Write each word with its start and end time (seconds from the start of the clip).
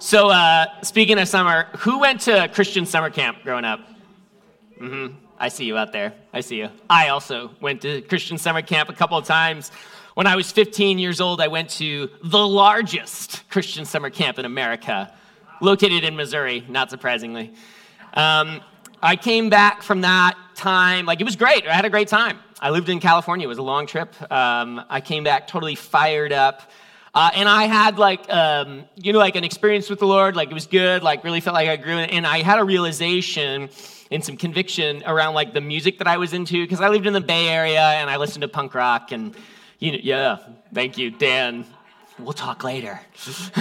So, 0.00 0.30
uh, 0.30 0.80
speaking 0.82 1.18
of 1.18 1.26
summer, 1.26 1.66
who 1.78 1.98
went 1.98 2.20
to 2.20 2.46
Christian 2.54 2.86
summer 2.86 3.10
camp 3.10 3.38
growing 3.42 3.64
up? 3.64 3.80
Mm-hmm. 4.80 5.16
I 5.40 5.48
see 5.48 5.64
you 5.64 5.76
out 5.76 5.90
there. 5.90 6.12
I 6.32 6.40
see 6.40 6.58
you. 6.58 6.70
I 6.88 7.08
also 7.08 7.50
went 7.60 7.82
to 7.82 8.02
Christian 8.02 8.38
summer 8.38 8.62
camp 8.62 8.88
a 8.88 8.92
couple 8.92 9.18
of 9.18 9.24
times. 9.24 9.72
When 10.14 10.28
I 10.28 10.36
was 10.36 10.52
15 10.52 11.00
years 11.00 11.20
old, 11.20 11.40
I 11.40 11.48
went 11.48 11.68
to 11.70 12.10
the 12.22 12.46
largest 12.46 13.48
Christian 13.50 13.84
summer 13.84 14.08
camp 14.08 14.38
in 14.38 14.44
America, 14.44 15.12
located 15.60 16.04
in 16.04 16.14
Missouri, 16.14 16.64
not 16.68 16.90
surprisingly. 16.90 17.52
Um, 18.14 18.60
I 19.02 19.16
came 19.16 19.50
back 19.50 19.82
from 19.82 20.02
that 20.02 20.36
time, 20.54 21.06
like 21.06 21.20
it 21.20 21.24
was 21.24 21.34
great. 21.34 21.66
I 21.66 21.74
had 21.74 21.84
a 21.84 21.90
great 21.90 22.06
time. 22.06 22.38
I 22.60 22.70
lived 22.70 22.88
in 22.88 23.00
California. 23.00 23.46
It 23.46 23.48
was 23.48 23.58
a 23.58 23.62
long 23.62 23.88
trip. 23.88 24.14
Um, 24.30 24.80
I 24.88 25.00
came 25.00 25.24
back 25.24 25.48
totally 25.48 25.74
fired 25.74 26.32
up. 26.32 26.70
Uh, 27.14 27.30
and 27.34 27.48
I 27.48 27.64
had 27.64 27.98
like, 27.98 28.30
um, 28.32 28.84
you 28.96 29.12
know, 29.12 29.18
like 29.18 29.36
an 29.36 29.44
experience 29.44 29.88
with 29.88 29.98
the 29.98 30.06
Lord. 30.06 30.36
Like 30.36 30.50
it 30.50 30.54
was 30.54 30.66
good. 30.66 31.02
Like 31.02 31.24
really 31.24 31.40
felt 31.40 31.54
like 31.54 31.68
I 31.68 31.76
grew. 31.76 31.98
And 31.98 32.26
I 32.26 32.42
had 32.42 32.58
a 32.58 32.64
realization 32.64 33.70
and 34.10 34.24
some 34.24 34.36
conviction 34.36 35.02
around 35.06 35.34
like 35.34 35.52
the 35.52 35.60
music 35.60 35.98
that 35.98 36.06
I 36.06 36.16
was 36.16 36.32
into 36.32 36.62
because 36.64 36.80
I 36.80 36.88
lived 36.88 37.06
in 37.06 37.12
the 37.12 37.20
Bay 37.20 37.48
Area 37.48 37.82
and 37.82 38.08
I 38.08 38.16
listened 38.16 38.42
to 38.42 38.48
punk 38.48 38.74
rock 38.74 39.12
and, 39.12 39.34
you 39.78 39.92
know, 39.92 39.98
yeah, 40.02 40.38
thank 40.72 40.98
you, 40.98 41.10
Dan. 41.10 41.64
We'll 42.18 42.32
talk 42.32 42.64
later. 42.64 43.00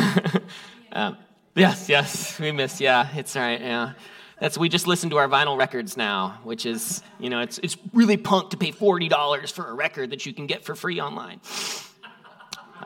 um, 0.91 1.17
yes, 1.55 1.89
yes, 1.89 2.39
we 2.39 2.51
miss. 2.51 2.81
Yeah, 2.81 3.07
it's 3.15 3.35
all 3.35 3.41
right. 3.43 3.61
Yeah. 3.61 3.93
That's 4.39 4.57
we 4.57 4.69
just 4.69 4.85
listen 4.85 5.09
to 5.11 5.17
our 5.17 5.27
vinyl 5.27 5.57
records 5.57 5.97
now, 5.97 6.39
which 6.43 6.65
is, 6.65 7.01
you 7.19 7.29
know, 7.29 7.39
it's, 7.41 7.57
it's 7.59 7.75
really 7.93 8.17
punk 8.17 8.51
to 8.51 8.57
pay 8.57 8.71
$40 8.71 9.51
for 9.51 9.67
a 9.67 9.73
record 9.73 10.11
that 10.11 10.25
you 10.25 10.33
can 10.33 10.45
get 10.45 10.63
for 10.63 10.75
free 10.75 11.01
online. 11.01 11.39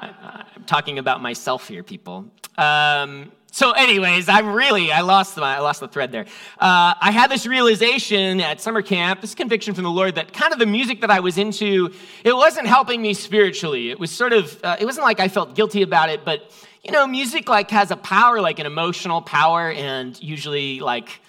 I, 0.01 0.45
am 0.55 0.63
talking 0.65 0.99
about 0.99 1.21
myself 1.21 1.67
here, 1.67 1.83
people. 1.83 2.25
Um, 2.57 3.31
so, 3.53 3.71
anyways, 3.71 4.29
I'm 4.29 4.53
really 4.53 4.91
I 4.91 5.01
lost 5.01 5.35
the 5.35 5.43
I 5.43 5.59
lost 5.59 5.81
the 5.81 5.87
thread 5.87 6.11
there. 6.11 6.25
Uh, 6.57 6.95
I 6.99 7.11
had 7.11 7.29
this 7.29 7.45
realization 7.45 8.39
at 8.39 8.61
summer 8.61 8.81
camp, 8.81 9.21
this 9.21 9.35
conviction 9.35 9.73
from 9.73 9.83
the 9.83 9.91
Lord 9.91 10.15
that 10.15 10.31
kind 10.31 10.53
of 10.53 10.59
the 10.59 10.65
music 10.65 11.01
that 11.01 11.11
I 11.11 11.19
was 11.19 11.37
into, 11.37 11.93
it 12.23 12.33
wasn't 12.33 12.67
helping 12.67 13.01
me 13.01 13.13
spiritually. 13.13 13.91
It 13.91 13.99
was 13.99 14.09
sort 14.09 14.33
of 14.33 14.57
uh, 14.63 14.77
it 14.79 14.85
wasn't 14.85 15.03
like 15.03 15.19
I 15.19 15.27
felt 15.27 15.53
guilty 15.53 15.81
about 15.81 16.09
it, 16.09 16.23
but 16.23 16.49
you 16.83 16.91
know, 16.91 17.05
music 17.05 17.49
like 17.49 17.69
has 17.71 17.91
a 17.91 17.97
power, 17.97 18.41
like 18.41 18.59
an 18.59 18.65
emotional 18.65 19.21
power, 19.21 19.71
and 19.71 20.21
usually 20.21 20.79
like 20.79 21.21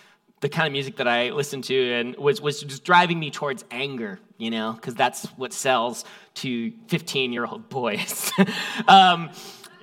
the 0.42 0.48
kind 0.48 0.66
of 0.66 0.72
music 0.72 0.96
that 0.96 1.06
I 1.06 1.30
listened 1.30 1.64
to 1.64 1.92
and 1.94 2.16
was, 2.16 2.40
was 2.40 2.60
just 2.62 2.82
driving 2.82 3.18
me 3.18 3.30
towards 3.30 3.64
anger, 3.70 4.18
you 4.38 4.50
know, 4.50 4.72
because 4.72 4.94
that's 4.94 5.26
what 5.36 5.52
sells 5.52 6.04
to 6.34 6.72
15 6.88 7.32
year 7.32 7.46
old 7.46 7.68
boys. 7.68 8.30
um, 8.88 9.30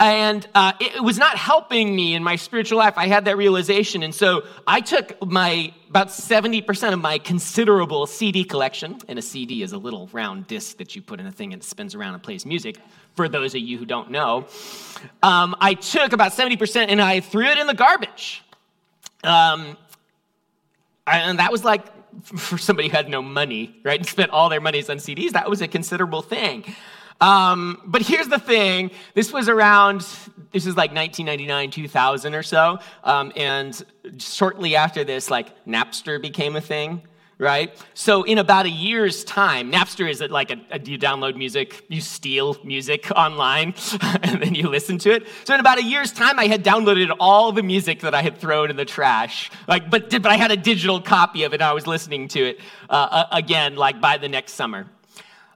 and 0.01 0.45
uh, 0.53 0.73
it 0.79 1.01
was 1.01 1.17
not 1.17 1.37
helping 1.37 1.95
me 1.95 2.13
in 2.13 2.23
my 2.23 2.35
spiritual 2.35 2.77
life. 2.77 2.93
I 2.97 3.07
had 3.07 3.25
that 3.25 3.37
realization. 3.37 4.03
And 4.03 4.13
so 4.13 4.43
I 4.67 4.81
took 4.81 5.25
my 5.25 5.73
about 5.89 6.09
70% 6.09 6.93
of 6.93 6.99
my 6.99 7.17
considerable 7.17 8.05
CD 8.05 8.43
collection, 8.43 8.99
and 9.07 9.17
a 9.17 9.21
CD 9.21 9.63
is 9.63 9.71
a 9.71 9.77
little 9.77 10.07
round 10.11 10.47
disc 10.47 10.77
that 10.77 10.95
you 10.95 11.01
put 11.01 11.19
in 11.19 11.25
a 11.25 11.31
thing 11.31 11.51
and 11.51 11.63
spins 11.63 11.95
around 11.95 12.13
and 12.13 12.23
plays 12.23 12.45
music, 12.45 12.77
for 13.15 13.27
those 13.27 13.55
of 13.55 13.61
you 13.61 13.77
who 13.77 13.85
don't 13.85 14.11
know. 14.11 14.45
Um, 15.23 15.55
I 15.59 15.73
took 15.73 16.13
about 16.13 16.33
70% 16.33 16.87
and 16.89 17.01
I 17.01 17.21
threw 17.21 17.45
it 17.45 17.57
in 17.57 17.67
the 17.67 17.73
garbage. 17.73 18.43
Um, 19.23 19.77
and 21.17 21.39
that 21.39 21.51
was 21.51 21.63
like 21.63 21.85
for 22.23 22.57
somebody 22.57 22.89
who 22.89 22.95
had 22.95 23.09
no 23.09 23.21
money, 23.21 23.79
right, 23.83 23.99
and 23.99 24.07
spent 24.07 24.31
all 24.31 24.49
their 24.49 24.61
monies 24.61 24.89
on 24.89 24.97
CDs, 24.97 25.31
that 25.31 25.49
was 25.49 25.61
a 25.61 25.67
considerable 25.67 26.21
thing. 26.21 26.63
Um, 27.21 27.81
but 27.85 28.01
here's 28.01 28.27
the 28.29 28.39
thing 28.39 28.91
this 29.13 29.33
was 29.33 29.49
around, 29.49 30.01
this 30.51 30.65
is 30.65 30.77
like 30.77 30.93
1999, 30.93 31.71
2000 31.71 32.33
or 32.33 32.43
so. 32.43 32.79
Um, 33.03 33.33
and 33.35 33.83
shortly 34.17 34.75
after 34.75 35.03
this, 35.03 35.29
like 35.29 35.65
Napster 35.65 36.21
became 36.21 36.55
a 36.55 36.61
thing 36.61 37.01
right? 37.39 37.73
So 37.93 38.23
in 38.23 38.37
about 38.37 38.65
a 38.65 38.69
year's 38.69 39.23
time, 39.23 39.71
Napster 39.71 40.09
is 40.09 40.21
like 40.21 40.51
a, 40.51 40.59
a, 40.71 40.79
you 40.79 40.99
download 40.99 41.35
music, 41.37 41.85
you 41.87 42.01
steal 42.01 42.57
music 42.63 43.09
online, 43.15 43.73
and 44.21 44.43
then 44.43 44.53
you 44.53 44.67
listen 44.67 44.97
to 44.99 45.11
it. 45.11 45.27
So 45.45 45.53
in 45.53 45.59
about 45.59 45.79
a 45.79 45.83
year's 45.83 46.11
time, 46.11 46.37
I 46.37 46.47
had 46.47 46.63
downloaded 46.63 47.15
all 47.19 47.51
the 47.51 47.63
music 47.63 48.01
that 48.01 48.13
I 48.13 48.21
had 48.21 48.37
thrown 48.37 48.69
in 48.69 48.75
the 48.75 48.85
trash. 48.85 49.49
Like, 49.67 49.89
but 49.89 50.09
but 50.09 50.27
I 50.27 50.35
had 50.35 50.51
a 50.51 50.57
digital 50.57 51.01
copy 51.01 51.43
of 51.43 51.53
it. 51.53 51.61
and 51.61 51.63
I 51.63 51.73
was 51.73 51.87
listening 51.87 52.27
to 52.29 52.49
it 52.49 52.59
uh, 52.89 53.25
again, 53.31 53.75
like 53.75 54.01
by 54.01 54.17
the 54.17 54.27
next 54.27 54.53
summer. 54.53 54.85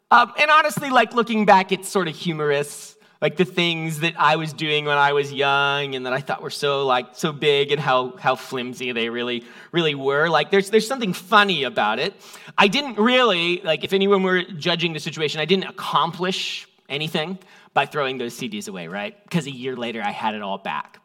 Um, 0.09 0.31
and 0.39 0.51
honestly, 0.51 0.89
like 0.89 1.13
looking 1.13 1.45
back, 1.45 1.71
it's 1.71 1.89
sort 1.89 2.07
of 2.07 2.15
humorous 2.15 2.92
like 3.23 3.37
the 3.37 3.45
things 3.45 4.01
that 4.01 4.15
I 4.19 4.35
was 4.35 4.51
doing 4.51 4.83
when 4.83 4.97
I 4.97 5.13
was 5.13 5.31
young 5.31 5.95
and 5.95 6.05
that 6.05 6.11
I 6.11 6.19
thought 6.19 6.41
were 6.41 6.49
so 6.49 6.85
like 6.85 7.05
so 7.13 7.31
big 7.31 7.71
and 7.71 7.79
how 7.79 8.17
how 8.17 8.35
flimsy 8.35 8.91
they 8.91 9.07
really 9.07 9.45
really 9.71 9.95
were. 9.95 10.27
Like 10.27 10.51
there's 10.51 10.69
there's 10.69 10.85
something 10.85 11.13
funny 11.13 11.63
about 11.63 11.99
it. 11.99 12.13
I 12.57 12.67
didn't 12.67 12.97
really 12.97 13.61
like 13.63 13.85
if 13.85 13.93
anyone 13.93 14.23
were 14.23 14.43
judging 14.43 14.91
the 14.91 14.99
situation, 14.99 15.39
I 15.39 15.45
didn't 15.45 15.69
accomplish 15.69 16.67
anything 16.89 17.39
by 17.73 17.85
throwing 17.85 18.17
those 18.17 18.37
CDs 18.37 18.67
away, 18.67 18.89
right? 18.89 19.15
Because 19.23 19.47
a 19.47 19.51
year 19.51 19.77
later 19.77 20.01
I 20.03 20.11
had 20.11 20.35
it 20.35 20.41
all 20.41 20.57
back. 20.57 20.99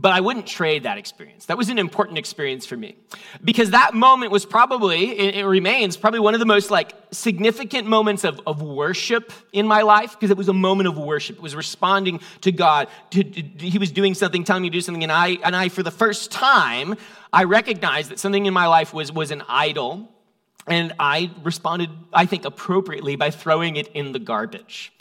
But 0.00 0.12
I 0.12 0.20
wouldn't 0.20 0.46
trade 0.46 0.84
that 0.84 0.96
experience. 0.96 1.44
That 1.46 1.58
was 1.58 1.68
an 1.68 1.78
important 1.78 2.16
experience 2.16 2.64
for 2.64 2.74
me. 2.74 2.96
Because 3.44 3.72
that 3.72 3.92
moment 3.92 4.32
was 4.32 4.46
probably, 4.46 5.18
it, 5.18 5.44
remains 5.44 5.98
probably 5.98 6.20
one 6.20 6.32
of 6.32 6.40
the 6.40 6.46
most 6.46 6.70
like 6.70 6.94
significant 7.10 7.86
moments 7.86 8.24
of, 8.24 8.40
of 8.46 8.62
worship 8.62 9.30
in 9.52 9.66
my 9.66 9.82
life, 9.82 10.12
because 10.12 10.30
it 10.30 10.38
was 10.38 10.48
a 10.48 10.54
moment 10.54 10.88
of 10.88 10.96
worship. 10.96 11.36
It 11.36 11.42
was 11.42 11.54
responding 11.54 12.20
to 12.40 12.50
God. 12.50 12.88
To, 13.10 13.22
to, 13.22 13.42
he 13.66 13.76
was 13.76 13.90
doing 13.90 14.14
something, 14.14 14.42
telling 14.42 14.62
me 14.62 14.70
to 14.70 14.72
do 14.72 14.80
something, 14.80 15.02
and 15.02 15.12
I, 15.12 15.36
and 15.44 15.54
I, 15.54 15.68
for 15.68 15.82
the 15.82 15.90
first 15.90 16.30
time, 16.30 16.96
I 17.30 17.44
recognized 17.44 18.10
that 18.10 18.18
something 18.18 18.46
in 18.46 18.54
my 18.54 18.68
life 18.68 18.94
was, 18.94 19.12
was 19.12 19.30
an 19.30 19.42
idol. 19.48 20.08
And 20.66 20.94
I 20.98 21.30
responded, 21.42 21.90
I 22.10 22.24
think, 22.24 22.46
appropriately 22.46 23.16
by 23.16 23.30
throwing 23.30 23.76
it 23.76 23.88
in 23.88 24.12
the 24.12 24.18
garbage, 24.18 24.94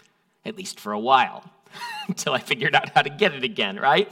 at 0.43 0.57
least 0.57 0.77
for 0.77 0.91
a 0.91 0.99
while, 0.99 1.49
until 2.09 2.33
I 2.33 2.39
figured 2.39 2.75
out 2.75 2.89
how 2.89 3.01
to 3.01 3.09
get 3.09 3.33
it 3.33 3.45
again, 3.45 3.77
right? 3.77 4.11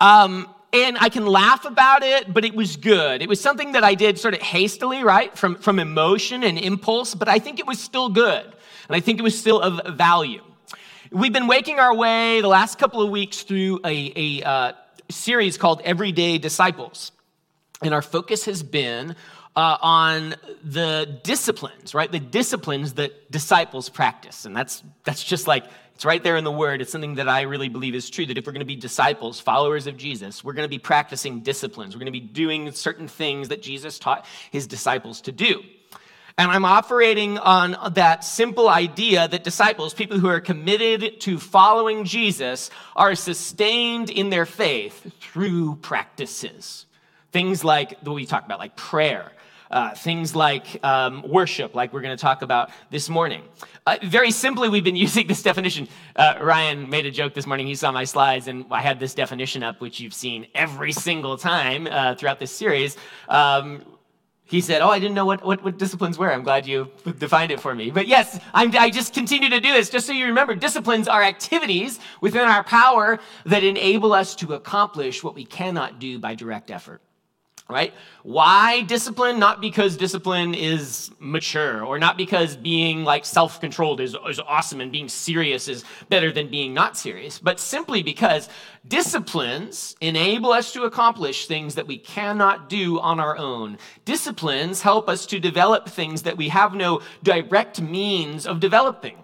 Um, 0.00 0.48
and 0.72 0.98
I 0.98 1.08
can 1.08 1.26
laugh 1.26 1.64
about 1.64 2.02
it, 2.02 2.32
but 2.32 2.44
it 2.44 2.54
was 2.54 2.76
good. 2.76 3.22
It 3.22 3.28
was 3.28 3.40
something 3.40 3.72
that 3.72 3.84
I 3.84 3.94
did 3.94 4.18
sort 4.18 4.34
of 4.34 4.40
hastily, 4.40 5.02
right, 5.02 5.36
from, 5.36 5.56
from 5.56 5.78
emotion 5.78 6.42
and 6.42 6.58
impulse, 6.58 7.14
but 7.14 7.28
I 7.28 7.38
think 7.38 7.58
it 7.58 7.66
was 7.66 7.80
still 7.80 8.10
good. 8.10 8.44
And 8.44 8.96
I 8.96 9.00
think 9.00 9.18
it 9.18 9.22
was 9.22 9.38
still 9.38 9.60
of 9.60 9.96
value. 9.96 10.42
We've 11.10 11.32
been 11.32 11.46
waking 11.46 11.78
our 11.78 11.94
way 11.94 12.42
the 12.42 12.48
last 12.48 12.78
couple 12.78 13.00
of 13.00 13.10
weeks 13.10 13.42
through 13.42 13.80
a, 13.84 14.12
a 14.14 14.42
uh, 14.46 14.72
series 15.10 15.56
called 15.56 15.80
Everyday 15.84 16.36
Disciples. 16.36 17.12
And 17.80 17.94
our 17.94 18.02
focus 18.02 18.44
has 18.44 18.62
been 18.62 19.16
uh, 19.56 19.78
on 19.80 20.34
the 20.62 21.18
disciplines, 21.24 21.94
right? 21.94 22.12
The 22.12 22.20
disciplines 22.20 22.94
that 22.94 23.30
disciples 23.30 23.88
practice. 23.88 24.44
And 24.44 24.54
that's, 24.54 24.82
that's 25.04 25.24
just 25.24 25.46
like 25.46 25.64
it's 25.98 26.04
right 26.04 26.22
there 26.22 26.36
in 26.36 26.44
the 26.44 26.52
word. 26.52 26.80
It's 26.80 26.92
something 26.92 27.16
that 27.16 27.28
I 27.28 27.40
really 27.40 27.68
believe 27.68 27.92
is 27.96 28.08
true 28.08 28.24
that 28.26 28.38
if 28.38 28.46
we're 28.46 28.52
going 28.52 28.60
to 28.60 28.64
be 28.64 28.76
disciples, 28.76 29.40
followers 29.40 29.88
of 29.88 29.96
Jesus, 29.96 30.44
we're 30.44 30.52
going 30.52 30.64
to 30.64 30.70
be 30.70 30.78
practicing 30.78 31.40
disciplines. 31.40 31.92
We're 31.92 31.98
going 31.98 32.06
to 32.06 32.12
be 32.12 32.20
doing 32.20 32.70
certain 32.70 33.08
things 33.08 33.48
that 33.48 33.62
Jesus 33.62 33.98
taught 33.98 34.24
his 34.52 34.68
disciples 34.68 35.22
to 35.22 35.32
do. 35.32 35.60
And 36.38 36.52
I'm 36.52 36.64
operating 36.64 37.36
on 37.38 37.94
that 37.94 38.22
simple 38.22 38.68
idea 38.68 39.26
that 39.26 39.42
disciples, 39.42 39.92
people 39.92 40.20
who 40.20 40.28
are 40.28 40.38
committed 40.38 41.20
to 41.22 41.36
following 41.40 42.04
Jesus, 42.04 42.70
are 42.94 43.16
sustained 43.16 44.08
in 44.08 44.30
their 44.30 44.46
faith 44.46 45.12
through 45.18 45.78
practices. 45.82 46.86
Things 47.32 47.64
like 47.64 47.98
what 48.02 48.14
we 48.14 48.24
talk 48.24 48.46
about, 48.46 48.60
like 48.60 48.76
prayer, 48.76 49.32
uh, 49.70 49.94
things 49.94 50.34
like 50.34 50.82
um, 50.84 51.22
worship, 51.28 51.74
like 51.74 51.92
we're 51.92 52.00
going 52.00 52.16
to 52.16 52.20
talk 52.20 52.42
about 52.42 52.70
this 52.90 53.08
morning. 53.08 53.42
Uh, 53.86 53.96
very 54.02 54.30
simply, 54.30 54.68
we've 54.68 54.84
been 54.84 54.96
using 55.08 55.26
this 55.26 55.42
definition. 55.42 55.88
Uh, 56.16 56.38
Ryan 56.40 56.88
made 56.88 57.06
a 57.06 57.10
joke 57.10 57.34
this 57.34 57.46
morning. 57.46 57.66
He 57.66 57.74
saw 57.74 57.92
my 57.92 58.04
slides, 58.04 58.48
and 58.48 58.64
I 58.70 58.80
had 58.80 59.00
this 59.00 59.14
definition 59.14 59.62
up, 59.62 59.80
which 59.80 60.00
you've 60.00 60.14
seen 60.14 60.46
every 60.54 60.92
single 60.92 61.36
time 61.36 61.86
uh, 61.86 62.14
throughout 62.14 62.38
this 62.38 62.50
series. 62.50 62.96
Um, 63.28 63.84
he 64.48 64.62
said, 64.62 64.80
Oh, 64.80 64.88
I 64.88 64.98
didn't 64.98 65.14
know 65.14 65.26
what, 65.26 65.44
what, 65.44 65.62
what, 65.62 65.78
disciplines 65.78 66.16
were. 66.16 66.32
I'm 66.32 66.42
glad 66.42 66.66
you 66.66 66.90
defined 67.18 67.52
it 67.52 67.60
for 67.60 67.74
me. 67.74 67.90
But 67.90 68.08
yes, 68.08 68.40
I'm, 68.54 68.74
I 68.76 68.88
just 68.88 69.12
continue 69.12 69.50
to 69.50 69.60
do 69.60 69.72
this 69.72 69.90
just 69.90 70.06
so 70.06 70.12
you 70.12 70.24
remember 70.24 70.54
disciplines 70.54 71.06
are 71.06 71.22
activities 71.22 72.00
within 72.22 72.48
our 72.48 72.64
power 72.64 73.18
that 73.44 73.62
enable 73.62 74.14
us 74.14 74.34
to 74.36 74.54
accomplish 74.54 75.22
what 75.22 75.34
we 75.34 75.44
cannot 75.44 75.98
do 75.98 76.18
by 76.18 76.34
direct 76.34 76.70
effort 76.70 77.02
right? 77.68 77.92
Why 78.22 78.80
discipline? 78.82 79.38
Not 79.38 79.60
because 79.60 79.96
discipline 79.96 80.54
is 80.54 81.10
mature 81.18 81.84
or 81.84 81.98
not 81.98 82.16
because 82.16 82.56
being 82.56 83.04
like 83.04 83.26
self 83.26 83.60
controlled 83.60 84.00
is, 84.00 84.16
is 84.28 84.40
awesome 84.40 84.80
and 84.80 84.90
being 84.90 85.08
serious 85.08 85.68
is 85.68 85.84
better 86.08 86.32
than 86.32 86.48
being 86.48 86.72
not 86.72 86.96
serious, 86.96 87.38
but 87.38 87.60
simply 87.60 88.02
because 88.02 88.48
disciplines 88.86 89.96
enable 90.00 90.50
us 90.50 90.72
to 90.72 90.84
accomplish 90.84 91.46
things 91.46 91.74
that 91.74 91.86
we 91.86 91.98
cannot 91.98 92.70
do 92.70 92.98
on 93.00 93.20
our 93.20 93.36
own. 93.36 93.76
Disciplines 94.06 94.80
help 94.80 95.08
us 95.08 95.26
to 95.26 95.38
develop 95.38 95.88
things 95.88 96.22
that 96.22 96.38
we 96.38 96.48
have 96.48 96.74
no 96.74 97.02
direct 97.22 97.82
means 97.82 98.46
of 98.46 98.60
developing. 98.60 99.16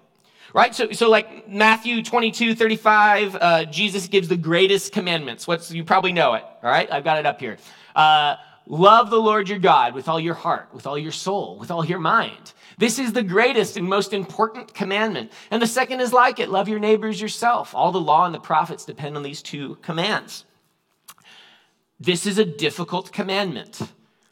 right? 0.53 0.75
So, 0.75 0.93
so 0.93 1.09
like 1.09 1.49
Matthew 1.49 2.03
22, 2.03 2.55
35, 2.55 3.37
uh, 3.37 3.65
Jesus 3.67 4.07
gives 4.07 4.29
the 4.29 4.37
greatest 4.37 4.93
commandments. 4.93 5.47
What's, 5.47 5.71
you 5.73 5.83
probably 5.83 6.13
know 6.13 6.35
it, 6.35 6.45
all 6.63 6.71
right? 6.71 6.91
I've 6.93 7.05
got 7.05 7.19
it 7.19 7.27
up 7.27 7.41
here. 7.41 7.57
Uh, 7.95 8.37
love 8.67 9.11
the 9.11 9.21
Lord 9.21 9.49
your 9.49 9.59
God 9.59 9.95
with 9.95 10.09
all 10.09 10.21
your 10.21 10.35
heart, 10.35 10.69
with 10.73 10.87
all 10.87 10.99
your 10.99 11.13
soul, 11.13 11.59
with 11.59 11.71
all 11.71 11.85
your 11.85 11.99
mind. 11.99 12.53
This 12.79 12.99
is 12.99 13.13
the 13.13 13.23
greatest 13.23 13.77
and 13.77 13.87
most 13.87 14.13
important 14.13 14.75
commandment. 14.75 15.31
And 15.51 15.63
the 15.63 15.67
second 15.67 16.01
is 16.01 16.13
like 16.13 16.39
it 16.39 16.49
love 16.49 16.69
your 16.69 16.81
neighbors 16.81 17.21
yourself. 17.21 17.75
All 17.75 17.93
the 17.93 18.01
law 18.01 18.27
and 18.27 18.35
the 18.35 18.41
prophets 18.41 18.85
depend 18.85 19.17
on 19.17 19.23
these 19.23 19.43
two 19.43 19.77
commands. 19.77 20.45
This 22.01 22.27
is 22.27 22.39
a 22.39 22.45
difficult 22.45 23.13
commandment. 23.13 23.81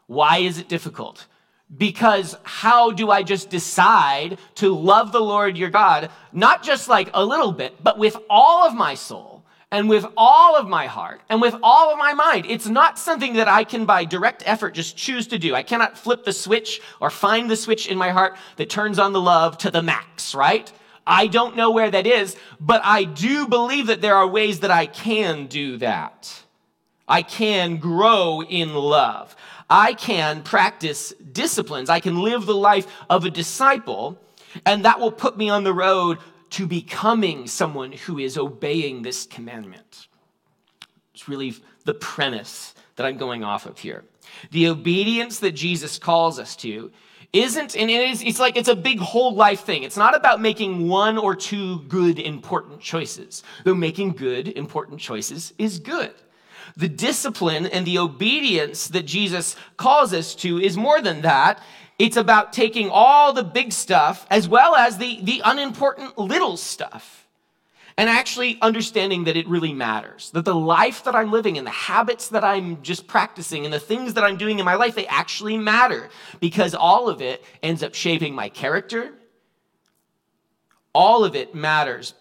Why 0.07 0.39
is 0.39 0.59
it 0.59 0.69
difficult? 0.69 1.27
Because 1.75 2.37
how 2.43 2.91
do 2.91 3.11
I 3.11 3.23
just 3.23 3.49
decide 3.49 4.39
to 4.57 4.75
love 4.75 5.13
the 5.13 5.21
Lord 5.21 5.57
your 5.57 5.71
God, 5.71 6.11
not 6.33 6.63
just 6.63 6.89
like 6.89 7.11
a 7.15 7.25
little 7.25 7.53
bit, 7.53 7.83
but 7.83 7.97
with 7.97 8.17
all 8.29 8.67
of 8.67 8.75
my 8.75 8.95
soul 8.95 9.32
and 9.73 9.89
with 9.89 10.05
all 10.17 10.55
of 10.55 10.69
my 10.69 10.87
heart 10.87 11.23
and 11.31 11.41
with 11.41 11.57
all 11.63 11.91
of 11.91 11.99
my 11.99 12.13
mind? 12.13 12.47
It's 12.47 12.69
not 12.69 12.99
something 12.99 13.35
that 13.35 13.49
I 13.49 13.65
can 13.65 13.87
by 13.87 14.05
direct 14.05 14.45
effort 14.47 14.75
just 14.75 14.97
choose 14.97 15.27
to 15.29 15.39
do. 15.39 15.55
I 15.55 15.65
cannot 15.65 15.99
flip 15.99 16.25
the 16.25 16.33
switch 16.33 16.81
or 17.01 17.11
find 17.11 17.51
the 17.51 17.57
switch 17.57 17.89
in 17.89 17.99
my 17.99 18.11
heart 18.11 18.37
that 18.57 18.71
turns 18.71 19.01
on 19.01 19.13
the 19.13 19.21
love 19.21 19.59
to 19.59 19.71
the 19.71 19.83
max, 19.83 20.35
right? 20.35 20.71
I 21.07 21.27
don't 21.27 21.57
know 21.57 21.73
where 21.73 21.91
that 21.91 22.07
is, 22.07 22.37
but 22.61 22.83
I 22.85 23.05
do 23.05 23.49
believe 23.49 23.89
that 23.89 24.03
there 24.03 24.15
are 24.15 24.29
ways 24.29 24.61
that 24.61 24.71
I 24.71 24.87
can 24.87 25.47
do 25.47 25.79
that. 25.79 26.45
I 27.09 27.23
can 27.23 27.79
grow 27.79 28.43
in 28.43 28.75
love. 28.75 29.35
I 29.69 29.95
can 29.95 30.43
practice 30.43 31.15
disciplines. 31.33 31.89
I 31.89 32.01
can 32.01 32.21
live 32.21 32.45
the 32.45 32.55
life 32.55 32.87
of 33.09 33.25
a 33.25 33.31
disciple, 33.31 34.19
and 34.67 34.85
that 34.85 35.01
will 35.01 35.11
put 35.11 35.39
me 35.39 35.49
on 35.49 35.65
the 35.65 35.73
road 35.73 36.19
to 36.53 36.67
becoming 36.67 37.47
someone 37.47 37.93
who 37.93 38.19
is 38.19 38.37
obeying 38.39 39.03
this 39.03 39.27
commandment. 39.27 40.09
It's 41.15 41.29
really 41.29 41.55
the 41.85 41.95
premise 41.95 42.75
that 42.97 43.07
I'm 43.07 43.17
going 43.17 43.43
off 43.43 43.67
of 43.67 43.79
here. 43.79 44.05
The 44.51 44.69
obedience 44.69 45.39
that 45.41 45.53
Jesus 45.53 45.99
calls 45.99 46.39
us 46.39 46.55
to 46.57 46.91
isn't, 47.33 47.75
and 47.75 47.91
it 47.91 48.11
is, 48.11 48.23
it's 48.23 48.39
like 48.39 48.57
it's 48.57 48.69
a 48.69 48.77
big 48.77 48.99
whole 48.99 49.35
life 49.35 49.61
thing. 49.61 49.83
It's 49.83 49.97
not 49.97 50.15
about 50.15 50.41
making 50.41 50.89
one 50.89 51.17
or 51.17 51.35
two 51.35 51.81
good, 51.89 52.19
important 52.19 52.81
choices, 52.81 53.43
though 53.65 53.75
making 53.75 54.13
good, 54.13 54.49
important 54.49 55.01
choices 55.01 55.55
is 55.59 55.79
good. 55.79 56.13
The 56.77 56.89
discipline 56.89 57.67
and 57.67 57.87
the 57.87 57.99
obedience 57.99 58.89
that 58.89 59.07
Jesus 59.07 59.57
calls 59.77 60.13
us 60.13 60.35
to 60.37 60.61
is 60.61 60.77
more 60.77 61.01
than 61.01 61.23
that. 61.23 61.63
It's 61.99 62.17
about 62.17 62.53
taking 62.53 62.91
all 62.91 63.33
the 63.33 63.45
big 63.45 63.73
stuff 63.73 64.27
as 64.31 64.49
well 64.49 64.75
as 64.75 64.99
the, 64.99 65.21
the 65.23 65.43
unimportant 65.45 66.19
little 66.19 66.57
stuff 66.57 67.23
and 67.97 68.09
actually 68.09 68.59
understanding 68.63 69.25
that 69.25 69.37
it 69.37 69.47
really 69.47 69.73
matters. 69.73 70.31
That 70.31 70.45
the 70.45 70.55
life 70.55 71.05
that 71.05 71.15
I'm 71.15 71.31
living 71.31 71.59
and 71.59 71.67
the 71.67 71.71
habits 71.71 72.29
that 72.31 72.45
I'm 72.45 72.83
just 72.83 73.07
practicing 73.07 73.65
and 73.65 73.73
the 73.73 73.81
things 73.81 74.15
that 74.15 74.25
I'm 74.25 74.37
doing 74.37 74.59
in 74.59 74.65
my 74.65 74.75
life, 74.75 74.95
they 74.95 75.07
actually 75.07 75.59
matter 75.59 76.09
because 76.41 76.75
all 76.75 77.09
of 77.09 77.21
it 77.21 77.45
ends 77.63 77.83
up 77.83 77.95
shaping 77.95 78.35
my 78.35 78.49
character. 78.49 79.13
All 80.95 81.25
of 81.25 81.37
it 81.37 81.55
matters 81.55 82.15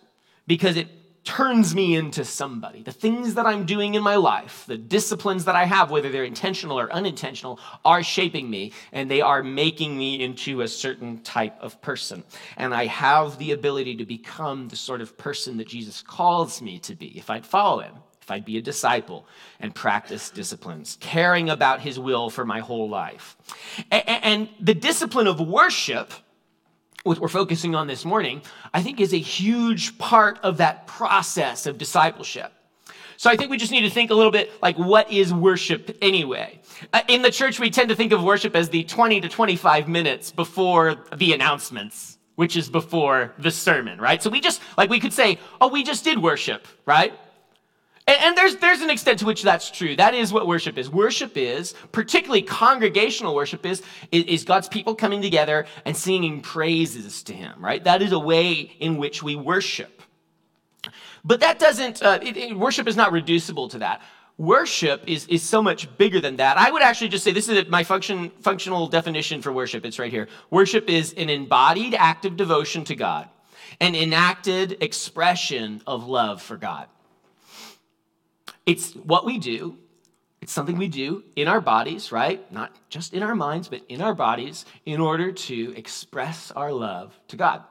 because 0.47 0.75
it 0.75 0.87
turns 1.23 1.75
me 1.75 1.95
into 1.95 2.25
somebody. 2.25 2.81
The 2.81 2.91
things 2.91 3.35
that 3.35 3.45
I'm 3.45 3.65
doing 3.65 3.93
in 3.93 4.01
my 4.01 4.15
life, 4.15 4.65
the 4.67 4.77
disciplines 4.77 5.45
that 5.45 5.55
I 5.55 5.65
have, 5.65 5.91
whether 5.91 6.09
they're 6.09 6.23
intentional 6.23 6.79
or 6.79 6.91
unintentional, 6.91 7.59
are 7.85 8.01
shaping 8.01 8.49
me 8.49 8.73
and 8.91 9.09
they 9.09 9.21
are 9.21 9.43
making 9.43 9.97
me 9.97 10.23
into 10.23 10.61
a 10.61 10.67
certain 10.67 11.21
type 11.21 11.55
of 11.61 11.79
person. 11.81 12.23
And 12.57 12.73
I 12.73 12.87
have 12.87 13.37
the 13.37 13.51
ability 13.51 13.97
to 13.97 14.05
become 14.05 14.67
the 14.67 14.75
sort 14.75 15.01
of 15.01 15.17
person 15.17 15.57
that 15.57 15.67
Jesus 15.67 16.01
calls 16.01 16.61
me 16.61 16.79
to 16.79 16.95
be 16.95 17.17
if 17.17 17.29
I'd 17.29 17.45
follow 17.45 17.81
him. 17.81 17.95
If 18.21 18.29
I'd 18.29 18.45
be 18.45 18.59
a 18.59 18.61
disciple 18.61 19.25
and 19.59 19.73
practice 19.73 20.29
disciplines, 20.29 20.97
caring 20.99 21.49
about 21.49 21.81
his 21.81 21.99
will 21.99 22.29
for 22.29 22.45
my 22.45 22.59
whole 22.59 22.87
life. 22.87 23.35
And 23.89 24.47
the 24.59 24.75
discipline 24.75 25.25
of 25.25 25.39
worship 25.39 26.13
what 27.03 27.19
we're 27.19 27.27
focusing 27.27 27.75
on 27.75 27.87
this 27.87 28.05
morning, 28.05 28.41
I 28.73 28.81
think 28.81 28.99
is 28.99 29.13
a 29.13 29.19
huge 29.19 29.97
part 29.97 30.39
of 30.43 30.57
that 30.57 30.87
process 30.87 31.65
of 31.65 31.77
discipleship. 31.77 32.53
So 33.17 33.29
I 33.29 33.35
think 33.35 33.51
we 33.51 33.57
just 33.57 33.71
need 33.71 33.81
to 33.81 33.89
think 33.89 34.09
a 34.09 34.15
little 34.15 34.31
bit 34.31 34.51
like 34.61 34.77
what 34.77 35.11
is 35.11 35.33
worship 35.33 35.95
anyway? 36.01 36.59
Uh, 36.91 37.01
in 37.07 37.21
the 37.21 37.29
church, 37.29 37.59
we 37.59 37.69
tend 37.69 37.89
to 37.89 37.95
think 37.95 38.11
of 38.11 38.23
worship 38.23 38.55
as 38.55 38.69
the 38.69 38.83
20 38.83 39.21
to 39.21 39.29
25 39.29 39.87
minutes 39.87 40.31
before 40.31 40.95
the 41.15 41.33
announcements, 41.33 42.17
which 42.35 42.55
is 42.55 42.67
before 42.67 43.33
the 43.37 43.51
sermon, 43.51 44.01
right? 44.01 44.23
So 44.23 44.31
we 44.31 44.41
just, 44.41 44.59
like 44.75 44.89
we 44.89 44.99
could 44.99 45.13
say, 45.13 45.37
oh, 45.59 45.67
we 45.67 45.83
just 45.83 46.03
did 46.03 46.17
worship, 46.17 46.67
right? 46.87 47.13
And, 48.11 48.21
and, 48.23 48.37
there's, 48.37 48.57
there's 48.57 48.81
an 48.81 48.89
extent 48.89 49.19
to 49.19 49.25
which 49.25 49.41
that's 49.41 49.71
true. 49.71 49.95
That 49.95 50.13
is 50.13 50.33
what 50.33 50.45
worship 50.45 50.77
is. 50.77 50.89
Worship 50.89 51.37
is, 51.37 51.73
particularly 51.93 52.41
congregational 52.41 53.33
worship 53.33 53.65
is, 53.65 53.81
is, 54.11 54.25
is 54.25 54.43
God's 54.43 54.67
people 54.67 54.95
coming 54.95 55.21
together 55.21 55.65
and 55.85 55.95
singing 55.95 56.41
praises 56.41 57.23
to 57.23 57.33
Him, 57.33 57.63
right? 57.63 57.81
That 57.81 58.01
is 58.01 58.11
a 58.11 58.19
way 58.19 58.75
in 58.81 58.97
which 58.97 59.23
we 59.23 59.37
worship. 59.37 60.01
But 61.23 61.39
that 61.39 61.57
doesn't, 61.57 62.03
uh, 62.03 62.19
it, 62.21 62.35
it, 62.35 62.57
worship 62.57 62.85
is 62.85 62.97
not 62.97 63.13
reducible 63.13 63.69
to 63.69 63.79
that. 63.79 64.01
Worship 64.37 65.05
is, 65.07 65.25
is 65.27 65.41
so 65.41 65.61
much 65.61 65.87
bigger 65.97 66.19
than 66.19 66.35
that. 66.35 66.57
I 66.57 66.69
would 66.69 66.81
actually 66.81 67.07
just 67.07 67.23
say 67.23 67.31
this 67.31 67.47
is 67.47 67.69
my 67.69 67.85
function, 67.85 68.29
functional 68.41 68.87
definition 68.87 69.41
for 69.41 69.53
worship. 69.53 69.85
It's 69.85 69.99
right 69.99 70.11
here. 70.11 70.27
Worship 70.49 70.89
is 70.89 71.13
an 71.13 71.29
embodied 71.29 71.93
act 71.93 72.25
of 72.25 72.35
devotion 72.35 72.83
to 72.85 72.95
God, 72.95 73.29
an 73.79 73.95
enacted 73.95 74.83
expression 74.83 75.81
of 75.87 76.07
love 76.09 76.41
for 76.41 76.57
God. 76.57 76.87
It's 78.71 78.93
what 78.93 79.25
we 79.25 79.37
do. 79.37 79.77
It's 80.41 80.53
something 80.53 80.77
we 80.77 80.87
do 80.87 81.25
in 81.35 81.49
our 81.49 81.59
bodies, 81.59 82.13
right? 82.13 82.49
Not 82.53 82.73
just 82.87 83.13
in 83.13 83.21
our 83.21 83.35
minds, 83.35 83.67
but 83.67 83.81
in 83.89 84.01
our 84.01 84.15
bodies 84.15 84.65
in 84.85 85.01
order 85.01 85.33
to 85.33 85.73
express 85.75 86.51
our 86.51 86.71
love 86.71 87.13
to 87.27 87.35
God. 87.35 87.63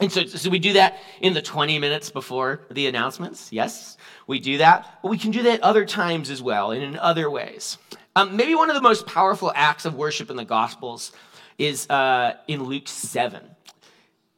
And 0.00 0.10
so, 0.10 0.26
so 0.26 0.50
we 0.50 0.58
do 0.58 0.72
that 0.72 0.98
in 1.20 1.34
the 1.34 1.40
20 1.40 1.78
minutes 1.78 2.10
before 2.10 2.62
the 2.72 2.88
announcements. 2.88 3.52
Yes, 3.52 3.96
we 4.26 4.40
do 4.40 4.58
that. 4.58 4.98
But 5.02 5.08
we 5.08 5.18
can 5.18 5.30
do 5.30 5.44
that 5.44 5.60
other 5.62 5.84
times 5.84 6.30
as 6.30 6.42
well 6.42 6.72
and 6.72 6.82
in 6.82 6.96
other 6.96 7.30
ways. 7.30 7.78
Um, 8.16 8.36
maybe 8.36 8.56
one 8.56 8.70
of 8.70 8.74
the 8.74 8.82
most 8.82 9.06
powerful 9.06 9.52
acts 9.54 9.84
of 9.84 9.94
worship 9.94 10.30
in 10.30 10.36
the 10.36 10.44
Gospels 10.44 11.12
is 11.58 11.88
uh, 11.90 12.34
in 12.48 12.64
Luke 12.64 12.88
7. 12.88 13.40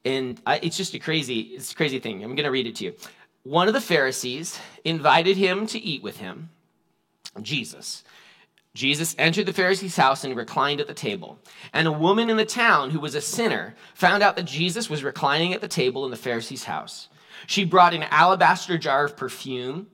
And 0.04 0.40
I, 0.46 0.60
it's 0.62 0.76
just 0.76 0.92
a 0.92 0.98
crazy, 0.98 1.40
it's 1.40 1.72
a 1.72 1.74
crazy 1.74 2.00
thing. 2.00 2.22
I'm 2.22 2.34
going 2.34 2.44
to 2.44 2.50
read 2.50 2.66
it 2.66 2.76
to 2.76 2.84
you 2.84 2.94
one 3.42 3.68
of 3.68 3.74
the 3.74 3.80
Pharisees 3.80 4.58
invited 4.84 5.36
him 5.36 5.66
to 5.68 5.78
eat 5.78 6.02
with 6.02 6.18
him, 6.18 6.50
Jesus. 7.40 8.04
Jesus 8.74 9.16
entered 9.18 9.46
the 9.46 9.52
Pharisee's 9.52 9.96
house 9.96 10.22
and 10.22 10.36
reclined 10.36 10.80
at 10.80 10.86
the 10.86 10.94
table. 10.94 11.38
And 11.72 11.88
a 11.88 11.92
woman 11.92 12.30
in 12.30 12.36
the 12.36 12.44
town 12.44 12.90
who 12.90 13.00
was 13.00 13.14
a 13.14 13.20
sinner 13.20 13.74
found 13.94 14.22
out 14.22 14.36
that 14.36 14.44
Jesus 14.44 14.88
was 14.88 15.02
reclining 15.02 15.52
at 15.52 15.60
the 15.60 15.68
table 15.68 16.04
in 16.04 16.10
the 16.10 16.16
Pharisee's 16.16 16.64
house. 16.64 17.08
She 17.46 17.64
brought 17.64 17.94
an 17.94 18.04
alabaster 18.04 18.78
jar 18.78 19.04
of 19.04 19.16
perfume 19.16 19.88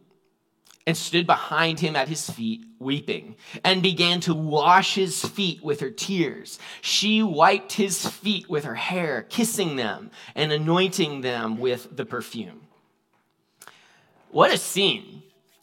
and 0.87 0.97
stood 0.97 1.27
behind 1.27 1.81
him 1.81 1.97
at 1.97 2.09
his 2.09 2.29
feet, 2.29 2.65
weeping, 2.79 3.37
and 3.65 3.83
began 3.83 4.21
to 4.21 4.35
wash 4.35 4.95
his 4.95 5.25
feet 5.25 5.63
with 5.65 5.81
her 5.81 5.91
tears. 5.91 6.59
She 6.81 7.23
wiped 7.23 7.73
his 7.73 8.07
feet 8.07 8.49
with 8.49 8.65
her 8.65 8.75
hair, 8.75 9.23
kissing 9.23 9.77
them 9.77 10.11
and 10.35 10.53
anointing 10.53 11.23
them 11.23 11.59
with 11.59 11.97
the 11.97 12.05
perfume. 12.05 12.66
What 14.37 14.53
a 14.53 14.59
scene. 14.59 15.23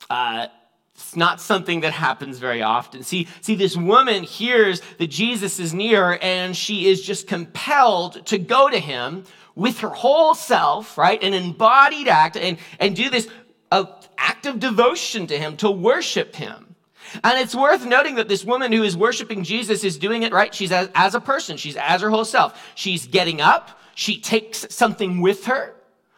Uh, 0.10 0.48
it's 0.96 1.16
not 1.16 1.40
something 1.40 1.82
that 1.82 1.94
happens 1.94 2.40
very 2.40 2.64
often. 2.64 3.04
See, 3.04 3.28
see, 3.42 3.54
this 3.54 3.78
woman 3.78 4.24
hears 4.24 4.82
that 4.98 5.12
Jesus 5.12 5.60
is 5.60 5.76
near 5.76 6.18
and 6.24 6.58
she 6.58 6.88
is 6.88 7.00
just 7.00 7.28
compelled 7.28 8.26
to 8.26 8.40
go 8.40 8.72
to 8.72 8.80
him 8.80 9.26
with 9.54 9.82
her 9.82 9.90
whole 9.90 10.34
self, 10.34 10.98
right? 10.98 11.22
An 11.22 11.36
embodied 11.36 12.08
act 12.08 12.36
and, 12.36 12.58
and 12.80 12.96
do 12.96 13.12
this 13.12 13.28
uh, 13.72 13.86
act 14.18 14.48
of 14.48 14.60
devotion 14.60 15.28
to 15.28 15.38
him, 15.38 15.56
to 15.58 15.70
worship 15.70 16.36
him. 16.36 16.76
And 17.24 17.40
it's 17.40 17.54
worth 17.54 17.86
noting 17.86 18.16
that 18.16 18.28
this 18.28 18.44
woman 18.44 18.72
who 18.72 18.82
is 18.82 18.98
worshiping 18.98 19.44
Jesus 19.44 19.84
is 19.84 20.00
doing 20.00 20.24
it 20.24 20.34
right. 20.34 20.52
She's 20.52 20.72
as, 20.72 20.90
as 20.96 21.14
a 21.14 21.22
person. 21.22 21.58
She's 21.58 21.78
as 21.78 22.02
her 22.02 22.10
whole 22.10 22.26
self. 22.26 22.60
She's 22.74 23.06
getting 23.06 23.40
up. 23.40 23.80
She 23.94 24.20
takes 24.20 24.66
something 24.74 25.22
with 25.22 25.46
her 25.46 25.76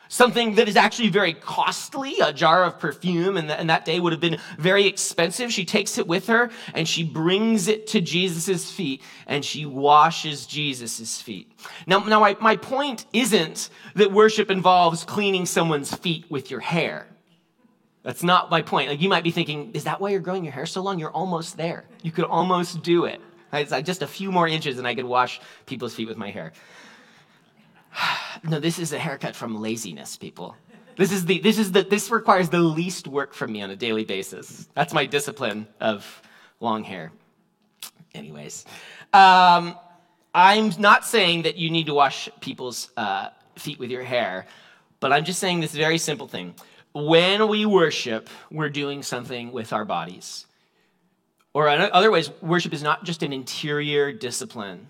something 0.08 0.56
that 0.56 0.68
is 0.68 0.76
actually 0.76 1.10
very 1.10 1.34
costly, 1.34 2.20
a 2.20 2.32
jar 2.32 2.64
of 2.64 2.80
perfume, 2.80 3.38
and, 3.38 3.50
and 3.52 3.70
that 3.70 3.86
day 3.86 4.00
would 4.00 4.14
have 4.14 4.22
been 4.22 4.38
very 4.58 4.86
expensive. 4.86 5.52
She 5.52 5.66
takes 5.66 5.98
it 5.98 6.08
with 6.08 6.28
her 6.28 6.50
and 6.74 6.88
she 6.88 7.04
brings 7.04 7.68
it 7.68 7.88
to 7.88 8.02
Jesus' 8.02 8.72
feet 8.72 9.02
and 9.28 9.44
she 9.44 9.66
washes 9.66 10.46
Jesus' 10.46 11.22
feet. 11.22 11.52
Now, 11.88 12.00
now 12.00 12.20
my, 12.20 12.38
my 12.40 12.56
point 12.56 13.06
isn't 13.14 13.70
that 13.96 14.12
worship 14.12 14.52
involves 14.52 15.04
cleaning 15.04 15.46
someone's 15.46 15.94
feet 15.94 16.26
with 16.30 16.52
your 16.52 16.60
hair. 16.60 17.08
That's 18.04 18.24
not 18.24 18.52
my 18.52 18.62
point. 18.62 18.90
Like 18.90 19.02
you 19.02 19.10
might 19.10 19.24
be 19.24 19.32
thinking, 19.32 19.72
is 19.74 19.86
that 19.86 20.00
why 20.00 20.12
you're 20.12 20.20
growing 20.20 20.44
your 20.44 20.54
hair 20.54 20.68
so 20.68 20.82
long? 20.84 21.00
You're 21.00 21.12
almost 21.12 21.58
there. 21.58 21.86
You 22.04 22.12
could 22.12 22.26
almost 22.26 22.84
do 22.84 23.06
it. 23.06 23.20
It's 23.52 23.72
like 23.72 23.86
just 23.86 24.02
a 24.02 24.08
few 24.08 24.32
more 24.32 24.48
inches 24.48 24.78
and 24.78 24.88
I 24.88 24.94
could 24.94 25.06
wash 25.06 25.42
people's 25.66 25.96
feet 25.96 26.08
with 26.08 26.18
my 26.18 26.30
hair. 26.30 26.54
no, 28.44 28.60
this 28.60 28.80
is 28.80 28.94
a 28.94 29.00
haircut 29.00 29.36
from 29.36 29.62
laziness, 29.62 30.18
people. 30.18 30.56
This 30.98 31.12
is 31.12 31.26
the 31.26 31.40
this 31.40 31.58
is 31.58 31.72
the 31.72 31.84
this 31.84 32.10
requires 32.10 32.50
the 32.50 32.60
least 32.60 33.08
work 33.08 33.34
from 33.34 33.52
me 33.52 33.62
on 33.62 33.70
a 33.70 33.76
daily 33.76 34.06
basis. 34.06 34.70
That's 34.74 34.94
my 34.94 35.06
discipline 35.06 35.68
of 35.82 36.22
long 36.60 36.84
hair. 36.84 37.12
Anyways, 38.14 38.66
um, 39.14 39.78
I'm 40.34 40.72
not 40.80 41.06
saying 41.06 41.42
that 41.44 41.58
you 41.58 41.70
need 41.70 41.88
to 41.88 41.94
wash 41.94 42.30
people's 42.40 42.92
uh, 42.96 43.30
feet 43.58 43.78
with 43.78 43.92
your 43.92 44.04
hair, 44.04 44.46
but 45.02 45.12
I'm 45.12 45.26
just 45.26 45.40
saying 45.40 45.60
this 45.60 45.74
very 45.74 45.98
simple 45.98 46.28
thing. 46.28 46.56
When 46.94 47.50
we 47.50 47.66
worship, 47.66 48.30
we're 48.50 48.70
doing 48.70 49.04
something 49.04 49.52
with 49.52 49.74
our 49.74 49.84
bodies. 49.84 50.46
Or 51.54 51.68
in 51.68 51.82
other 51.82 52.12
ways, 52.12 52.32
worship 52.42 52.74
is 52.74 52.84
not 52.84 53.04
just 53.04 53.22
an 53.22 53.34
interior 53.34 54.14
discipline. 54.14 54.88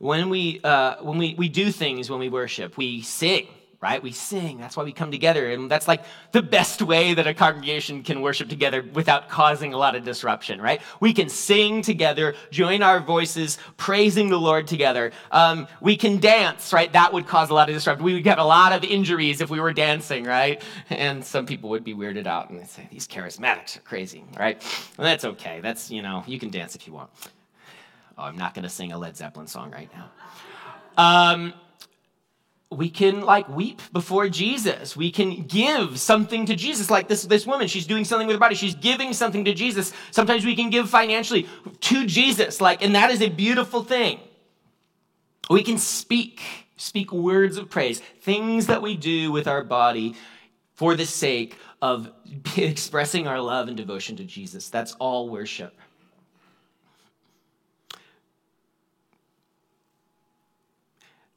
When 0.00 0.30
we, 0.30 0.62
uh, 0.64 0.96
when 1.02 1.18
we, 1.18 1.34
we 1.34 1.50
do 1.50 1.70
things 1.70 2.08
when 2.08 2.20
we 2.20 2.30
worship, 2.30 2.78
we 2.78 3.02
sing, 3.02 3.46
right? 3.82 4.02
We 4.02 4.12
sing. 4.12 4.56
That's 4.56 4.74
why 4.74 4.82
we 4.82 4.92
come 4.92 5.10
together. 5.10 5.50
And 5.50 5.70
that's 5.70 5.86
like 5.86 6.04
the 6.32 6.40
best 6.40 6.80
way 6.80 7.12
that 7.12 7.26
a 7.26 7.34
congregation 7.34 8.02
can 8.02 8.22
worship 8.22 8.48
together 8.48 8.82
without 8.94 9.28
causing 9.28 9.74
a 9.74 9.76
lot 9.76 9.94
of 9.94 10.02
disruption, 10.02 10.58
right? 10.58 10.80
We 11.00 11.12
can 11.12 11.28
sing 11.28 11.82
together, 11.82 12.34
join 12.50 12.82
our 12.82 12.98
voices, 12.98 13.58
praising 13.76 14.30
the 14.30 14.38
Lord 14.38 14.66
together. 14.66 15.12
Um, 15.30 15.68
we 15.82 15.98
can 15.98 16.18
dance, 16.18 16.72
right? 16.72 16.90
That 16.94 17.12
would 17.12 17.26
cause 17.26 17.50
a 17.50 17.54
lot 17.54 17.68
of 17.68 17.74
disruption. 17.74 18.02
We 18.02 18.14
would 18.14 18.24
get 18.24 18.38
a 18.38 18.44
lot 18.44 18.72
of 18.72 18.82
injuries 18.84 19.42
if 19.42 19.50
we 19.50 19.60
were 19.60 19.74
dancing, 19.74 20.24
right? 20.24 20.62
And 20.88 21.22
some 21.22 21.44
people 21.44 21.68
would 21.68 21.84
be 21.84 21.94
weirded 21.94 22.26
out 22.26 22.48
and 22.48 22.58
they'd 22.58 22.70
say, 22.70 22.88
these 22.90 23.06
charismatics 23.06 23.76
are 23.76 23.82
crazy, 23.82 24.24
right? 24.38 24.62
And 24.96 25.06
that's 25.06 25.26
okay. 25.26 25.60
That's, 25.60 25.90
you 25.90 26.00
know, 26.00 26.24
you 26.26 26.38
can 26.38 26.48
dance 26.48 26.74
if 26.74 26.86
you 26.86 26.94
want. 26.94 27.10
Oh, 28.18 28.24
I'm 28.24 28.36
not 28.36 28.54
going 28.54 28.62
to 28.64 28.68
sing 28.68 28.92
a 28.92 28.98
Led 28.98 29.16
Zeppelin 29.16 29.46
song 29.46 29.70
right 29.70 29.90
now. 29.94 30.10
Um, 30.96 31.54
we 32.70 32.88
can 32.88 33.22
like 33.22 33.48
weep 33.48 33.82
before 33.92 34.28
Jesus. 34.28 34.96
We 34.96 35.10
can 35.10 35.42
give 35.42 35.98
something 35.98 36.46
to 36.46 36.54
Jesus. 36.54 36.88
Like 36.88 37.08
this, 37.08 37.24
this 37.24 37.46
woman, 37.46 37.66
she's 37.66 37.86
doing 37.86 38.04
something 38.04 38.28
with 38.28 38.36
her 38.36 38.40
body. 38.40 38.54
She's 38.54 38.76
giving 38.76 39.12
something 39.12 39.44
to 39.44 39.54
Jesus. 39.54 39.92
Sometimes 40.12 40.44
we 40.44 40.54
can 40.54 40.70
give 40.70 40.88
financially 40.88 41.48
to 41.80 42.06
Jesus. 42.06 42.60
Like, 42.60 42.82
and 42.82 42.94
that 42.94 43.10
is 43.10 43.22
a 43.22 43.28
beautiful 43.28 43.82
thing. 43.82 44.20
We 45.48 45.64
can 45.64 45.78
speak, 45.78 46.40
speak 46.76 47.12
words 47.12 47.56
of 47.56 47.68
praise, 47.68 48.00
things 48.20 48.68
that 48.68 48.82
we 48.82 48.96
do 48.96 49.32
with 49.32 49.48
our 49.48 49.64
body 49.64 50.14
for 50.74 50.94
the 50.94 51.06
sake 51.06 51.56
of 51.82 52.12
expressing 52.56 53.26
our 53.26 53.40
love 53.40 53.66
and 53.66 53.76
devotion 53.76 54.16
to 54.16 54.24
Jesus. 54.24 54.68
That's 54.68 54.92
all 54.94 55.28
worship. 55.28 55.76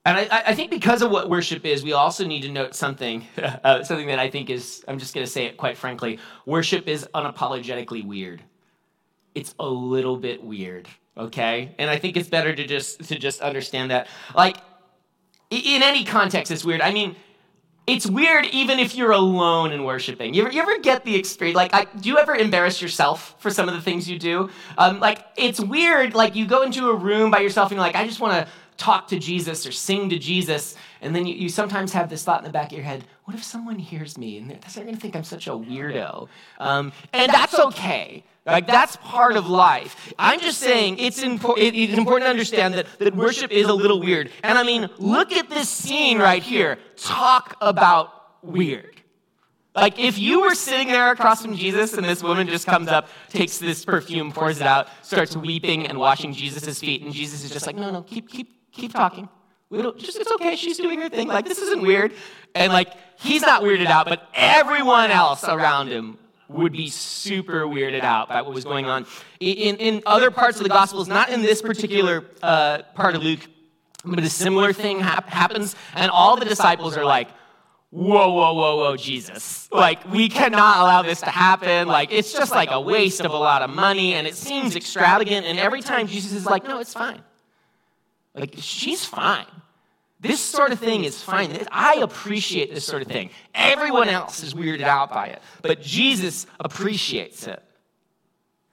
And 0.06 0.18
I, 0.18 0.44
I, 0.48 0.56
think 0.56 0.70
because 0.70 1.02
of 1.02 1.12
what 1.12 1.30
worship 1.30 1.66
is, 1.66 1.82
we 1.82 1.94
also 1.94 2.26
need 2.26 2.42
to 2.42 2.52
note 2.52 2.76
something, 2.76 3.26
uh, 3.38 3.84
something 3.84 4.08
that 4.08 4.20
I 4.20 4.30
think 4.30 4.50
is, 4.50 4.84
I'm 4.88 5.00
just 5.00 5.14
going 5.14 5.26
to 5.26 5.32
say 5.32 5.46
it 5.46 5.56
quite 5.56 5.78
frankly. 5.78 6.20
Worship 6.46 6.88
is 6.88 7.08
unapologetically 7.16 8.06
weird. 8.06 8.44
It's 9.34 9.56
a 9.60 9.68
little 9.68 10.18
bit 10.18 10.44
weird, 10.44 10.90
okay? 11.18 11.74
And 11.80 11.90
I 11.90 11.98
think 11.98 12.18
it's 12.18 12.28
better 12.28 12.54
to 12.54 12.68
just 12.68 13.06
to 13.06 13.18
just 13.18 13.42
understand 13.42 13.92
that. 13.92 14.08
Like, 14.36 14.58
in 15.50 15.82
any 15.82 16.04
context, 16.04 16.52
it's 16.52 16.66
weird. 16.66 16.82
I 16.82 16.92
mean, 16.92 17.16
it's 17.86 18.06
weird 18.06 18.46
even 18.48 18.80
if 18.80 18.96
you're 18.96 19.12
alone 19.12 19.72
in 19.72 19.84
worshiping. 19.84 20.34
You 20.34 20.44
ever, 20.44 20.52
you 20.52 20.62
ever 20.62 20.80
get 20.80 21.04
the 21.04 21.16
experience? 21.16 21.56
Like, 21.56 21.74
I, 21.74 21.86
do 21.86 22.10
you 22.10 22.18
ever 22.18 22.34
embarrass 22.36 22.82
yourself 22.82 23.36
for 23.40 23.50
some 23.50 23.68
of 23.68 23.76
the 23.76 23.82
things 23.82 24.10
you 24.10 24.18
do? 24.18 24.50
Um, 24.78 25.00
like, 25.00 25.26
it's 25.36 25.60
weird. 25.60 26.14
Like, 26.14 26.36
you 26.36 26.46
go 26.46 26.62
into 26.62 26.90
a 26.90 26.96
room 26.96 27.30
by 27.30 27.40
yourself 27.40 27.72
and 27.72 27.78
you're 27.78 27.86
like, 27.86 27.96
I 27.96 28.08
just 28.08 28.22
want 28.22 28.34
to 28.34 28.54
talk 28.78 29.08
to 29.10 29.20
Jesus 29.20 29.66
or 29.66 29.72
sing 29.72 30.10
to 30.10 30.20
Jesus. 30.20 30.76
And 31.02 31.16
then 31.16 31.26
you, 31.26 31.36
you 31.36 31.50
sometimes 31.50 31.94
have 31.94 32.10
this 32.10 32.24
thought 32.24 32.40
in 32.40 32.46
the 32.46 32.52
back 32.52 32.68
of 32.68 32.74
your 32.74 32.86
head 32.86 33.06
what 33.26 33.36
if 33.36 33.44
someone 33.44 33.80
hears 33.80 34.18
me 34.18 34.38
and 34.38 34.50
they're, 34.50 34.60
they're 34.74 34.84
going 34.84 34.96
to 34.96 35.02
think 35.02 35.16
I'm 35.16 35.24
such 35.24 35.48
a 35.48 35.52
weirdo? 35.52 36.28
Um, 36.60 36.92
and 37.14 37.32
that's 37.32 37.58
okay. 37.58 38.24
Like, 38.46 38.68
that's 38.68 38.98
part 38.98 39.38
of 39.38 39.48
life. 39.48 40.14
I'm 40.20 40.42
just 40.42 40.60
saying 40.60 41.00
it's, 41.00 41.24
impo- 41.24 41.58
it, 41.58 41.74
it's 41.74 41.98
important 41.98 42.26
to 42.26 42.30
understand 42.30 42.74
that, 42.74 42.88
that 43.00 43.16
worship 43.16 43.52
is 43.52 43.68
a 43.68 43.74
little 43.74 44.02
weird. 44.02 44.32
And 44.44 44.58
I 44.58 44.64
mean, 44.64 44.90
look 44.98 45.32
at 45.32 45.50
this 45.50 45.70
scene 45.70 46.20
right 46.20 46.44
here. 46.44 46.78
Talk 46.98 47.56
about 47.62 48.44
weird. 48.44 48.94
Like, 49.76 49.98
if 49.98 50.20
you 50.20 50.42
were 50.42 50.54
sitting 50.54 50.88
there 50.88 51.12
across 51.12 51.42
from 51.42 51.56
Jesus 51.56 51.94
and 51.94 52.06
this 52.06 52.22
woman 52.22 52.48
just 52.48 52.68
comes 52.68 52.90
up, 52.90 53.08
takes 53.30 53.58
this 53.58 53.84
perfume, 53.84 54.32
pours 54.32 54.62
it 54.62 54.68
out, 54.68 54.88
starts 55.02 55.36
weeping 55.36 55.88
and 55.88 55.98
washing 55.98 56.34
Jesus' 56.34 56.80
feet, 56.80 57.02
and 57.02 57.12
Jesus 57.12 57.44
is 57.44 57.50
just 57.50 57.66
like, 57.66 57.76
no, 57.76 57.90
no, 57.90 58.04
keep, 58.04 58.30
keep, 58.30 58.52
keep 58.74 58.92
talking. 58.92 59.30
We 59.70 59.82
don't, 59.82 59.98
just, 59.98 60.20
it's 60.20 60.32
okay. 60.34 60.56
She's 60.56 60.78
doing 60.78 61.02
her 61.02 61.10
thing. 61.10 61.28
Like, 61.28 61.46
this 61.46 61.60
isn't 61.60 61.82
weird. 61.82 62.14
And, 62.54 62.72
like, 62.72 62.94
he's 63.20 63.42
not 63.42 63.64
weirded 63.64 63.88
out, 63.88 64.06
but 64.08 64.28
everyone 64.34 65.10
else 65.10 65.44
around 65.44 65.88
him 65.88 66.18
would 66.48 66.74
be 66.74 66.90
super 66.90 67.66
weirded 67.66 68.04
out 68.04 68.30
by 68.30 68.42
what 68.44 68.54
was 68.54 68.64
going 68.64 68.86
on. 68.86 69.08
In, 69.40 69.78
in 69.78 70.04
other 70.06 70.30
parts 70.30 70.58
of 70.58 70.64
the 70.64 70.70
Gospels, 70.70 71.08
not 71.08 71.30
in 71.30 71.42
this 71.42 71.62
particular 71.62 72.24
uh, 72.44 72.84
part 72.94 73.16
of 73.16 73.24
Luke, 73.24 73.40
but 74.06 74.20
a 74.20 74.30
similar 74.30 74.74
thing 74.74 75.00
hap- 75.00 75.30
happens, 75.30 75.76
and 75.96 76.12
all 76.12 76.36
the 76.36 76.46
disciples 76.46 76.96
are 76.96 77.06
like, 77.06 77.30
whoa, 77.90 78.32
whoa, 78.32 78.54
whoa, 78.54 78.76
whoa, 78.78 78.98
Jesus. 78.98 79.68
Like, 79.72 80.12
we 80.12 80.30
cannot 80.30 80.78
allow 80.78 81.02
this 81.02 81.22
to 81.22 81.30
happen. 81.30 81.88
Like, 81.88 82.12
it's 82.12 82.34
just 82.34 82.52
like 82.52 82.70
a 82.70 82.82
waste 82.82 83.22
of 83.22 83.32
a 83.32 83.38
lot 83.38 83.62
of 83.62 83.70
money, 83.72 84.14
and 84.14 84.28
it 84.28 84.36
seems 84.36 84.76
extravagant. 84.76 85.46
And 85.48 85.58
every 85.58 85.82
time 85.82 86.06
Jesus 86.06 86.34
is 86.34 86.46
like, 86.46 86.64
no, 86.64 86.80
it's 86.80 86.94
fine. 86.94 87.24
Like, 88.36 88.56
she's 88.58 89.06
fine. 89.06 89.46
This 90.20 90.40
sort 90.40 90.72
of 90.72 90.80
thing 90.80 91.04
is 91.04 91.22
fine. 91.22 91.68
I 91.70 91.96
appreciate 91.96 92.74
this 92.74 92.86
sort 92.86 93.02
of 93.02 93.10
thing. 93.10 93.30
Everyone 93.54 94.08
else 94.08 94.42
is 94.42 94.54
weirded 94.54 94.84
out 94.84 95.12
by 95.12 95.28
it, 95.28 95.42
but 95.62 95.82
Jesus 95.82 96.48
appreciates 96.60 97.46
it. 97.46 97.62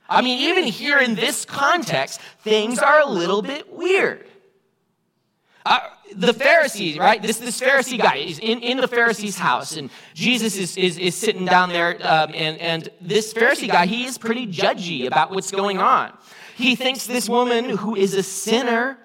I 0.08 0.22
mean, 0.22 0.50
even 0.50 0.64
here 0.64 0.98
in 0.98 1.14
this 1.14 1.44
context, 1.44 2.20
things 2.42 2.78
are 2.78 3.00
a 3.00 3.06
little 3.06 3.42
bit 3.42 3.72
weird. 3.72 4.26
Uh, 5.66 5.80
the 6.14 6.32
Pharisees, 6.32 6.98
right? 6.98 7.20
This, 7.20 7.38
this 7.38 7.60
Pharisee 7.60 7.98
guy 7.98 8.16
is 8.16 8.38
in, 8.38 8.60
in 8.60 8.78
the 8.78 8.88
Pharisee's 8.88 9.38
house, 9.38 9.76
and 9.76 9.90
Jesus 10.14 10.56
is, 10.56 10.76
is, 10.76 10.98
is 10.98 11.14
sitting 11.14 11.44
down 11.44 11.68
there, 11.68 11.94
um, 12.02 12.32
and, 12.34 12.58
and 12.58 12.88
this 13.00 13.34
Pharisee 13.34 13.68
guy, 13.68 13.86
he 13.86 14.04
is 14.04 14.18
pretty 14.18 14.46
judgy 14.46 15.06
about 15.06 15.30
what's 15.30 15.50
going 15.50 15.78
on. 15.78 16.12
He 16.56 16.74
thinks 16.76 17.06
this 17.06 17.28
woman 17.28 17.70
who 17.70 17.94
is 17.94 18.14
a 18.14 18.22
sinner, 18.22 18.98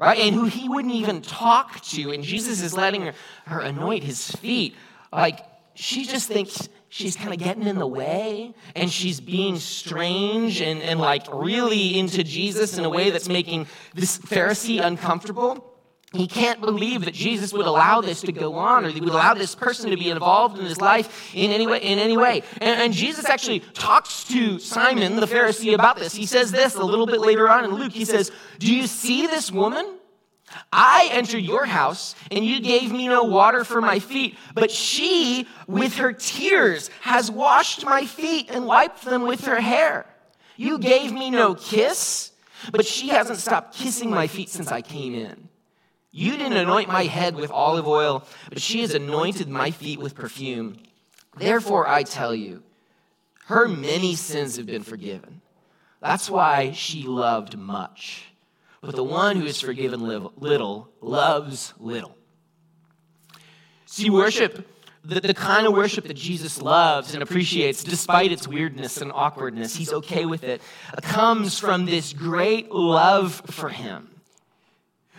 right, 0.00 0.18
and 0.18 0.34
who 0.34 0.46
he 0.46 0.68
wouldn't 0.68 0.94
even 0.94 1.22
talk 1.22 1.80
to, 1.82 2.10
and 2.10 2.24
Jesus 2.24 2.62
is 2.62 2.74
letting 2.74 3.02
her, 3.02 3.12
her 3.46 3.60
anoint 3.60 4.02
his 4.02 4.30
feet, 4.32 4.74
like, 5.12 5.40
she 5.74 6.04
just 6.04 6.28
thinks 6.28 6.68
she's 6.88 7.16
kind 7.16 7.32
of 7.32 7.38
getting 7.38 7.62
in 7.62 7.78
the 7.78 7.86
way 7.86 8.52
and 8.74 8.90
she's 8.90 9.20
being 9.20 9.56
strange 9.56 10.60
and, 10.60 10.82
and 10.82 11.00
like 11.00 11.26
really 11.32 11.98
into 11.98 12.22
Jesus 12.22 12.76
in 12.76 12.84
a 12.84 12.90
way 12.90 13.10
that's 13.10 13.28
making 13.28 13.66
this 13.94 14.18
Pharisee 14.18 14.84
uncomfortable. 14.84 15.69
He 16.12 16.26
can't 16.26 16.60
believe 16.60 17.04
that 17.04 17.14
Jesus 17.14 17.52
would 17.52 17.66
allow 17.66 18.00
this 18.00 18.20
to 18.22 18.32
go 18.32 18.54
on 18.54 18.84
or 18.84 18.88
he 18.88 19.00
would 19.00 19.10
allow 19.10 19.34
this 19.34 19.54
person 19.54 19.90
to 19.90 19.96
be 19.96 20.10
involved 20.10 20.58
in 20.58 20.64
his 20.64 20.80
life 20.80 21.32
in 21.34 21.52
any 21.52 21.68
way. 21.68 21.80
In 21.80 22.00
any 22.00 22.16
way. 22.16 22.42
And, 22.54 22.80
and 22.80 22.92
Jesus 22.92 23.26
actually 23.26 23.60
talks 23.60 24.24
to 24.24 24.58
Simon, 24.58 25.14
the 25.16 25.26
Pharisee, 25.26 25.72
about 25.72 25.98
this. 25.98 26.12
He 26.12 26.26
says 26.26 26.50
this 26.50 26.74
a 26.74 26.82
little 26.82 27.06
bit 27.06 27.20
later 27.20 27.48
on 27.48 27.64
in 27.64 27.74
Luke. 27.74 27.92
He 27.92 28.04
says, 28.04 28.32
Do 28.58 28.74
you 28.74 28.88
see 28.88 29.28
this 29.28 29.52
woman? 29.52 29.98
I 30.72 31.08
entered 31.12 31.44
your 31.44 31.64
house 31.64 32.16
and 32.32 32.44
you 32.44 32.60
gave 32.60 32.90
me 32.90 33.06
no 33.06 33.22
water 33.22 33.62
for 33.62 33.80
my 33.80 34.00
feet, 34.00 34.36
but 34.52 34.72
she, 34.72 35.46
with 35.68 35.94
her 35.98 36.12
tears, 36.12 36.90
has 37.02 37.30
washed 37.30 37.84
my 37.84 38.04
feet 38.04 38.50
and 38.50 38.66
wiped 38.66 39.04
them 39.04 39.22
with 39.22 39.44
her 39.44 39.60
hair. 39.60 40.06
You 40.56 40.80
gave 40.80 41.12
me 41.12 41.30
no 41.30 41.54
kiss, 41.54 42.32
but 42.72 42.84
she 42.84 43.10
hasn't 43.10 43.38
stopped 43.38 43.76
kissing 43.76 44.10
my 44.10 44.26
feet 44.26 44.48
since 44.48 44.72
I 44.72 44.82
came 44.82 45.14
in. 45.14 45.49
You 46.12 46.32
didn't 46.32 46.56
anoint 46.56 46.88
my 46.88 47.04
head 47.04 47.36
with 47.36 47.50
olive 47.50 47.86
oil, 47.86 48.24
but 48.48 48.60
she 48.60 48.80
has 48.80 48.94
anointed 48.94 49.48
my 49.48 49.70
feet 49.70 50.00
with 50.00 50.14
perfume. 50.14 50.78
Therefore, 51.36 51.86
I 51.86 52.02
tell 52.02 52.34
you, 52.34 52.62
her 53.46 53.68
many 53.68 54.16
sins 54.16 54.56
have 54.56 54.66
been 54.66 54.82
forgiven. 54.82 55.40
That's 56.00 56.28
why 56.28 56.72
she 56.72 57.04
loved 57.04 57.56
much. 57.56 58.32
But 58.80 58.96
the 58.96 59.04
one 59.04 59.36
who 59.36 59.44
is 59.44 59.60
forgiven 59.60 60.00
little 60.00 60.88
loves 61.00 61.74
little. 61.78 62.16
See, 63.86 64.08
worship, 64.08 64.66
the, 65.04 65.20
the 65.20 65.34
kind 65.34 65.66
of 65.66 65.74
worship 65.74 66.06
that 66.06 66.14
Jesus 66.14 66.62
loves 66.62 67.12
and 67.14 67.22
appreciates, 67.22 67.84
despite 67.84 68.32
its 68.32 68.48
weirdness 68.48 69.00
and 69.00 69.12
awkwardness, 69.12 69.76
he's 69.76 69.92
okay 69.92 70.24
with 70.24 70.44
it, 70.44 70.62
comes 71.02 71.58
from 71.58 71.86
this 71.86 72.12
great 72.12 72.70
love 72.70 73.42
for 73.46 73.68
him. 73.68 74.19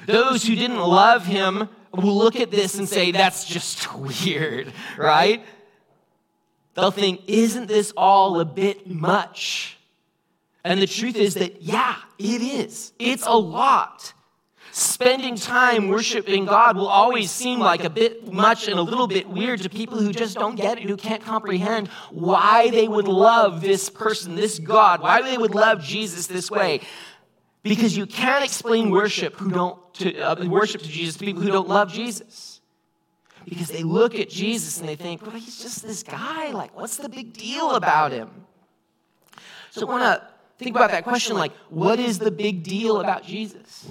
Those 0.08 0.46
who 0.46 0.56
didn't 0.56 0.80
love 0.80 1.26
him 1.26 1.70
will 1.94 2.18
look 2.18 2.36
at 2.36 2.52
this 2.52 2.78
and 2.78 2.88
say, 2.88 3.12
that's 3.12 3.46
just 3.46 3.94
weird, 4.26 4.72
right? 4.98 5.44
They'll 6.74 6.92
think, 6.92 7.22
isn't 7.28 7.68
this 7.68 7.92
all 7.98 8.40
a 8.40 8.46
bit 8.46 8.90
much? 8.90 9.78
And 10.64 10.82
the 10.82 10.88
truth 10.88 11.16
is 11.16 11.36
that, 11.36 11.62
yeah, 11.62 11.96
it 12.18 12.42
is. 12.42 12.94
It's 13.00 13.26
a 13.26 13.34
lot. 13.34 14.14
spending 14.72 15.36
time 15.36 15.90
worshiping 15.90 16.46
God 16.46 16.78
will 16.78 16.88
always 16.88 17.30
seem 17.30 17.60
like 17.60 17.84
a 17.84 17.90
bit 17.90 18.32
much 18.32 18.68
and 18.68 18.80
a 18.80 18.82
little 18.82 19.08
bit 19.08 19.28
weird 19.28 19.62
to 19.62 19.70
people 19.70 20.00
who 20.00 20.14
just 20.14 20.36
don't 20.36 20.56
get 20.56 20.78
it, 20.78 20.84
who 20.84 20.96
can't 20.96 21.22
comprehend 21.22 21.90
why 22.10 22.70
they 22.70 22.88
would 22.88 23.08
love 23.08 23.62
this 23.62 23.90
person, 23.90 24.36
this 24.36 24.60
God, 24.60 25.02
why 25.02 25.22
they 25.22 25.38
would 25.38 25.54
love 25.54 25.84
Jesus 25.84 26.28
this 26.28 26.50
way. 26.50 26.82
Because 27.64 27.96
you 27.96 28.06
can't 28.06 28.44
explain 28.44 28.90
worship 28.90 29.36
who 29.36 29.52
don't 29.52 29.94
to, 29.96 30.20
uh, 30.20 30.46
worship 30.48 30.82
to 30.82 30.88
Jesus 30.88 31.16
to 31.18 31.26
people 31.26 31.44
who 31.44 31.52
don't 31.52 31.68
love 31.68 31.92
Jesus. 31.92 32.62
Because 33.46 33.70
they 33.70 33.84
look 33.84 34.16
at 34.16 34.30
Jesus 34.30 34.80
and 34.80 34.90
they 34.90 34.96
think, 34.96 35.22
well, 35.22 35.32
he's 35.32 35.62
just 35.62 35.84
this 35.84 36.04
guy. 36.04 36.52
Like, 36.52 36.76
what's 36.76 36.98
the 36.98 37.10
big 37.10 37.34
deal 37.34 37.72
about 37.72 38.12
him? 38.12 38.30
So 39.72 39.88
I 39.88 39.90
want 39.90 40.04
to 40.04 40.28
think 40.58 40.76
about 40.76 40.92
that 40.92 41.04
question 41.04 41.38
like, 41.38 41.54
what 41.70 42.00
is 42.00 42.20
the 42.20 42.32
big 42.32 42.64
deal 42.64 43.00
about 43.00 43.24
Jesus? 43.24 43.88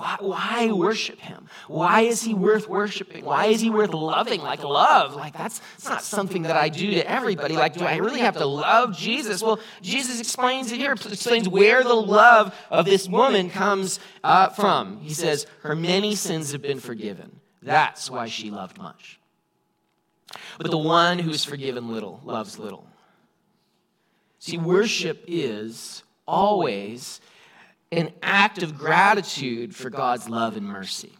Why, 0.00 0.16
why, 0.20 0.72
worship 0.72 1.20
him? 1.20 1.46
Why 1.68 2.00
is 2.00 2.22
he 2.22 2.32
worth 2.32 2.66
worshiping? 2.66 3.22
Why 3.22 3.48
is 3.48 3.60
he 3.60 3.68
worth 3.68 3.92
loving? 3.92 4.40
Like 4.40 4.64
love, 4.64 5.14
like 5.14 5.36
that's, 5.36 5.58
that's 5.58 5.90
not 5.90 6.02
something 6.02 6.44
that 6.44 6.56
I 6.56 6.70
do 6.70 6.92
to 6.92 7.06
everybody. 7.06 7.54
Like, 7.54 7.74
do 7.74 7.84
I 7.84 7.96
really 7.96 8.20
have 8.20 8.38
to 8.38 8.46
love 8.46 8.96
Jesus? 8.96 9.42
Well, 9.42 9.60
Jesus 9.82 10.18
explains 10.18 10.72
it 10.72 10.78
here, 10.78 10.92
explains 10.92 11.50
where 11.50 11.82
the 11.82 11.92
love 11.92 12.54
of 12.70 12.86
this 12.86 13.10
woman 13.10 13.50
comes 13.50 14.00
uh, 14.24 14.48
from. 14.48 15.02
He 15.02 15.12
says, 15.12 15.46
Her 15.60 15.76
many 15.76 16.14
sins 16.14 16.52
have 16.52 16.62
been 16.62 16.80
forgiven. 16.80 17.38
That's 17.60 18.10
why 18.10 18.28
she 18.28 18.50
loved 18.50 18.78
much. 18.78 19.20
But 20.56 20.70
the 20.70 20.78
one 20.78 21.18
who's 21.18 21.44
forgiven 21.44 21.92
little 21.92 22.22
loves 22.24 22.58
little. 22.58 22.86
See, 24.38 24.56
worship 24.56 25.22
is 25.26 26.04
always 26.26 27.20
an 27.92 28.12
act 28.22 28.62
of 28.62 28.78
gratitude 28.78 29.74
for 29.74 29.90
God's 29.90 30.28
love 30.28 30.56
and 30.56 30.66
mercy. 30.66 31.12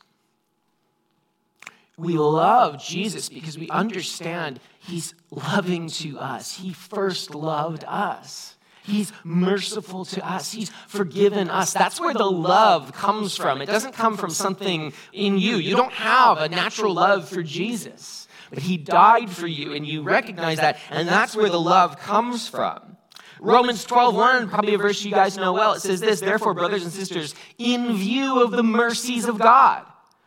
We 1.97 2.15
love 2.15 2.83
Jesus 2.83 3.29
because 3.29 3.59
we 3.59 3.69
understand 3.69 4.61
He's 4.79 5.15
loving 5.31 5.89
to 5.89 6.19
us. 6.19 6.57
He 6.57 6.73
first 6.73 7.35
loved 7.35 7.85
us. 7.87 8.57
He's 8.83 9.12
merciful 9.23 10.07
to 10.07 10.27
us. 10.27 10.53
He's 10.53 10.71
forgiven 10.89 11.50
us. 11.50 11.75
That's 11.75 12.00
where 12.00 12.15
the 12.15 12.31
love 12.31 12.93
comes 12.93 13.37
from. 13.37 13.61
It 13.61 13.67
doesn't 13.67 13.93
come 13.93 14.17
from 14.17 14.31
something 14.31 14.95
in 15.12 15.39
you. 15.39 15.57
You 15.57 15.77
don't 15.77 15.93
have 15.93 16.39
a 16.39 16.49
natural 16.49 16.95
love 16.95 17.29
for 17.29 17.43
Jesus, 17.43 18.27
but 18.49 18.61
He 18.61 18.79
died 18.79 19.29
for 19.29 19.47
you, 19.47 19.75
and 19.75 19.87
you 19.87 20.03
recognize 20.03 20.59
that, 20.59 20.79
and 20.91 21.07
that's 21.07 21.37
where 21.37 21.50
the 21.50 21.61
love 21.61 21.99
comes 21.99 22.49
from. 22.49 22.97
Romans 23.40 23.85
12, 23.85 24.14
1, 24.14 24.49
probably 24.50 24.75
a 24.75 24.78
verse 24.78 25.02
you 25.02 25.11
guys 25.11 25.37
know 25.37 25.54
well. 25.54 25.73
It 25.73 25.80
says 25.80 26.00
this 26.00 26.20
Therefore, 26.20 26.52
brothers 26.52 26.85
and 26.85 26.92
sisters, 26.92 27.35
in 27.59 27.97
view 27.97 28.42
of 28.42 28.50
the 28.50 28.62
mercies 28.62 29.26
of 29.26 29.38
God, 29.38 29.87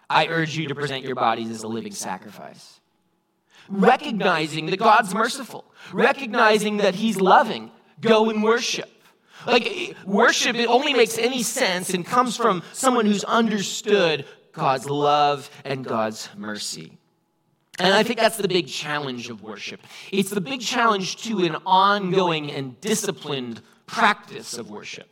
I 0.10 0.28
urge 0.28 0.58
you 0.58 0.68
to 0.68 0.76
present 0.76 1.06
your 1.06 1.16
bodies 1.16 1.50
as 1.52 1.64
a 1.64 1.68
living 1.68 1.94
sacrifice. 1.94 2.80
Recognizing 3.70 4.66
that 4.68 4.78
God's 4.78 5.14
merciful, 5.14 5.64
recognizing 5.94 6.78
that 6.78 6.96
He's 6.96 7.22
loving, 7.22 7.72
go 8.02 8.30
and 8.30 8.44
worship. 8.44 8.90
Like, 9.46 9.96
worship, 10.06 10.56
it 10.56 10.68
only 10.68 10.94
makes 10.94 11.18
any 11.18 11.44
sense 11.44 11.94
and 11.94 12.06
comes 12.06 12.36
from 12.36 12.64
someone 12.72 13.06
who's 13.06 13.24
understood 13.24 14.26
God's 14.54 14.90
love 14.90 15.50
and 15.66 15.86
God's 15.86 16.30
mercy. 16.36 16.98
And 17.80 17.94
I 17.94 18.04
think 18.04 18.20
that's 18.20 18.38
the 18.38 18.48
big 18.48 18.68
challenge 18.68 19.30
of 19.30 19.42
worship. 19.42 19.82
It's 20.12 20.30
the 20.30 20.42
big 20.42 20.62
challenge 20.62 21.18
to 21.24 21.40
an 21.40 21.56
ongoing 21.66 22.52
and 22.52 22.80
disciplined 22.82 23.62
practice 23.88 24.58
of 24.58 24.70
worship. 24.70 25.10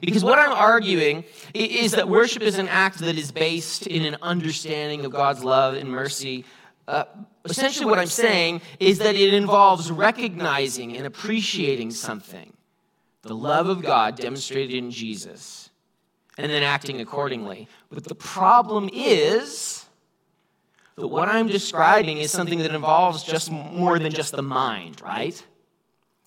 Because 0.00 0.22
what 0.22 0.38
I'm 0.38 0.52
arguing 0.52 1.24
is 1.52 1.92
that 1.92 2.08
worship 2.08 2.42
is 2.42 2.58
an 2.58 2.68
act 2.68 2.98
that 2.98 3.16
is 3.16 3.32
based 3.32 3.86
in 3.86 4.04
an 4.04 4.16
understanding 4.22 5.04
of 5.04 5.12
God's 5.12 5.42
love 5.42 5.74
and 5.74 5.88
mercy. 5.88 6.44
Uh, 6.86 7.04
essentially, 7.44 7.86
what 7.86 7.98
I'm 7.98 8.06
saying 8.06 8.60
is 8.78 8.98
that 8.98 9.16
it 9.16 9.34
involves 9.34 9.90
recognizing 9.90 10.96
and 10.96 11.06
appreciating 11.06 11.90
something 11.90 12.52
the 13.22 13.34
love 13.34 13.68
of 13.68 13.82
God 13.82 14.16
demonstrated 14.16 14.76
in 14.76 14.90
Jesus 14.90 15.70
and 16.36 16.52
then 16.52 16.62
acting 16.62 17.00
accordingly. 17.00 17.68
But 17.90 18.04
the 18.04 18.14
problem 18.14 18.90
is 18.92 19.83
but 20.96 21.08
what 21.08 21.28
I'm 21.28 21.48
describing 21.48 22.18
is 22.18 22.30
something 22.30 22.60
that 22.60 22.74
involves 22.74 23.22
just 23.22 23.50
more 23.50 23.98
than 23.98 24.12
just 24.12 24.32
the 24.32 24.42
mind, 24.42 25.00
right? 25.02 25.42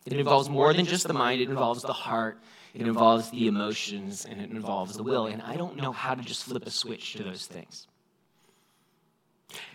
It 0.05 0.13
involves 0.13 0.49
more 0.49 0.73
than 0.73 0.85
just 0.85 1.07
the 1.07 1.13
mind, 1.13 1.41
it 1.41 1.49
involves 1.49 1.81
the 1.81 1.93
heart, 1.93 2.39
it 2.73 2.81
involves 2.81 3.29
the 3.31 3.47
emotions, 3.47 4.25
and 4.25 4.41
it 4.41 4.51
involves 4.51 4.95
the 4.95 5.03
will. 5.03 5.27
And 5.27 5.41
I 5.41 5.55
don't 5.55 5.77
know 5.77 5.91
how 5.91 6.15
to 6.15 6.21
just 6.21 6.43
flip 6.43 6.65
a 6.65 6.71
switch 6.71 7.13
to 7.13 7.23
those 7.23 7.45
things. 7.45 7.87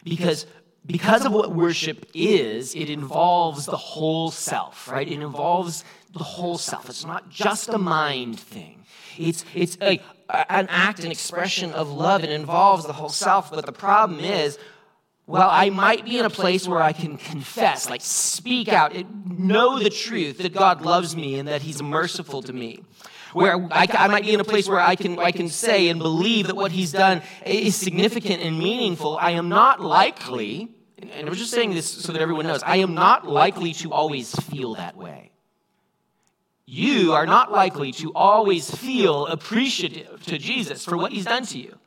Because 0.05 0.47
because 0.85 1.25
of 1.25 1.33
what 1.33 1.55
worship 1.55 2.07
is, 2.13 2.75
it 2.75 2.91
involves 2.91 3.67
the 3.67 3.77
whole 3.77 4.31
self, 4.31 4.91
right? 4.91 5.07
It 5.07 5.21
involves 5.21 5.85
the 6.13 6.25
whole 6.25 6.59
self. 6.59 6.89
It's 6.89 7.07
not 7.07 7.31
just 7.31 7.69
a 7.69 7.79
mind 7.79 8.41
thing. 8.41 8.85
It's, 9.17 9.45
it's 9.55 9.79
a, 9.81 10.01
an 10.29 10.67
act, 10.69 11.05
an 11.05 11.13
expression 11.13 11.73
of 11.73 11.91
love. 11.91 12.25
It 12.25 12.31
involves 12.31 12.85
the 12.85 12.93
whole 12.95 13.11
self. 13.11 13.51
But 13.53 13.65
the 13.65 13.73
problem 13.73 14.19
is, 14.19 14.59
well, 15.27 15.49
I 15.51 15.71
might 15.71 16.05
be 16.05 16.19
in 16.19 16.25
a 16.25 16.31
place 16.31 16.67
where 16.67 16.83
I 16.83 16.93
can 16.93 17.17
confess, 17.17 17.89
like 17.89 18.01
speak 18.03 18.69
out, 18.69 18.93
know 19.27 19.79
the 19.79 19.91
truth 19.91 20.39
that 20.39 20.53
God 20.53 20.83
loves 20.83 21.15
me 21.15 21.39
and 21.39 21.49
that 21.49 21.63
He's 21.63 21.81
merciful 21.81 22.43
to 22.43 22.53
me. 22.53 22.83
Where 23.33 23.57
I, 23.73 23.87
I, 23.91 24.09
might 24.09 24.25
be 24.25 24.35
in 24.35 24.41
a 24.41 24.45
place 24.45 24.69
where 24.69 24.81
I 24.81 24.95
can, 24.95 25.19
I 25.19 25.31
can 25.31 25.49
say 25.49 25.89
and 25.89 25.99
believe 25.99 26.49
that 26.49 26.57
what 26.57 26.73
He's 26.73 26.93
done 26.93 27.23
is 27.47 27.77
significant 27.77 28.43
and 28.43 28.59
meaningful. 28.59 29.17
I 29.17 29.31
am 29.31 29.49
not 29.49 29.81
likely, 29.81 30.69
and 30.99 31.29
I'm 31.29 31.35
just 31.35 31.51
saying 31.53 31.73
this 31.73 31.89
so 31.89 32.13
that 32.13 32.21
everyone 32.21 32.47
knows, 32.47 32.63
I 32.63 32.79
am 32.79 32.95
not 32.95 33.27
likely 33.27 33.73
to 33.75 33.93
always 33.93 34.35
feel 34.35 34.75
that 34.75 34.97
way. 34.97 35.31
You 36.67 37.13
are 37.13 37.27
not 37.27 37.51
likely 37.51 37.93
to 37.93 38.13
always 38.13 38.71
feel 38.71 39.27
appreciative 39.27 40.25
to 40.27 40.37
Jesus 40.37 40.85
for 40.85 40.97
what 40.97 41.13
He's 41.13 41.25
done 41.25 41.47
to 41.47 41.59
you. 41.59 41.79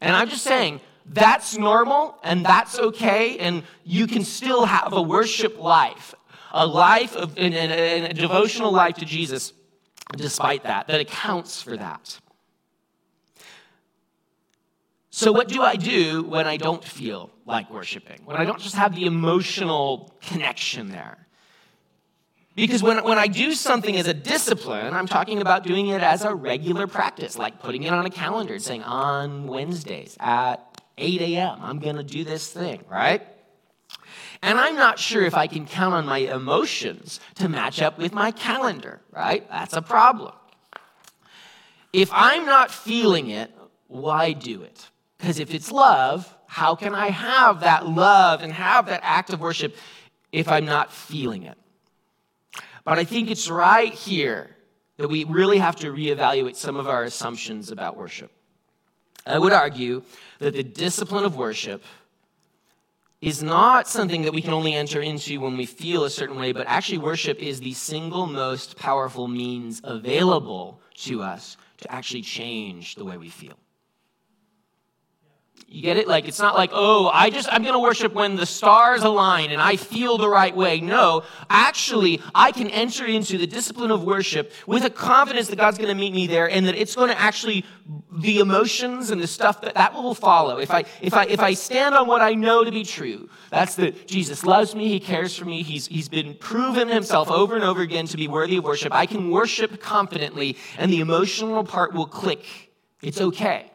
And 0.00 0.16
I'm 0.16 0.28
just 0.28 0.44
saying, 0.44 0.80
that's 1.06 1.56
normal 1.56 2.18
and 2.22 2.44
that's 2.44 2.78
okay, 2.78 3.38
and 3.38 3.62
you 3.84 4.06
can 4.06 4.24
still 4.24 4.64
have 4.64 4.92
a 4.92 5.02
worship 5.02 5.58
life, 5.58 6.14
a 6.52 6.66
life 6.66 7.16
of 7.16 7.36
a 7.36 8.12
devotional 8.12 8.72
life 8.72 8.96
to 8.96 9.04
Jesus, 9.04 9.52
despite 10.16 10.64
that, 10.64 10.86
that 10.88 11.00
accounts 11.00 11.62
for 11.62 11.76
that. 11.76 12.18
So, 15.12 15.32
what 15.32 15.48
do 15.48 15.62
I 15.62 15.76
do 15.76 16.22
when 16.22 16.46
I 16.46 16.56
don't 16.56 16.84
feel 16.84 17.30
like 17.44 17.70
worshiping? 17.70 18.20
When 18.24 18.36
I 18.36 18.44
don't 18.44 18.60
just 18.60 18.76
have 18.76 18.94
the 18.94 19.06
emotional 19.06 20.14
connection 20.22 20.90
there? 20.90 21.26
Because 22.54 22.82
when, 22.82 23.02
when 23.04 23.18
I 23.18 23.26
do 23.26 23.52
something 23.52 23.96
as 23.96 24.06
a 24.06 24.14
discipline, 24.14 24.92
I'm 24.92 25.06
talking 25.06 25.40
about 25.40 25.64
doing 25.64 25.88
it 25.88 26.02
as 26.02 26.24
a 26.24 26.34
regular 26.34 26.86
practice, 26.86 27.38
like 27.38 27.60
putting 27.60 27.84
it 27.84 27.92
on 27.92 28.06
a 28.06 28.10
calendar 28.10 28.54
and 28.54 28.62
saying 28.62 28.82
on 28.82 29.46
Wednesdays 29.46 30.16
at 30.20 30.69
8 31.00 31.20
a.m. 31.22 31.58
I'm 31.62 31.78
going 31.78 31.96
to 31.96 32.04
do 32.04 32.24
this 32.24 32.52
thing, 32.52 32.84
right? 32.88 33.26
And 34.42 34.58
I'm 34.58 34.76
not 34.76 34.98
sure 34.98 35.24
if 35.24 35.34
I 35.34 35.46
can 35.46 35.66
count 35.66 35.94
on 35.94 36.06
my 36.06 36.18
emotions 36.18 37.20
to 37.36 37.48
match 37.48 37.82
up 37.82 37.98
with 37.98 38.12
my 38.12 38.30
calendar, 38.30 39.00
right? 39.10 39.48
That's 39.50 39.74
a 39.74 39.82
problem. 39.82 40.32
If 41.92 42.10
I'm 42.12 42.46
not 42.46 42.70
feeling 42.70 43.30
it, 43.30 43.50
why 43.88 44.32
do 44.32 44.62
it? 44.62 44.88
Because 45.18 45.38
if 45.40 45.52
it's 45.52 45.70
love, 45.70 46.32
how 46.46 46.74
can 46.74 46.94
I 46.94 47.10
have 47.10 47.60
that 47.60 47.86
love 47.86 48.42
and 48.42 48.52
have 48.52 48.86
that 48.86 49.00
act 49.02 49.30
of 49.30 49.40
worship 49.40 49.76
if 50.32 50.48
I'm 50.48 50.64
not 50.64 50.92
feeling 50.92 51.42
it? 51.42 51.58
But 52.84 52.98
I 52.98 53.04
think 53.04 53.30
it's 53.30 53.50
right 53.50 53.92
here 53.92 54.56
that 54.96 55.08
we 55.08 55.24
really 55.24 55.58
have 55.58 55.76
to 55.76 55.92
reevaluate 55.92 56.56
some 56.56 56.76
of 56.76 56.88
our 56.88 57.04
assumptions 57.04 57.70
about 57.70 57.96
worship. 57.96 58.30
I 59.26 59.38
would 59.38 59.52
argue 59.52 60.02
that 60.40 60.54
the 60.54 60.64
discipline 60.64 61.24
of 61.24 61.36
worship 61.36 61.82
is 63.20 63.42
not 63.42 63.86
something 63.86 64.22
that 64.22 64.32
we 64.32 64.40
can 64.42 64.54
only 64.54 64.74
enter 64.74 65.00
into 65.00 65.40
when 65.40 65.56
we 65.56 65.66
feel 65.66 66.04
a 66.04 66.10
certain 66.10 66.36
way, 66.38 66.52
but 66.52 66.66
actually, 66.66 66.98
worship 66.98 67.38
is 67.38 67.60
the 67.60 67.74
single 67.74 68.26
most 68.26 68.76
powerful 68.76 69.28
means 69.28 69.80
available 69.84 70.80
to 70.94 71.22
us 71.22 71.56
to 71.78 71.92
actually 71.92 72.22
change 72.22 72.94
the 72.94 73.04
way 73.04 73.18
we 73.18 73.28
feel. 73.28 73.54
You 75.72 75.82
get 75.82 75.98
it? 75.98 76.08
Like, 76.08 76.26
it's 76.26 76.40
not 76.40 76.56
like, 76.56 76.70
oh, 76.72 77.06
I 77.14 77.30
just, 77.30 77.48
I'm 77.52 77.62
going 77.62 77.74
to 77.74 77.78
worship 77.78 78.12
when 78.12 78.34
the 78.34 78.44
stars 78.44 79.04
align 79.04 79.52
and 79.52 79.62
I 79.62 79.76
feel 79.76 80.18
the 80.18 80.28
right 80.28 80.54
way. 80.54 80.80
No, 80.80 81.22
actually, 81.48 82.20
I 82.34 82.50
can 82.50 82.68
enter 82.70 83.06
into 83.06 83.38
the 83.38 83.46
discipline 83.46 83.92
of 83.92 84.02
worship 84.02 84.52
with 84.66 84.84
a 84.84 84.90
confidence 84.90 85.46
that 85.46 85.54
God's 85.54 85.78
going 85.78 85.88
to 85.88 85.94
meet 85.94 86.12
me 86.12 86.26
there 86.26 86.50
and 86.50 86.66
that 86.66 86.74
it's 86.74 86.96
going 86.96 87.10
to 87.10 87.16
actually, 87.16 87.64
the 88.10 88.40
emotions 88.40 89.12
and 89.12 89.22
the 89.22 89.28
stuff 89.28 89.60
that 89.60 89.74
that 89.74 89.94
will 89.94 90.12
follow. 90.12 90.58
If 90.58 90.72
I, 90.72 90.86
if 91.00 91.14
I, 91.14 91.26
if 91.26 91.38
I 91.38 91.54
stand 91.54 91.94
on 91.94 92.08
what 92.08 92.20
I 92.20 92.34
know 92.34 92.64
to 92.64 92.72
be 92.72 92.82
true, 92.82 93.28
that's 93.50 93.76
that 93.76 94.08
Jesus 94.08 94.44
loves 94.44 94.74
me, 94.74 94.88
He 94.88 94.98
cares 94.98 95.36
for 95.36 95.44
me, 95.44 95.62
He's, 95.62 95.86
He's 95.86 96.08
been 96.08 96.34
proven 96.34 96.88
Himself 96.88 97.30
over 97.30 97.54
and 97.54 97.62
over 97.62 97.80
again 97.80 98.08
to 98.08 98.16
be 98.16 98.26
worthy 98.26 98.56
of 98.56 98.64
worship. 98.64 98.92
I 98.92 99.06
can 99.06 99.30
worship 99.30 99.80
confidently 99.80 100.56
and 100.78 100.92
the 100.92 100.98
emotional 100.98 101.62
part 101.62 101.92
will 101.92 102.06
click 102.06 102.72
It's 103.02 103.20
okay. 103.20 103.70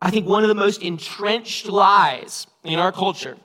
I 0.00 0.10
think 0.10 0.26
one 0.26 0.44
of 0.44 0.48
the 0.48 0.54
most 0.54 0.82
entrenched 0.82 1.66
lies 1.66 2.46
in 2.62 2.78
our 2.78 2.92
culture 2.92 3.36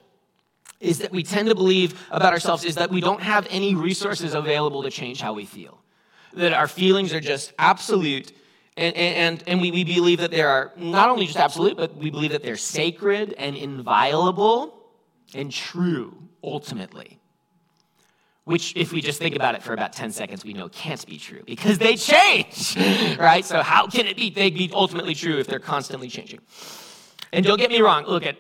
is 0.80 1.00
that 1.00 1.12
we 1.12 1.24
tend 1.24 1.48
to 1.48 1.56
believe 1.56 2.00
about 2.12 2.34
ourselves 2.34 2.64
is 2.66 2.76
that 2.76 2.92
we 2.92 3.02
don't 3.02 3.22
have 3.22 3.48
any 3.50 3.74
resources 3.74 4.34
available 4.34 4.84
to 4.84 4.92
change 4.92 5.22
how 5.22 5.34
we 5.34 5.46
feel. 5.46 5.80
That 6.34 6.54
our 6.54 6.68
feelings 6.68 7.14
are 7.14 7.22
just 7.22 7.54
absolute. 7.58 8.34
And, 8.76 8.96
and, 8.96 9.44
and 9.48 9.62
we, 9.62 9.72
we 9.72 9.84
believe 9.84 10.20
that 10.20 10.32
they 10.32 10.42
are 10.42 10.72
not 10.76 11.10
only 11.10 11.26
just 11.26 11.38
absolute, 11.38 11.78
but 11.78 11.96
we 11.96 12.10
believe 12.10 12.32
that 12.32 12.44
they're 12.44 12.58
sacred 12.58 13.34
and 13.38 13.56
inviolable 13.56 14.76
and 15.34 15.52
true, 15.52 16.16
ultimately. 16.44 17.20
Which, 18.46 18.76
if 18.76 18.92
we 18.92 19.00
just 19.02 19.20
think 19.20 19.38
about 19.38 19.56
it 19.56 19.64
for 19.64 19.74
about 19.74 19.94
10 19.94 20.12
seconds, 20.12 20.44
we 20.44 20.52
know 20.54 20.68
can't 20.68 21.06
be 21.08 21.18
true 21.18 21.44
because 21.46 21.78
they 21.78 21.96
change, 21.96 22.76
right? 23.18 23.46
So, 23.46 23.62
how 23.62 23.88
can 23.88 24.06
it 24.06 24.18
be 24.18 24.30
they 24.30 24.50
be 24.50 24.70
ultimately 24.74 25.16
true 25.16 25.40
if 25.40 25.48
they're 25.48 25.60
constantly 25.60 26.10
changing? 26.10 26.42
And 27.32 27.46
don't 27.46 27.58
get 27.58 27.72
me 27.72 27.80
wrong, 27.80 28.06
look 28.06 28.26
at 28.26 28.36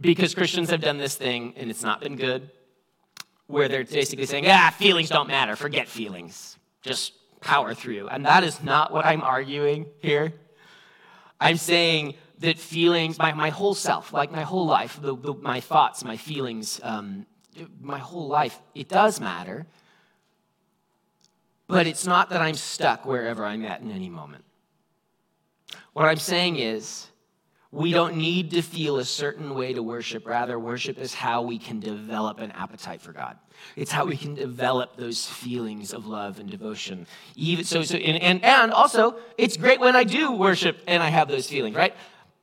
because 0.00 0.34
Christians 0.34 0.70
have 0.70 0.80
done 0.80 0.98
this 0.98 1.16
thing 1.16 1.54
and 1.56 1.68
it's 1.68 1.82
not 1.82 2.00
been 2.00 2.16
good, 2.16 2.50
where 3.46 3.68
they're 3.68 3.84
basically 3.84 4.26
saying, 4.26 4.44
ah, 4.46 4.72
feelings 4.76 5.08
don't 5.08 5.28
matter, 5.28 5.56
forget 5.56 5.88
feelings, 5.88 6.56
just 6.82 7.12
power 7.40 7.74
through. 7.74 8.08
And 8.08 8.24
that 8.24 8.44
is 8.44 8.62
not 8.62 8.92
what 8.92 9.04
I'm 9.04 9.22
arguing 9.22 9.86
here. 10.00 10.32
I'm 11.40 11.56
saying 11.56 12.14
that 12.38 12.58
feelings, 12.58 13.18
my, 13.18 13.32
my 13.32 13.50
whole 13.50 13.74
self, 13.74 14.12
like 14.12 14.30
my 14.30 14.42
whole 14.42 14.66
life, 14.66 14.98
the, 15.00 15.16
the, 15.16 15.34
my 15.34 15.60
thoughts, 15.60 16.04
my 16.04 16.16
feelings, 16.16 16.80
um, 16.82 17.26
my 17.80 17.98
whole 17.98 18.28
life, 18.28 18.60
it 18.74 18.88
does 18.88 19.20
matter. 19.20 19.66
But 21.68 21.86
it's 21.86 22.06
not 22.06 22.30
that 22.30 22.40
I'm 22.40 22.54
stuck 22.54 23.04
wherever 23.04 23.44
I'm 23.44 23.64
at 23.64 23.80
in 23.80 23.90
any 23.90 24.08
moment. 24.08 24.44
What 25.92 26.06
I'm 26.06 26.18
saying 26.18 26.56
is, 26.56 27.08
we 27.72 27.92
don't 27.92 28.16
need 28.16 28.52
to 28.52 28.62
feel 28.62 28.98
a 28.98 29.04
certain 29.04 29.54
way 29.54 29.74
to 29.74 29.82
worship. 29.82 30.26
Rather, 30.26 30.58
worship 30.58 30.98
is 30.98 31.12
how 31.12 31.42
we 31.42 31.58
can 31.58 31.80
develop 31.80 32.38
an 32.38 32.52
appetite 32.52 33.02
for 33.02 33.12
God. 33.12 33.36
It's 33.74 33.90
how 33.90 34.06
we 34.06 34.16
can 34.16 34.34
develop 34.34 34.96
those 34.96 35.26
feelings 35.26 35.92
of 35.92 36.06
love 36.06 36.38
and 36.38 36.48
devotion. 36.48 37.06
Even 37.34 37.64
so, 37.64 37.82
so 37.82 37.96
and, 37.96 38.22
and, 38.22 38.44
and 38.44 38.72
also, 38.72 39.16
it's 39.36 39.56
great 39.56 39.80
when 39.80 39.96
I 39.96 40.04
do 40.04 40.32
worship 40.32 40.78
and 40.86 41.02
I 41.02 41.08
have 41.08 41.28
those 41.28 41.48
feelings, 41.48 41.76
right? 41.76 41.94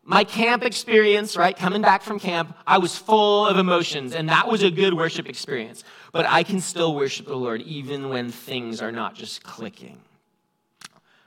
My 0.05 0.25
camp 0.25 0.63
experience, 0.63 1.37
right, 1.37 1.55
coming 1.55 1.81
back 1.81 2.01
from 2.01 2.19
camp, 2.19 2.57
I 2.67 2.77
was 2.77 2.97
full 2.97 3.47
of 3.47 3.57
emotions, 3.57 4.13
and 4.13 4.27
that 4.27 4.49
was 4.49 4.61
a 4.61 4.69
good 4.69 4.93
worship 4.93 5.29
experience. 5.29 5.85
But 6.11 6.25
I 6.25 6.43
can 6.43 6.59
still 6.59 6.93
worship 6.93 7.25
the 7.25 7.37
Lord 7.37 7.61
even 7.61 8.09
when 8.09 8.29
things 8.29 8.81
are 8.81 8.91
not 8.91 9.15
just 9.15 9.43
clicking. 9.43 10.01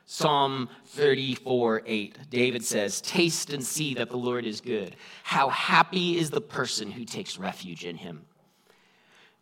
Psalm 0.04 0.68
34 0.88 1.82
8, 1.86 2.18
David 2.30 2.64
says, 2.64 3.00
Taste 3.00 3.50
and 3.52 3.64
see 3.64 3.94
that 3.94 4.10
the 4.10 4.18
Lord 4.18 4.44
is 4.44 4.60
good. 4.60 4.94
How 5.22 5.48
happy 5.48 6.18
is 6.18 6.30
the 6.30 6.42
person 6.42 6.90
who 6.90 7.04
takes 7.04 7.38
refuge 7.38 7.84
in 7.84 7.96
him. 7.96 8.26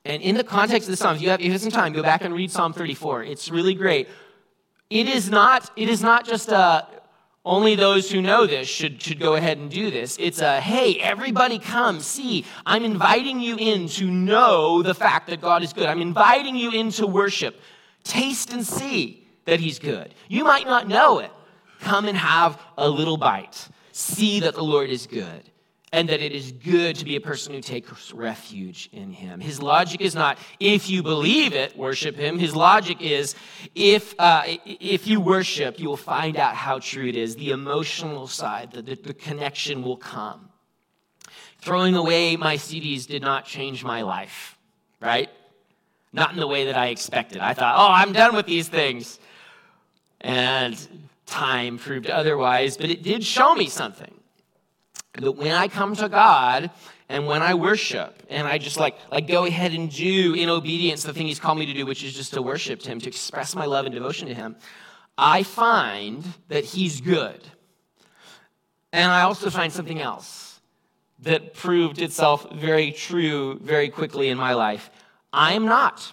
And 0.05 0.23
in 0.23 0.37
the 0.37 0.44
context 0.44 0.88
of 0.88 0.92
the 0.92 0.97
Psalms, 0.97 1.20
you 1.20 1.31
have, 1.31 1.40
you 1.40 1.51
have 1.51 1.61
some 1.61 1.73
time, 1.73 1.92
go 1.92 2.03
back 2.03 2.25
and 2.25 2.33
read 2.35 2.51
Psalm 2.51 2.73
34. 2.73 3.25
It's 3.25 3.51
really 3.51 3.75
great. 3.75 4.09
It 4.90 5.09
is 5.09 5.29
not, 5.29 5.70
it 5.77 5.88
is 5.88 6.03
not 6.03 6.25
just 6.25 6.51
a, 6.51 6.87
only 7.44 7.74
those 7.74 8.11
who 8.11 8.22
know 8.22 8.46
this 8.46 8.66
should, 8.66 9.02
should 9.02 9.20
go 9.20 9.35
ahead 9.35 9.59
and 9.59 9.70
do 9.70 9.90
this. 9.90 10.16
It's 10.18 10.40
a, 10.40 10.61
hey, 10.61 10.98
everybody 10.98 11.59
come, 11.59 12.00
see, 12.00 12.44
I'm 12.64 12.85
inviting 12.85 13.40
you 13.40 13.57
in 13.57 13.88
to 13.88 14.11
know 14.11 14.83
the 14.83 14.94
fact 14.94 15.28
that 15.28 15.40
God 15.40 15.62
is 15.62 15.72
good. 15.72 15.87
I'm 15.87 16.00
inviting 16.00 16.57
you 16.57 16.72
into 16.72 17.07
worship. 17.07 17.61
Taste 18.02 18.52
and 18.52 18.66
see 18.66 19.26
that 19.44 19.61
he's 19.61 19.78
good. 19.78 20.14
You 20.28 20.44
might 20.44 20.66
not 20.66 20.88
know 20.88 21.18
it. 21.18 21.30
Come 21.80 22.09
and 22.09 22.16
have 22.16 22.59
a 22.78 22.88
little 22.88 23.18
bite. 23.18 23.68
See 23.92 24.40
that 24.40 24.54
the 24.54 24.64
Lord 24.64 24.88
is 24.88 25.07
good 25.07 25.42
and 25.94 26.09
that 26.09 26.20
it 26.20 26.33
is 26.33 26.50
good 26.50 26.96
to 26.96 27.04
be 27.04 27.14
a 27.14 27.20
person 27.20 27.54
who 27.54 27.61
takes 27.61 28.12
refuge 28.12 28.88
in 28.92 29.12
him. 29.12 29.38
His 29.38 29.62
logic 29.62 30.00
is 30.00 30.12
not 30.16 30.38
if 30.59 30.90
you 30.90 31.04
believe 31.04 31.52
it, 31.54 31.76
worship 31.76 32.16
him. 32.16 32.37
His 32.37 32.57
logic 32.57 33.00
is 33.00 33.37
if, 33.76 34.12
uh, 34.18 34.42
if 34.64 35.07
you 35.07 35.20
worship, 35.20 35.78
you 35.78 35.88
will 35.88 35.96
find 35.96 36.37
out 36.37 36.57
how 36.57 36.80
true 36.80 37.07
it 37.07 37.14
is. 37.14 37.37
The 37.37 37.52
emotional 37.52 38.26
side, 38.26 38.72
the, 38.72 38.83
the, 38.83 38.96
the 38.96 39.14
connection 39.14 39.85
will 39.85 39.96
come. 39.96 40.48
Throwing 41.59 41.94
away 41.94 42.37
my 42.37 42.57
CDs 42.57 43.07
did 43.07 43.22
not 43.22 43.44
change 43.44 43.85
my 43.85 44.02
life, 44.02 44.59
right? 45.00 45.30
Not 46.12 46.33
in 46.33 46.40
the 46.40 46.48
way 46.48 46.64
that 46.64 46.76
I 46.76 46.88
expected. 46.88 47.38
I 47.38 47.54
thought, 47.54 47.76
oh, 47.78 47.92
I'm 47.92 48.12
done 48.12 48.35
with 48.35 48.46
these 48.46 48.66
things 48.66 49.20
and 50.20 50.76
time 51.24 51.78
proved 51.78 52.11
otherwise, 52.11 52.76
but 52.76 52.90
it 52.90 53.04
did 53.04 53.22
show 53.22 53.54
me 53.54 53.68
something. 53.68 54.14
That 55.16 55.33
when 55.33 55.53
I 55.53 55.68
come 55.68 55.94
to 55.96 56.09
God 56.09 56.70
and 57.09 57.27
when 57.27 57.42
I 57.42 57.55
worship 57.55 58.22
and 58.29 58.46
I 58.46 58.59
just 58.59 58.79
like, 58.79 58.96
like 59.12 59.29
go 59.29 59.44
ahead 59.44 59.72
and 59.72 59.90
do 59.90 60.35
in 60.35 60.48
obedience 60.48 61.05
the 61.05 61.12
thing 61.12 61.27
He's 61.27 61.38
called 61.38 61.59
me 61.59 61.66
to 61.66 61.72
do, 61.72 61.87
which 61.87 62.03
is 62.03 62.14
just 62.14 62.35
to 62.35 62.42
worship 62.42 62.83
Him, 62.83 62.98
to 63.00 63.09
express 63.09 63.55
my 63.55 63.66
love 63.66 63.87
and 63.87 63.94
devotion 63.94 64.29
to 64.29 64.35
Him, 64.35 64.57
I 65.16 65.42
find 65.44 66.24
that 66.48 66.64
He's 66.64 67.00
good. 67.00 67.40
And 68.92 69.11
I 69.11 69.22
also 69.22 69.50
find 69.50 69.72
something 69.72 70.00
else 70.00 70.61
that 71.20 71.55
proved 71.55 72.00
itself 72.00 72.50
very 72.53 72.92
true 72.92 73.59
very 73.61 73.88
quickly 73.88 74.29
in 74.29 74.38
my 74.38 74.55
life. 74.55 74.90
I 75.33 75.55
am 75.55 75.66
not. 75.66 76.12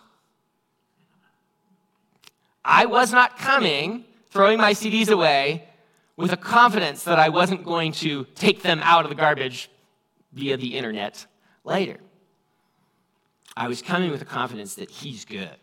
I 2.64 2.86
was 2.86 3.12
not 3.12 3.38
coming, 3.38 4.06
throwing 4.30 4.58
my 4.58 4.74
CDs 4.74 5.10
away, 5.10 5.68
with 6.22 6.32
a 6.32 6.38
confidence 6.38 7.04
that 7.04 7.20
I 7.20 7.30
wasn't 7.30 7.66
going 7.66 7.92
to 7.94 8.26
take 8.36 8.62
them 8.62 8.80
out 8.84 9.06
of 9.06 9.10
the 9.10 9.16
garbage 9.16 9.70
via 10.34 10.58
the 10.58 10.78
internet 10.78 11.26
later. 11.64 11.98
I 13.56 13.68
was 13.68 13.82
coming 13.82 14.12
with 14.12 14.22
a 14.22 14.26
confidence 14.26 14.76
that 14.76 14.90
He's 14.90 15.26
good. 15.26 15.56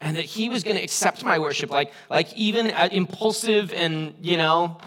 And 0.00 0.16
that 0.16 0.24
He 0.24 0.48
was 0.48 0.64
going 0.64 0.76
to 0.76 0.82
accept 0.82 1.24
my 1.24 1.38
worship, 1.38 1.70
like, 1.70 1.92
like 2.10 2.32
even 2.34 2.66
impulsive 2.66 3.72
and, 3.72 4.14
you 4.20 4.36
know, 4.36 4.78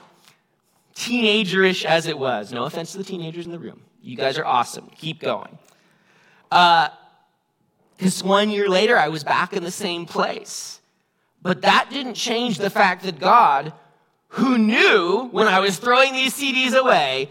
teenagerish 0.96 1.86
as 1.86 2.06
it 2.06 2.18
was. 2.18 2.52
No 2.52 2.66
offense 2.66 2.92
to 2.92 2.98
the 2.98 3.04
teenagers 3.04 3.46
in 3.46 3.52
the 3.52 3.60
room. 3.60 3.82
You 4.02 4.16
guys 4.16 4.38
are 4.38 4.46
awesome. 4.46 4.90
Keep 4.96 5.20
going. 5.20 5.58
Because 6.50 6.92
uh, 8.22 8.26
one 8.26 8.50
year 8.50 8.68
later, 8.68 8.98
I 8.98 9.10
was 9.10 9.24
back 9.24 9.54
in 9.54 9.64
the 9.64 9.72
same 9.72 10.06
place. 10.06 10.80
But 11.42 11.62
that 11.64 11.90
didn't 11.90 12.14
change 12.14 12.58
the 12.58 12.70
fact 12.70 13.04
that 13.04 13.20
God, 13.20 13.74
who 14.32 14.58
knew 14.58 15.28
when 15.32 15.48
I 15.48 15.60
was 15.60 15.78
throwing 15.78 16.14
these 16.14 16.34
CDs 16.34 16.74
away, 16.74 17.30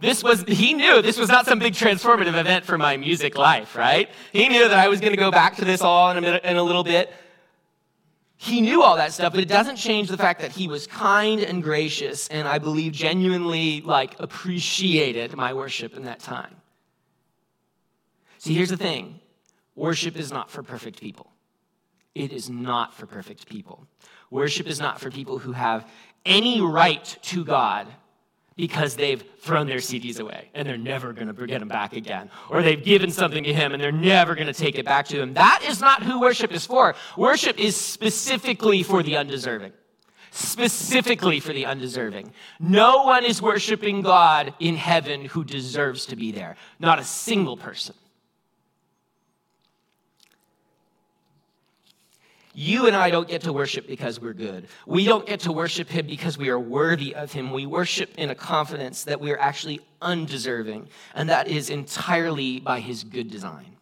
this 0.00 0.24
was, 0.24 0.42
he 0.42 0.74
knew 0.74 1.00
this 1.00 1.16
was 1.16 1.28
not 1.28 1.46
some 1.46 1.60
big 1.60 1.74
transformative 1.74 2.38
event 2.38 2.64
for 2.64 2.76
my 2.76 2.96
music 2.96 3.38
life, 3.38 3.76
right? 3.76 4.08
He 4.32 4.48
knew 4.48 4.68
that 4.68 4.76
I 4.76 4.88
was 4.88 5.00
going 5.00 5.12
to 5.12 5.16
go 5.16 5.30
back 5.30 5.56
to 5.56 5.64
this 5.64 5.80
all 5.80 6.10
in 6.10 6.16
a, 6.16 6.20
minute, 6.20 6.44
in 6.44 6.56
a 6.56 6.62
little 6.62 6.82
bit. 6.82 7.12
He 8.36 8.60
knew 8.60 8.82
all 8.82 8.96
that 8.96 9.12
stuff, 9.12 9.32
but 9.32 9.40
it 9.40 9.48
doesn't 9.48 9.76
change 9.76 10.08
the 10.08 10.16
fact 10.16 10.40
that 10.40 10.50
he 10.50 10.66
was 10.66 10.88
kind 10.88 11.40
and 11.40 11.62
gracious, 11.62 12.26
and 12.26 12.48
I 12.48 12.58
believe 12.58 12.92
genuinely 12.92 13.80
like 13.82 14.18
appreciated 14.18 15.36
my 15.36 15.54
worship 15.54 15.96
in 15.96 16.04
that 16.04 16.18
time. 16.18 16.56
See, 18.38 18.54
here's 18.54 18.70
the 18.70 18.76
thing 18.76 19.20
worship 19.76 20.16
is 20.16 20.32
not 20.32 20.50
for 20.50 20.64
perfect 20.64 21.00
people. 21.00 21.30
It 22.16 22.32
is 22.32 22.50
not 22.50 22.92
for 22.92 23.06
perfect 23.06 23.48
people. 23.48 23.86
Worship 24.30 24.66
is 24.66 24.80
not 24.80 25.00
for 25.00 25.12
people 25.12 25.38
who 25.38 25.52
have 25.52 25.88
any 26.24 26.60
right 26.60 27.04
to 27.22 27.44
God 27.44 27.88
because 28.56 28.94
they've 28.94 29.22
thrown 29.40 29.66
their 29.66 29.78
CDs 29.78 30.20
away 30.20 30.48
and 30.54 30.66
they're 30.66 30.78
never 30.78 31.12
going 31.12 31.26
to 31.26 31.46
get 31.46 31.58
them 31.58 31.68
back 31.68 31.92
again. 31.92 32.30
Or 32.50 32.62
they've 32.62 32.82
given 32.82 33.10
something 33.10 33.44
to 33.44 33.52
Him 33.52 33.72
and 33.72 33.82
they're 33.82 33.92
never 33.92 34.34
going 34.34 34.46
to 34.46 34.52
take 34.52 34.78
it 34.78 34.84
back 34.84 35.06
to 35.08 35.20
Him. 35.20 35.34
That 35.34 35.64
is 35.66 35.80
not 35.80 36.02
who 36.02 36.20
worship 36.20 36.52
is 36.52 36.64
for. 36.64 36.94
Worship 37.16 37.58
is 37.58 37.76
specifically 37.76 38.82
for 38.82 39.02
the 39.02 39.16
undeserving. 39.16 39.72
Specifically 40.30 41.40
for 41.40 41.52
the 41.52 41.66
undeserving. 41.66 42.32
No 42.60 43.04
one 43.04 43.24
is 43.24 43.40
worshiping 43.40 44.02
God 44.02 44.54
in 44.58 44.76
heaven 44.76 45.24
who 45.24 45.44
deserves 45.44 46.06
to 46.06 46.16
be 46.16 46.32
there. 46.32 46.56
Not 46.78 46.98
a 46.98 47.04
single 47.04 47.56
person. 47.56 47.94
You 52.54 52.86
and 52.86 52.94
I 52.94 53.10
don't 53.10 53.26
get 53.28 53.42
to 53.42 53.52
worship 53.52 53.88
because 53.88 54.20
we're 54.20 54.32
good. 54.32 54.68
We 54.86 55.04
don't 55.04 55.26
get 55.26 55.40
to 55.40 55.52
worship 55.52 55.88
Him 55.88 56.06
because 56.06 56.38
we 56.38 56.48
are 56.50 56.58
worthy 56.58 57.14
of 57.14 57.32
Him. 57.32 57.52
We 57.52 57.66
worship 57.66 58.14
in 58.16 58.30
a 58.30 58.34
confidence 58.34 59.04
that 59.04 59.20
we 59.20 59.32
are 59.32 59.38
actually 59.38 59.80
undeserving, 60.00 60.88
and 61.14 61.28
that 61.30 61.48
is 61.48 61.68
entirely 61.68 62.60
by 62.60 62.78
His 62.78 63.02
good 63.02 63.28
design. 63.30 63.74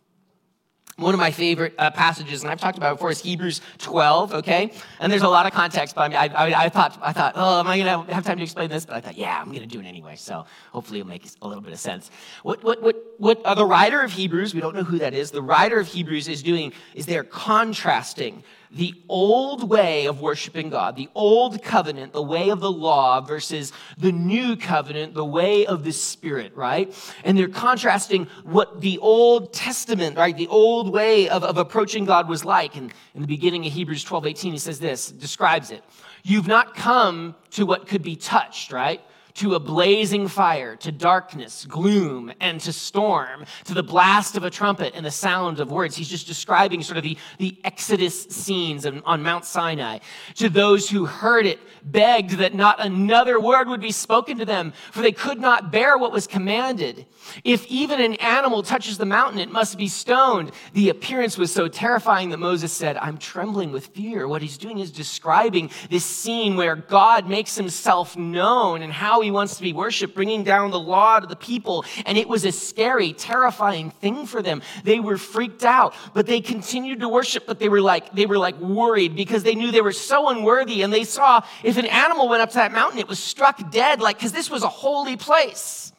One 0.96 1.14
of 1.14 1.20
my 1.20 1.30
favorite 1.30 1.74
uh, 1.78 1.90
passages, 1.90 2.42
and 2.42 2.50
I've 2.50 2.60
talked 2.60 2.76
about 2.76 2.96
before, 2.96 3.10
is 3.10 3.20
Hebrews 3.20 3.62
12, 3.78 4.34
okay? 4.34 4.72
And 5.00 5.10
there's 5.10 5.22
a 5.22 5.28
lot 5.28 5.46
of 5.46 5.52
context, 5.52 5.94
but 5.94 6.12
I, 6.12 6.26
I, 6.26 6.64
I 6.64 6.68
thought, 6.68 6.98
I 7.00 7.14
thought, 7.14 7.32
oh, 7.34 7.60
am 7.60 7.66
I 7.66 7.78
going 7.78 8.06
to 8.06 8.14
have 8.14 8.24
time 8.24 8.36
to 8.36 8.42
explain 8.42 8.68
this? 8.68 8.84
But 8.84 8.96
I 8.96 9.00
thought, 9.00 9.16
yeah, 9.16 9.40
I'm 9.40 9.48
going 9.48 9.60
to 9.60 9.66
do 9.66 9.80
it 9.80 9.86
anyway, 9.86 10.16
so 10.16 10.44
hopefully 10.70 11.00
it'll 11.00 11.08
make 11.08 11.26
a 11.40 11.48
little 11.48 11.62
bit 11.62 11.72
of 11.72 11.80
sense. 11.80 12.10
What, 12.42 12.62
what, 12.62 12.82
what, 12.82 12.96
what 13.16 13.42
uh, 13.42 13.54
the 13.54 13.64
writer 13.64 14.02
of 14.02 14.12
Hebrews, 14.12 14.54
we 14.54 14.60
don't 14.60 14.76
know 14.76 14.84
who 14.84 14.98
that 14.98 15.14
is, 15.14 15.30
the 15.30 15.40
writer 15.40 15.80
of 15.80 15.88
Hebrews 15.88 16.28
is 16.28 16.42
doing 16.42 16.74
is 16.94 17.06
they're 17.06 17.24
contrasting 17.24 18.44
the 18.74 18.94
old 19.08 19.68
way 19.68 20.06
of 20.06 20.20
worshiping 20.20 20.70
God, 20.70 20.96
the 20.96 21.08
old 21.14 21.62
covenant, 21.62 22.12
the 22.12 22.22
way 22.22 22.48
of 22.48 22.60
the 22.60 22.70
law, 22.70 23.20
versus 23.20 23.72
the 23.98 24.12
new 24.12 24.56
covenant, 24.56 25.12
the 25.12 25.24
way 25.24 25.66
of 25.66 25.84
the 25.84 25.92
Spirit, 25.92 26.56
right? 26.56 26.94
And 27.22 27.36
they're 27.36 27.48
contrasting 27.48 28.26
what 28.44 28.80
the 28.80 28.98
Old 28.98 29.52
Testament, 29.52 30.16
right, 30.16 30.36
the 30.36 30.48
old 30.48 30.90
way 30.90 31.28
of, 31.28 31.44
of 31.44 31.58
approaching 31.58 32.06
God 32.06 32.28
was 32.28 32.44
like. 32.44 32.74
And 32.76 32.92
in 33.14 33.20
the 33.20 33.26
beginning 33.26 33.66
of 33.66 33.72
Hebrews 33.72 34.04
12 34.04 34.26
18, 34.26 34.52
he 34.52 34.58
says 34.58 34.80
this, 34.80 35.10
describes 35.10 35.70
it. 35.70 35.84
You've 36.22 36.46
not 36.46 36.74
come 36.74 37.34
to 37.50 37.66
what 37.66 37.86
could 37.86 38.02
be 38.02 38.16
touched, 38.16 38.72
right? 38.72 39.02
To 39.34 39.54
a 39.54 39.60
blazing 39.60 40.28
fire, 40.28 40.76
to 40.76 40.92
darkness, 40.92 41.64
gloom, 41.66 42.32
and 42.40 42.60
to 42.60 42.72
storm, 42.72 43.44
to 43.64 43.74
the 43.74 43.82
blast 43.82 44.36
of 44.36 44.44
a 44.44 44.50
trumpet 44.50 44.92
and 44.94 45.04
the 45.04 45.10
sound 45.10 45.60
of 45.60 45.70
words. 45.70 45.96
He's 45.96 46.08
just 46.08 46.26
describing 46.26 46.82
sort 46.82 46.98
of 46.98 47.02
the, 47.02 47.16
the 47.38 47.58
Exodus 47.64 48.24
scenes 48.24 48.86
on, 48.86 49.02
on 49.04 49.22
Mount 49.22 49.44
Sinai. 49.44 49.98
To 50.36 50.48
those 50.48 50.88
who 50.90 51.06
heard 51.06 51.46
it, 51.46 51.58
begged 51.84 52.32
that 52.32 52.54
not 52.54 52.84
another 52.84 53.40
word 53.40 53.68
would 53.68 53.80
be 53.80 53.90
spoken 53.90 54.38
to 54.38 54.44
them, 54.44 54.72
for 54.92 55.02
they 55.02 55.12
could 55.12 55.40
not 55.40 55.72
bear 55.72 55.98
what 55.98 56.12
was 56.12 56.26
commanded. 56.26 57.06
If 57.44 57.66
even 57.66 58.00
an 58.00 58.14
animal 58.14 58.62
touches 58.62 58.98
the 58.98 59.06
mountain, 59.06 59.40
it 59.40 59.50
must 59.50 59.78
be 59.78 59.88
stoned. 59.88 60.52
The 60.74 60.90
appearance 60.90 61.38
was 61.38 61.52
so 61.52 61.68
terrifying 61.68 62.30
that 62.30 62.38
Moses 62.38 62.72
said, 62.72 62.96
I'm 62.96 63.18
trembling 63.18 63.72
with 63.72 63.86
fear. 63.88 64.28
What 64.28 64.42
he's 64.42 64.58
doing 64.58 64.78
is 64.78 64.90
describing 64.90 65.70
this 65.90 66.04
scene 66.04 66.56
where 66.56 66.76
God 66.76 67.28
makes 67.28 67.56
himself 67.56 68.16
known 68.16 68.82
and 68.82 68.92
how 68.92 69.21
he 69.22 69.30
wants 69.30 69.56
to 69.56 69.62
be 69.62 69.72
worshiped, 69.72 70.14
bringing 70.14 70.44
down 70.44 70.70
the 70.70 70.78
law 70.78 71.18
to 71.18 71.26
the 71.26 71.36
people. 71.36 71.84
And 72.04 72.18
it 72.18 72.28
was 72.28 72.44
a 72.44 72.52
scary, 72.52 73.14
terrifying 73.14 73.90
thing 73.90 74.26
for 74.26 74.42
them. 74.42 74.62
They 74.84 75.00
were 75.00 75.16
freaked 75.16 75.64
out, 75.64 75.94
but 76.12 76.26
they 76.26 76.40
continued 76.40 77.00
to 77.00 77.08
worship, 77.08 77.46
but 77.46 77.58
they 77.58 77.68
were 77.68 77.80
like, 77.80 78.12
they 78.12 78.26
were 78.26 78.38
like 78.38 78.58
worried 78.58 79.16
because 79.16 79.42
they 79.42 79.54
knew 79.54 79.70
they 79.70 79.80
were 79.80 79.92
so 79.92 80.28
unworthy. 80.28 80.82
And 80.82 80.92
they 80.92 81.04
saw 81.04 81.42
if 81.62 81.78
an 81.78 81.86
animal 81.86 82.28
went 82.28 82.42
up 82.42 82.50
to 82.50 82.56
that 82.56 82.72
mountain, 82.72 82.98
it 82.98 83.08
was 83.08 83.18
struck 83.18 83.70
dead, 83.70 84.00
like, 84.00 84.18
because 84.18 84.32
this 84.32 84.50
was 84.50 84.62
a 84.62 84.68
holy 84.68 85.16
place. 85.16 85.92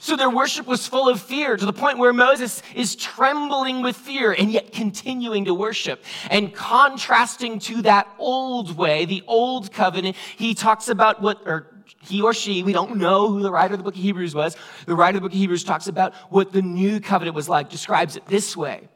So 0.00 0.16
their 0.16 0.30
worship 0.30 0.66
was 0.66 0.86
full 0.86 1.08
of 1.08 1.20
fear 1.20 1.56
to 1.56 1.66
the 1.66 1.72
point 1.72 1.98
where 1.98 2.12
Moses 2.12 2.62
is 2.74 2.96
trembling 2.96 3.82
with 3.82 3.96
fear 3.96 4.32
and 4.32 4.50
yet 4.50 4.72
continuing 4.72 5.44
to 5.44 5.54
worship. 5.54 6.02
And 6.30 6.54
contrasting 6.54 7.58
to 7.60 7.82
that 7.82 8.08
old 8.18 8.76
way, 8.76 9.04
the 9.04 9.22
old 9.26 9.70
covenant, 9.72 10.16
he 10.36 10.54
talks 10.54 10.88
about 10.88 11.20
what, 11.20 11.42
or 11.44 11.71
he 12.02 12.20
or 12.20 12.34
she, 12.34 12.62
we 12.62 12.72
don't 12.72 12.96
know 12.96 13.28
who 13.28 13.42
the 13.42 13.50
writer 13.50 13.74
of 13.74 13.78
the 13.78 13.84
book 13.84 13.94
of 13.94 14.00
Hebrews 14.02 14.34
was. 14.34 14.56
The 14.86 14.94
writer 14.94 15.16
of 15.16 15.22
the 15.22 15.28
book 15.28 15.32
of 15.32 15.38
Hebrews 15.38 15.64
talks 15.64 15.86
about 15.86 16.14
what 16.30 16.52
the 16.52 16.62
new 16.62 17.00
covenant 17.00 17.36
was 17.36 17.48
like, 17.48 17.70
describes 17.70 18.16
it 18.16 18.26
this 18.26 18.56
way. 18.56 18.88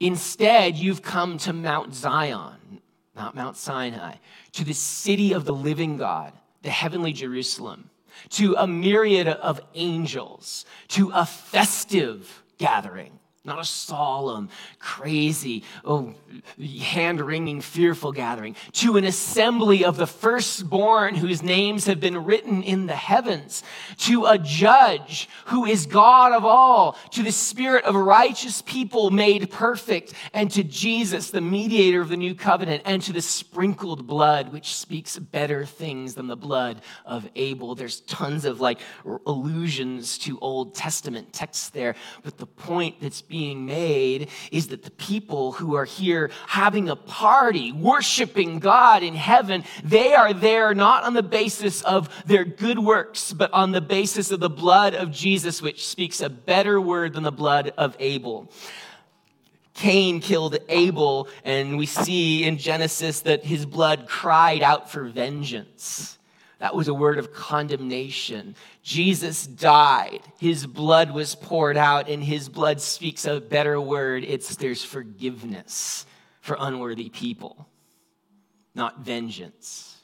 Instead, 0.00 0.76
you've 0.76 1.02
come 1.02 1.36
to 1.38 1.52
Mount 1.52 1.94
Zion, 1.94 2.80
not 3.14 3.34
Mount 3.34 3.56
Sinai, 3.56 4.14
to 4.52 4.64
the 4.64 4.72
city 4.72 5.34
of 5.34 5.44
the 5.44 5.52
living 5.52 5.98
God, 5.98 6.32
the 6.62 6.70
heavenly 6.70 7.12
Jerusalem, 7.12 7.90
to 8.30 8.54
a 8.56 8.66
myriad 8.66 9.28
of 9.28 9.60
angels, 9.74 10.64
to 10.88 11.10
a 11.14 11.26
festive 11.26 12.42
gathering 12.56 13.19
not 13.42 13.58
a 13.58 13.64
solemn, 13.64 14.50
crazy, 14.78 15.64
oh, 15.82 16.12
hand 16.82 17.22
wringing, 17.22 17.62
fearful 17.62 18.12
gathering, 18.12 18.54
to 18.72 18.98
an 18.98 19.04
assembly 19.04 19.82
of 19.82 19.96
the 19.96 20.06
firstborn 20.06 21.14
whose 21.14 21.42
names 21.42 21.86
have 21.86 22.00
been 22.00 22.24
written 22.24 22.62
in 22.62 22.84
the 22.86 22.94
heavens, 22.94 23.62
to 23.96 24.26
a 24.26 24.36
judge 24.36 25.26
who 25.46 25.64
is 25.64 25.86
God 25.86 26.32
of 26.32 26.44
all, 26.44 26.98
to 27.12 27.22
the 27.22 27.32
spirit 27.32 27.86
of 27.86 27.94
righteous 27.94 28.60
people 28.60 29.10
made 29.10 29.50
perfect, 29.50 30.12
and 30.34 30.50
to 30.50 30.62
Jesus, 30.62 31.30
the 31.30 31.40
mediator 31.40 32.02
of 32.02 32.10
the 32.10 32.18
new 32.18 32.34
covenant, 32.34 32.82
and 32.84 33.00
to 33.02 33.12
the 33.12 33.22
sprinkled 33.22 34.06
blood, 34.06 34.52
which 34.52 34.74
speaks 34.74 35.18
better 35.18 35.64
things 35.64 36.14
than 36.14 36.26
the 36.26 36.36
blood 36.36 36.82
of 37.06 37.26
Abel. 37.36 37.74
There's 37.74 38.00
tons 38.00 38.44
of 38.44 38.60
like 38.60 38.80
allusions 39.24 40.18
to 40.18 40.38
Old 40.40 40.74
Testament 40.74 41.32
texts 41.32 41.70
there, 41.70 41.94
but 42.22 42.36
the 42.36 42.46
point 42.46 42.96
that's 43.00 43.22
being 43.30 43.64
made 43.64 44.28
is 44.52 44.68
that 44.68 44.82
the 44.82 44.90
people 44.90 45.52
who 45.52 45.74
are 45.74 45.86
here 45.86 46.30
having 46.46 46.90
a 46.90 46.96
party, 46.96 47.72
worshiping 47.72 48.58
God 48.58 49.02
in 49.02 49.14
heaven, 49.14 49.64
they 49.82 50.12
are 50.12 50.34
there 50.34 50.74
not 50.74 51.04
on 51.04 51.14
the 51.14 51.22
basis 51.22 51.80
of 51.82 52.10
their 52.26 52.44
good 52.44 52.78
works, 52.78 53.32
but 53.32 53.50
on 53.54 53.70
the 53.70 53.80
basis 53.80 54.30
of 54.30 54.40
the 54.40 54.50
blood 54.50 54.94
of 54.94 55.10
Jesus, 55.10 55.62
which 55.62 55.86
speaks 55.86 56.20
a 56.20 56.28
better 56.28 56.78
word 56.78 57.14
than 57.14 57.22
the 57.22 57.32
blood 57.32 57.72
of 57.78 57.96
Abel. 57.98 58.52
Cain 59.72 60.20
killed 60.20 60.58
Abel, 60.68 61.26
and 61.42 61.78
we 61.78 61.86
see 61.86 62.44
in 62.44 62.58
Genesis 62.58 63.20
that 63.22 63.46
his 63.46 63.64
blood 63.64 64.06
cried 64.06 64.62
out 64.62 64.90
for 64.90 65.04
vengeance. 65.04 66.18
That 66.60 66.74
was 66.74 66.88
a 66.88 66.94
word 66.94 67.18
of 67.18 67.32
condemnation. 67.32 68.54
Jesus 68.82 69.46
died. 69.46 70.20
His 70.38 70.66
blood 70.66 71.10
was 71.10 71.34
poured 71.34 71.78
out, 71.78 72.08
and 72.08 72.22
his 72.22 72.50
blood 72.50 72.82
speaks 72.82 73.24
a 73.24 73.40
better 73.40 73.80
word. 73.80 74.24
It's 74.24 74.56
there's 74.56 74.84
forgiveness 74.84 76.04
for 76.42 76.58
unworthy 76.60 77.08
people, 77.08 77.66
not 78.74 79.00
vengeance. 79.00 79.96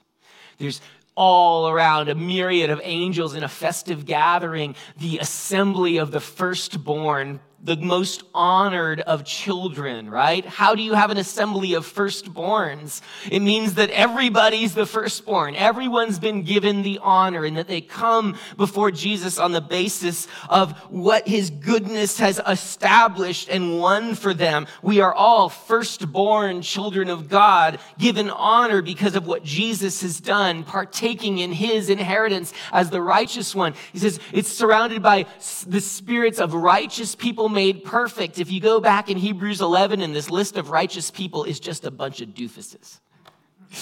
There's 0.56 0.80
all 1.14 1.68
around 1.68 2.08
a 2.08 2.14
myriad 2.14 2.70
of 2.70 2.80
angels 2.82 3.34
in 3.34 3.42
a 3.42 3.48
festive 3.48 4.06
gathering, 4.06 4.76
the 4.98 5.18
assembly 5.18 5.98
of 5.98 6.10
the 6.10 6.20
firstborn 6.20 7.38
the 7.66 7.76
most 7.76 8.22
honored 8.32 9.00
of 9.00 9.24
children, 9.24 10.08
right? 10.08 10.46
How 10.46 10.76
do 10.76 10.82
you 10.82 10.94
have 10.94 11.10
an 11.10 11.18
assembly 11.18 11.74
of 11.74 11.84
firstborns? 11.84 13.00
It 13.28 13.40
means 13.40 13.74
that 13.74 13.90
everybody's 13.90 14.74
the 14.74 14.86
firstborn. 14.86 15.56
Everyone's 15.56 16.20
been 16.20 16.44
given 16.44 16.82
the 16.82 17.00
honor 17.02 17.44
and 17.44 17.56
that 17.56 17.66
they 17.66 17.80
come 17.80 18.36
before 18.56 18.92
Jesus 18.92 19.36
on 19.36 19.50
the 19.50 19.60
basis 19.60 20.28
of 20.48 20.78
what 20.90 21.26
his 21.26 21.50
goodness 21.50 22.18
has 22.20 22.40
established 22.46 23.48
and 23.48 23.80
won 23.80 24.14
for 24.14 24.32
them. 24.32 24.68
We 24.80 25.00
are 25.00 25.12
all 25.12 25.48
firstborn 25.48 26.62
children 26.62 27.10
of 27.10 27.28
God, 27.28 27.80
given 27.98 28.30
honor 28.30 28.80
because 28.80 29.16
of 29.16 29.26
what 29.26 29.42
Jesus 29.42 30.02
has 30.02 30.20
done, 30.20 30.62
partaking 30.62 31.38
in 31.38 31.50
his 31.50 31.90
inheritance 31.90 32.52
as 32.70 32.90
the 32.90 33.02
righteous 33.02 33.56
one. 33.56 33.74
He 33.92 33.98
says 33.98 34.20
it's 34.32 34.52
surrounded 34.52 35.02
by 35.02 35.26
the 35.66 35.80
spirits 35.80 36.38
of 36.38 36.54
righteous 36.54 37.16
people 37.16 37.48
made 37.56 37.82
perfect. 37.84 38.38
If 38.38 38.52
you 38.52 38.60
go 38.60 38.80
back 38.80 39.08
in 39.08 39.16
Hebrews 39.16 39.62
11, 39.62 40.02
and 40.02 40.14
this 40.14 40.30
list 40.30 40.58
of 40.58 40.68
righteous 40.68 41.10
people 41.10 41.44
is 41.44 41.58
just 41.58 41.86
a 41.86 41.90
bunch 41.90 42.20
of 42.20 42.28
doofuses. 42.28 43.00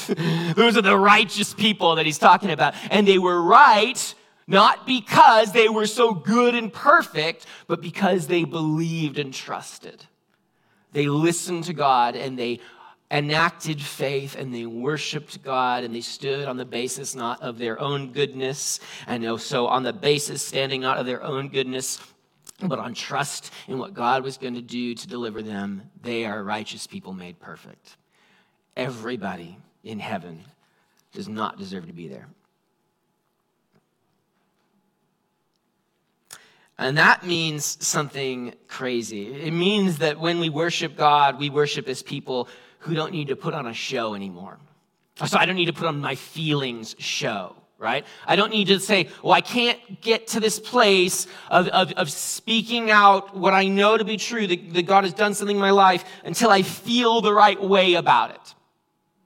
Those 0.55 0.77
are 0.77 0.83
the 0.83 0.97
righteous 0.97 1.53
people 1.53 1.97
that 1.97 2.07
he's 2.07 2.17
talking 2.17 2.53
about. 2.53 2.75
And 2.91 3.07
they 3.07 3.19
were 3.19 3.43
right 3.43 4.15
not 4.47 4.87
because 4.87 5.53
they 5.53 5.69
were 5.69 5.87
so 5.87 6.15
good 6.15 6.55
and 6.55 6.73
perfect, 6.73 7.47
but 7.67 7.81
because 7.81 8.29
they 8.29 8.45
believed 8.45 9.19
and 9.19 9.35
trusted. 9.35 10.05
They 10.93 11.09
listened 11.09 11.65
to 11.65 11.73
God 11.73 12.15
and 12.15 12.39
they 12.39 12.61
enacted 13.11 13.83
faith 13.83 14.37
and 14.39 14.55
they 14.55 14.67
worshiped 14.67 15.43
God 15.43 15.83
and 15.83 15.95
they 15.95 16.01
stood 16.01 16.47
on 16.47 16.57
the 16.57 16.65
basis 16.65 17.15
not 17.15 17.43
of 17.43 17.59
their 17.59 17.81
own 17.81 18.13
goodness 18.13 18.81
and 19.07 19.41
so 19.41 19.67
on 19.67 19.83
the 19.83 19.93
basis 19.93 20.43
standing 20.43 20.81
not 20.81 20.99
of 20.99 21.07
their 21.07 21.23
own 21.23 21.49
goodness 21.49 22.01
but 22.61 22.79
on 22.79 22.95
trust 22.95 23.53
in 23.67 23.79
what 23.79 23.95
God 23.95 24.23
was 24.23 24.39
going 24.39 24.55
to 24.55 24.63
do 24.63 24.95
to 24.95 25.09
deliver 25.09 25.43
them, 25.43 25.91
they 26.03 26.25
are 26.25 26.43
righteous 26.43 26.87
people 26.87 27.13
made 27.13 27.39
perfect. 27.41 27.97
Everybody 28.77 29.59
in 29.83 29.99
heaven 29.99 30.45
does 31.13 31.29
not 31.29 31.59
deserve 31.59 31.87
to 31.87 31.93
be 31.93 32.09
there. 32.09 32.29
And 36.77 36.99
that 36.99 37.25
means 37.25 37.79
something 37.87 38.55
crazy. 38.67 39.33
It 39.33 39.53
means 39.53 39.99
that 39.99 40.19
when 40.19 40.41
we 40.41 40.49
worship 40.49 40.97
God, 40.97 41.39
we 41.39 41.49
worship 41.49 41.87
as 41.87 42.03
people 42.03 42.49
who 42.81 42.95
don't 42.95 43.13
need 43.13 43.29
to 43.29 43.37
put 43.37 43.55
on 43.55 43.67
a 43.69 43.75
show 43.75 44.15
anymore. 44.15 44.59
So 45.25 45.39
I 45.39 45.47
don't 45.47 45.55
need 45.55 45.67
to 45.67 45.73
put 45.73 45.87
on 45.87 46.01
my 46.01 46.17
feelings 46.17 46.97
show 46.99 47.55
right? 47.85 48.07
I 48.27 48.35
don't 48.35 48.51
need 48.51 48.69
to 48.69 48.81
say, 48.81 49.09
well, 49.23 49.35
I 49.35 49.43
can't 49.43 50.01
get 50.01 50.27
to 50.29 50.41
this 50.41 50.59
place 50.59 51.27
of, 51.51 51.69
of, 51.69 51.93
of 51.93 52.11
speaking 52.11 52.91
out 52.91 53.37
what 53.37 53.53
I 53.53 53.69
know 53.69 53.97
to 53.97 54.05
be 54.05 54.17
true, 54.17 54.47
that, 54.47 54.73
that 54.73 54.87
God 54.87 55.05
has 55.05 55.13
done 55.13 55.35
something 55.35 55.57
in 55.57 55.61
my 55.61 55.71
life 55.71 56.05
until 56.25 56.51
I 56.51 56.63
feel 56.63 57.21
the 57.21 57.33
right 57.33 57.63
way 57.63 57.95
about 57.95 58.31
it. 58.31 58.55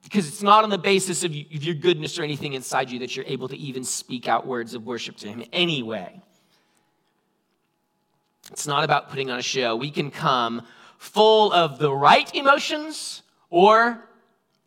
Because 0.03 0.27
it's 0.27 0.43
not 0.43 0.63
on 0.63 0.69
the 0.69 0.77
basis 0.77 1.23
of, 1.23 1.31
of 1.31 1.63
your 1.63 1.75
goodness 1.75 2.19
or 2.19 2.23
anything 2.23 2.53
inside 2.53 2.91
you 2.91 2.99
that 2.99 3.15
you're 3.15 3.25
able 3.25 3.47
to 3.47 3.57
even 3.57 3.83
speak 3.83 4.27
out 4.27 4.45
words 4.45 4.73
of 4.73 4.85
worship 4.85 5.15
to 5.17 5.27
Him 5.29 5.43
anyway. 5.53 6.21
It's 8.51 8.67
not 8.67 8.83
about 8.83 9.09
putting 9.09 9.29
on 9.29 9.39
a 9.39 9.43
show. 9.43 9.75
We 9.75 9.91
can 9.91 10.11
come 10.11 10.65
full 10.97 11.53
of 11.53 11.79
the 11.79 11.93
right 11.93 12.33
emotions 12.35 13.21
or 13.49 14.03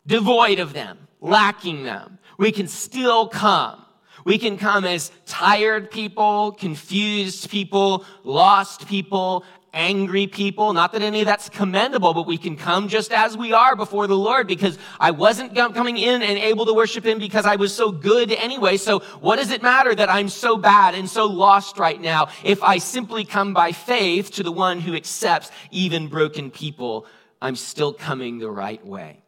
devoid 0.07 0.59
of 0.59 0.73
them, 0.73 0.97
lacking 1.21 1.83
them 1.83 2.17
we 2.37 2.51
can 2.51 2.67
still 2.67 3.27
come 3.27 3.82
We 4.25 4.37
can 4.37 4.57
come 4.57 4.85
as 4.85 5.11
tired 5.25 5.91
people, 5.91 6.53
confused 6.53 7.49
people, 7.49 8.05
lost 8.23 8.87
people, 8.87 9.43
angry 9.73 10.27
people. 10.27 10.71
Not 10.73 10.93
that 10.93 11.01
any 11.01 11.21
of 11.21 11.25
that's 11.25 11.49
commendable, 11.49 12.13
but 12.13 12.27
we 12.27 12.37
can 12.37 12.55
come 12.55 12.87
just 12.87 13.11
as 13.11 13.35
we 13.35 13.53
are 13.53 13.75
before 13.75 14.07
the 14.07 14.15
Lord 14.15 14.47
because 14.47 14.77
I 14.99 15.11
wasn't 15.11 15.55
coming 15.55 15.97
in 15.97 16.21
and 16.21 16.37
able 16.37 16.65
to 16.67 16.73
worship 16.73 17.05
Him 17.05 17.17
because 17.19 17.45
I 17.45 17.55
was 17.55 17.73
so 17.73 17.91
good 17.91 18.31
anyway. 18.31 18.77
So 18.77 18.99
what 19.19 19.37
does 19.37 19.51
it 19.51 19.63
matter 19.63 19.93
that 19.95 20.09
I'm 20.09 20.29
so 20.29 20.57
bad 20.57 20.95
and 20.95 21.09
so 21.09 21.25
lost 21.25 21.77
right 21.79 21.99
now 21.99 22.29
if 22.43 22.61
I 22.63 22.77
simply 22.77 23.25
come 23.25 23.53
by 23.53 23.71
faith 23.71 24.31
to 24.31 24.43
the 24.43 24.51
one 24.51 24.79
who 24.79 24.95
accepts 24.95 25.51
even 25.71 26.07
broken 26.07 26.51
people? 26.51 27.07
I'm 27.41 27.55
still 27.55 27.93
coming 27.93 28.37
the 28.37 28.51
right 28.51 28.85
way. 28.85 29.22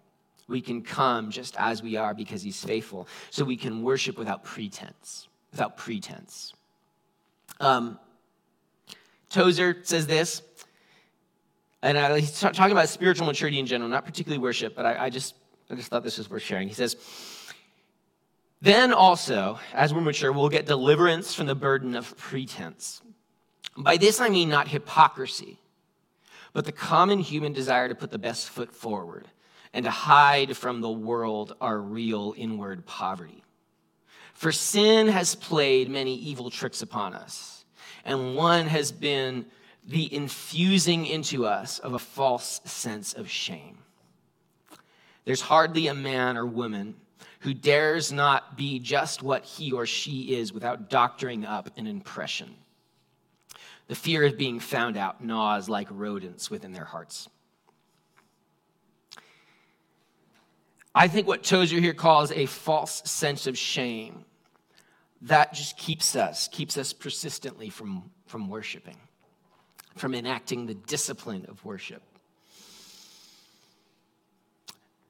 We 0.47 0.61
can 0.61 0.83
come 0.83 1.31
just 1.31 1.55
as 1.57 1.81
we 1.81 1.95
are 1.95 2.13
because 2.13 2.43
he's 2.43 2.63
faithful. 2.63 3.07
So 3.31 3.43
we 3.43 3.57
can 3.57 3.83
worship 3.83 4.17
without 4.17 4.43
pretense. 4.43 5.27
Without 5.51 5.77
pretense. 5.77 6.53
Um, 7.59 7.99
Tozer 9.29 9.77
says 9.83 10.05
this, 10.07 10.41
and 11.81 11.97
I, 11.97 12.19
he's 12.19 12.39
talking 12.39 12.71
about 12.71 12.89
spiritual 12.89 13.25
maturity 13.25 13.59
in 13.59 13.65
general, 13.65 13.89
not 13.89 14.05
particularly 14.05 14.41
worship, 14.41 14.75
but 14.75 14.85
I, 14.85 15.05
I, 15.05 15.09
just, 15.09 15.35
I 15.69 15.75
just 15.75 15.89
thought 15.89 16.03
this 16.03 16.17
was 16.17 16.29
worth 16.29 16.43
sharing. 16.43 16.67
He 16.67 16.73
says, 16.73 16.95
Then 18.61 18.93
also, 18.93 19.59
as 19.73 19.93
we're 19.93 20.01
mature, 20.01 20.31
we'll 20.31 20.49
get 20.49 20.65
deliverance 20.65 21.33
from 21.33 21.47
the 21.47 21.55
burden 21.55 21.95
of 21.95 22.15
pretense. 22.17 23.01
By 23.77 23.97
this 23.97 24.21
I 24.21 24.29
mean 24.29 24.49
not 24.49 24.67
hypocrisy, 24.67 25.59
but 26.53 26.65
the 26.65 26.71
common 26.71 27.19
human 27.19 27.51
desire 27.51 27.89
to 27.89 27.95
put 27.95 28.11
the 28.11 28.19
best 28.19 28.49
foot 28.49 28.73
forward 28.73 29.27
and 29.75 29.83
to 29.83 29.91
hide 29.91 30.55
from 30.55 30.79
the 30.79 30.89
world 30.89 31.53
our 31.59 31.77
real 31.77 32.33
inward 32.37 32.85
poverty. 32.85 33.43
For 34.33 34.53
sin 34.53 35.09
has 35.09 35.35
played 35.35 35.89
many 35.89 36.15
evil 36.15 36.49
tricks 36.49 36.81
upon 36.81 37.13
us, 37.13 37.65
and 38.05 38.37
one 38.37 38.67
has 38.67 38.93
been 38.93 39.45
the 39.85 40.11
infusing 40.15 41.05
into 41.05 41.45
us 41.45 41.79
of 41.79 41.93
a 41.93 41.99
false 41.99 42.61
sense 42.63 43.11
of 43.13 43.29
shame. 43.29 43.77
There's 45.25 45.41
hardly 45.41 45.87
a 45.87 45.93
man 45.93 46.37
or 46.37 46.45
woman 46.45 46.95
who 47.41 47.53
dares 47.53 48.13
not 48.13 48.55
be 48.55 48.79
just 48.79 49.23
what 49.23 49.43
he 49.43 49.73
or 49.73 49.85
she 49.85 50.35
is 50.35 50.53
without 50.53 50.89
doctoring 50.89 51.43
up 51.43 51.77
an 51.77 51.85
impression. 51.85 52.55
The 53.87 53.95
fear 53.95 54.23
of 54.23 54.37
being 54.37 54.61
found 54.61 54.95
out 54.95 55.21
gnaws 55.21 55.67
like 55.67 55.89
rodents 55.91 56.49
within 56.49 56.71
their 56.71 56.85
hearts. 56.85 57.27
I 60.97 61.09
think 61.09 61.27
what 61.27 61.43
Tozer 61.43 61.81
here 61.81 61.93
calls 61.93 62.31
a 62.31 62.45
false 62.45 63.01
sense 63.03 63.47
of 63.47 63.57
shame 63.57 64.23
that 65.23 65.53
just 65.53 65.77
keeps 65.77 66.15
us, 66.15 66.47
keeps 66.47 66.77
us 66.77 66.93
persistently 66.93 67.69
from, 67.69 68.09
from 68.27 68.47
worshiping, 68.47 68.95
from 69.97 70.15
enacting 70.15 70.67
the 70.67 70.73
discipline 70.73 71.45
of 71.49 71.63
worship. 71.65 72.01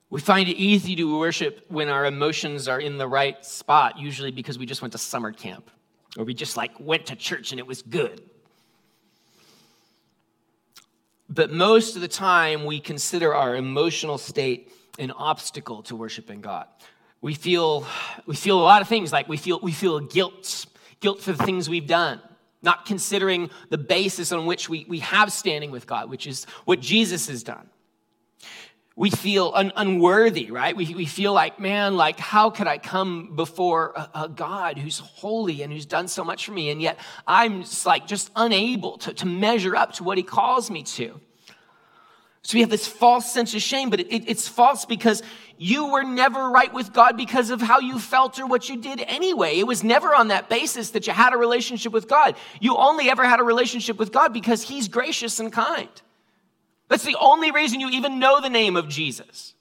We 0.10 0.22
find 0.22 0.50
it 0.50 0.58
easy 0.58 0.96
to 0.96 1.20
worship 1.20 1.66
when 1.68 1.90
our 1.90 2.06
emotions 2.06 2.68
are 2.68 2.80
in 2.80 2.98
the 2.98 3.08
right 3.08 3.46
spot, 3.46 4.00
usually 4.00 4.32
because 4.32 4.58
we 4.58 4.66
just 4.66 4.82
went 4.82 4.94
to 4.94 4.98
summer 4.98 5.32
camp 5.32 5.70
or 6.18 6.24
we 6.24 6.34
just 6.34 6.58
like 6.58 6.80
went 6.80 7.06
to 7.08 7.16
church 7.16 7.52
and 7.52 7.60
it 7.60 7.68
was 7.68 7.84
good. 7.84 8.22
But 11.30 11.52
most 11.52 11.96
of 11.96 12.02
the 12.02 12.08
time, 12.08 12.66
we 12.66 12.80
consider 12.80 13.36
our 13.36 13.56
emotional 13.56 14.18
state 14.18 14.72
an 15.00 15.12
obstacle 15.12 15.84
to 15.84 15.96
worshiping 15.96 16.42
God. 16.42 16.68
We 17.22 17.34
feel, 17.34 17.88
we 18.26 18.36
feel 18.36 18.60
a 18.60 18.64
lot 18.64 18.82
of 18.82 18.88
things 18.88 19.12
like 19.12 19.28
we 19.28 19.38
feel, 19.38 19.60
we 19.62 19.72
feel 19.72 20.00
guilt, 20.00 20.66
guilt 21.00 21.22
for 21.22 21.32
the 21.32 21.44
things 21.44 21.70
we've 21.70 21.88
done, 21.88 22.22
not 22.62 22.86
considering 22.86 23.50
the 23.70 23.78
basis 23.78 24.32
on 24.32 24.46
which 24.46 24.70
we, 24.70 24.86
we 24.88 25.00
have 25.00 25.32
standing 25.32 25.72
with 25.72 25.88
God, 25.88 26.10
which 26.10 26.28
is 26.28 26.46
what 26.66 26.80
Jesus 26.80 27.28
has 27.28 27.44
done. 27.44 27.70
We 28.98 29.10
feel 29.10 29.52
un- 29.54 29.74
unworthy, 29.76 30.52
right? 30.52 30.76
We, 30.76 30.96
we 30.96 31.06
feel 31.06 31.34
like, 31.34 31.60
man, 31.60 31.98
like, 31.98 32.18
how 32.18 32.50
could 32.50 32.68
I 32.68 32.78
come 32.78 33.36
before 33.36 33.92
a, 33.96 34.10
a, 34.14 34.30
God 34.30 34.78
who's 34.78 35.00
holy 35.00 35.64
and 35.64 35.74
who's 35.74 35.86
done 35.86 36.08
so 36.08 36.24
much 36.24 36.46
for 36.46 36.54
me? 36.54 36.70
And 36.70 36.82
yet 36.82 36.98
I'm 37.28 37.64
just 37.64 37.86
like, 37.86 38.08
just 38.08 38.32
unable 38.38 38.98
to, 39.00 39.14
to 39.16 39.26
measure 39.26 39.76
up 39.76 39.94
to 39.94 40.06
what 40.06 40.18
he 40.18 40.24
calls 40.24 40.72
me 40.72 40.84
to. 40.84 41.20
So 42.46 42.58
we 42.58 42.62
have 42.62 42.70
this 42.70 42.86
false 42.86 43.34
sense 43.34 43.56
of 43.56 43.62
shame, 43.64 43.90
but 43.90 44.00
it, 44.00 44.14
it, 44.14 44.30
it's 44.30 44.48
false 44.48 44.86
because 44.86 45.24
you 45.58 45.88
were 45.88 46.04
never 46.04 46.48
right 46.52 46.72
with 46.72 46.94
God 46.94 47.18
because 47.18 47.50
of 47.50 47.60
how 47.60 47.80
you 47.80 47.98
felt 47.98 48.40
or 48.40 48.46
what 48.46 48.70
you 48.70 48.78
did 48.78 49.02
anyway. 49.08 49.58
It 49.58 49.66
was 49.66 49.84
never 49.84 50.14
on 50.14 50.28
that 50.28 50.48
basis 50.48 50.92
that 50.92 51.08
you 51.08 51.14
had 51.14 51.34
a 51.34 51.38
relationship 51.38 51.92
with 51.92 52.08
God. 52.08 52.36
You 52.62 52.78
only 52.78 53.10
ever 53.10 53.26
had 53.26 53.40
a 53.40 53.44
relationship 53.44 53.98
with 53.98 54.12
God 54.12 54.32
because 54.32 54.62
He's 54.62 54.88
gracious 54.88 55.40
and 55.40 55.52
kind. 55.52 55.90
That's 56.88 57.04
the 57.04 57.18
only 57.20 57.50
reason 57.50 57.80
you 57.80 57.90
even 57.90 58.20
know 58.20 58.40
the 58.40 58.50
name 58.50 58.76
of 58.76 58.90
Jesus. 58.90 59.56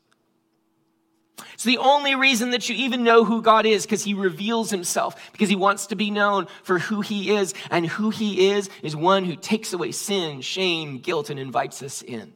It's 1.54 1.64
the 1.64 1.78
only 1.78 2.14
reason 2.14 2.50
that 2.50 2.68
you 2.68 2.76
even 2.76 3.02
know 3.02 3.24
who 3.24 3.40
God 3.40 3.64
is 3.64 3.86
because 3.86 4.04
He 4.04 4.12
reveals 4.12 4.70
Himself, 4.70 5.32
because 5.32 5.48
He 5.48 5.56
wants 5.56 5.86
to 5.86 5.96
be 5.96 6.10
known 6.10 6.48
for 6.62 6.78
who 6.78 7.00
He 7.00 7.34
is. 7.34 7.54
And 7.70 7.86
who 7.86 8.10
He 8.10 8.50
is 8.50 8.68
is 8.82 8.94
one 8.94 9.24
who 9.24 9.36
takes 9.36 9.72
away 9.72 9.92
sin, 9.92 10.42
shame, 10.42 10.98
guilt, 10.98 11.30
and 11.30 11.40
invites 11.40 11.82
us 11.82 12.02
in 12.02 12.34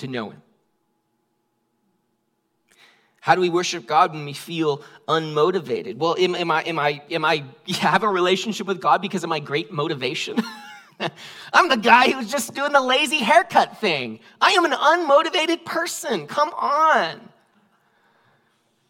to 0.00 0.08
know 0.08 0.30
Him. 0.30 0.42
How 3.20 3.34
do 3.34 3.40
we 3.40 3.50
worship 3.50 3.86
God 3.86 4.12
when 4.12 4.24
we 4.24 4.32
feel 4.32 4.82
unmotivated? 5.06 5.96
Well, 5.96 6.16
am, 6.18 6.34
am, 6.34 6.50
I, 6.50 6.62
am, 6.62 6.78
I, 6.78 7.02
am 7.10 7.24
I 7.24 7.44
have 7.68 8.02
a 8.02 8.08
relationship 8.08 8.66
with 8.66 8.80
God 8.80 9.02
because 9.02 9.22
of 9.22 9.30
my 9.30 9.40
great 9.40 9.70
motivation? 9.72 10.38
I'm 11.52 11.68
the 11.68 11.76
guy 11.76 12.10
who's 12.10 12.30
just 12.30 12.54
doing 12.54 12.72
the 12.72 12.80
lazy 12.80 13.18
haircut 13.18 13.78
thing. 13.78 14.20
I 14.40 14.52
am 14.52 14.64
an 14.64 14.72
unmotivated 14.72 15.64
person. 15.64 16.26
Come 16.26 16.50
on. 16.50 17.20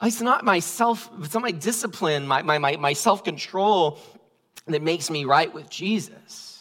Uh, 0.03 0.07
it's 0.07 0.21
not 0.21 0.45
my 0.45 0.61
self, 0.61 1.11
it's 1.23 1.35
not 1.35 1.43
my 1.43 1.51
discipline, 1.51 2.27
my, 2.27 2.43
my, 2.43 2.59
my, 2.59 2.77
my 2.77 2.93
self 2.93 3.23
control 3.23 3.99
that 4.67 4.83
makes 4.83 5.11
me 5.11 5.25
right 5.25 5.53
with 5.53 5.69
Jesus. 5.69 6.60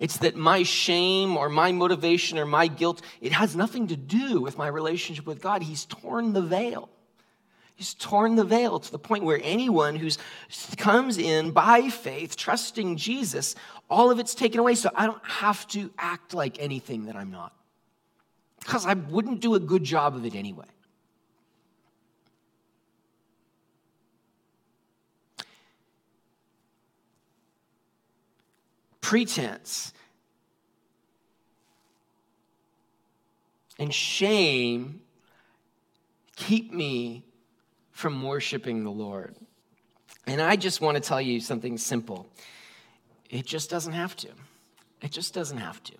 It's 0.00 0.18
that 0.18 0.36
my 0.36 0.62
shame 0.62 1.36
or 1.36 1.48
my 1.48 1.72
motivation 1.72 2.38
or 2.38 2.46
my 2.46 2.68
guilt, 2.68 3.02
it 3.20 3.32
has 3.32 3.56
nothing 3.56 3.88
to 3.88 3.96
do 3.96 4.40
with 4.40 4.56
my 4.56 4.68
relationship 4.68 5.26
with 5.26 5.40
God. 5.40 5.62
He's 5.62 5.84
torn 5.84 6.32
the 6.32 6.42
veil. 6.42 6.88
He's 7.74 7.94
torn 7.94 8.34
the 8.34 8.44
veil 8.44 8.80
to 8.80 8.90
the 8.90 8.98
point 8.98 9.24
where 9.24 9.40
anyone 9.42 9.96
who 9.96 10.08
comes 10.76 11.16
in 11.16 11.52
by 11.52 11.90
faith, 11.90 12.36
trusting 12.36 12.96
Jesus, 12.96 13.54
all 13.88 14.10
of 14.10 14.18
it's 14.18 14.34
taken 14.34 14.58
away. 14.58 14.74
So 14.74 14.90
I 14.94 15.06
don't 15.06 15.24
have 15.24 15.66
to 15.68 15.90
act 15.96 16.34
like 16.34 16.60
anything 16.60 17.06
that 17.06 17.14
I'm 17.14 17.30
not. 17.30 17.52
Because 18.60 18.84
I 18.84 18.94
wouldn't 18.94 19.40
do 19.40 19.54
a 19.54 19.60
good 19.60 19.84
job 19.84 20.16
of 20.16 20.24
it 20.26 20.34
anyway. 20.34 20.66
Pretense. 29.08 29.94
And 33.78 33.94
shame 33.94 35.00
keep 36.36 36.74
me 36.74 37.24
from 37.90 38.22
worshiping 38.22 38.84
the 38.84 38.90
Lord. 38.90 39.34
And 40.26 40.42
I 40.42 40.56
just 40.56 40.82
want 40.82 40.96
to 40.96 41.00
tell 41.00 41.22
you 41.22 41.40
something 41.40 41.78
simple. 41.78 42.26
It 43.30 43.46
just 43.46 43.70
doesn't 43.70 43.94
have 43.94 44.14
to. 44.16 44.28
It 45.00 45.10
just 45.10 45.32
doesn't 45.32 45.56
have 45.56 45.82
to. 45.84 45.94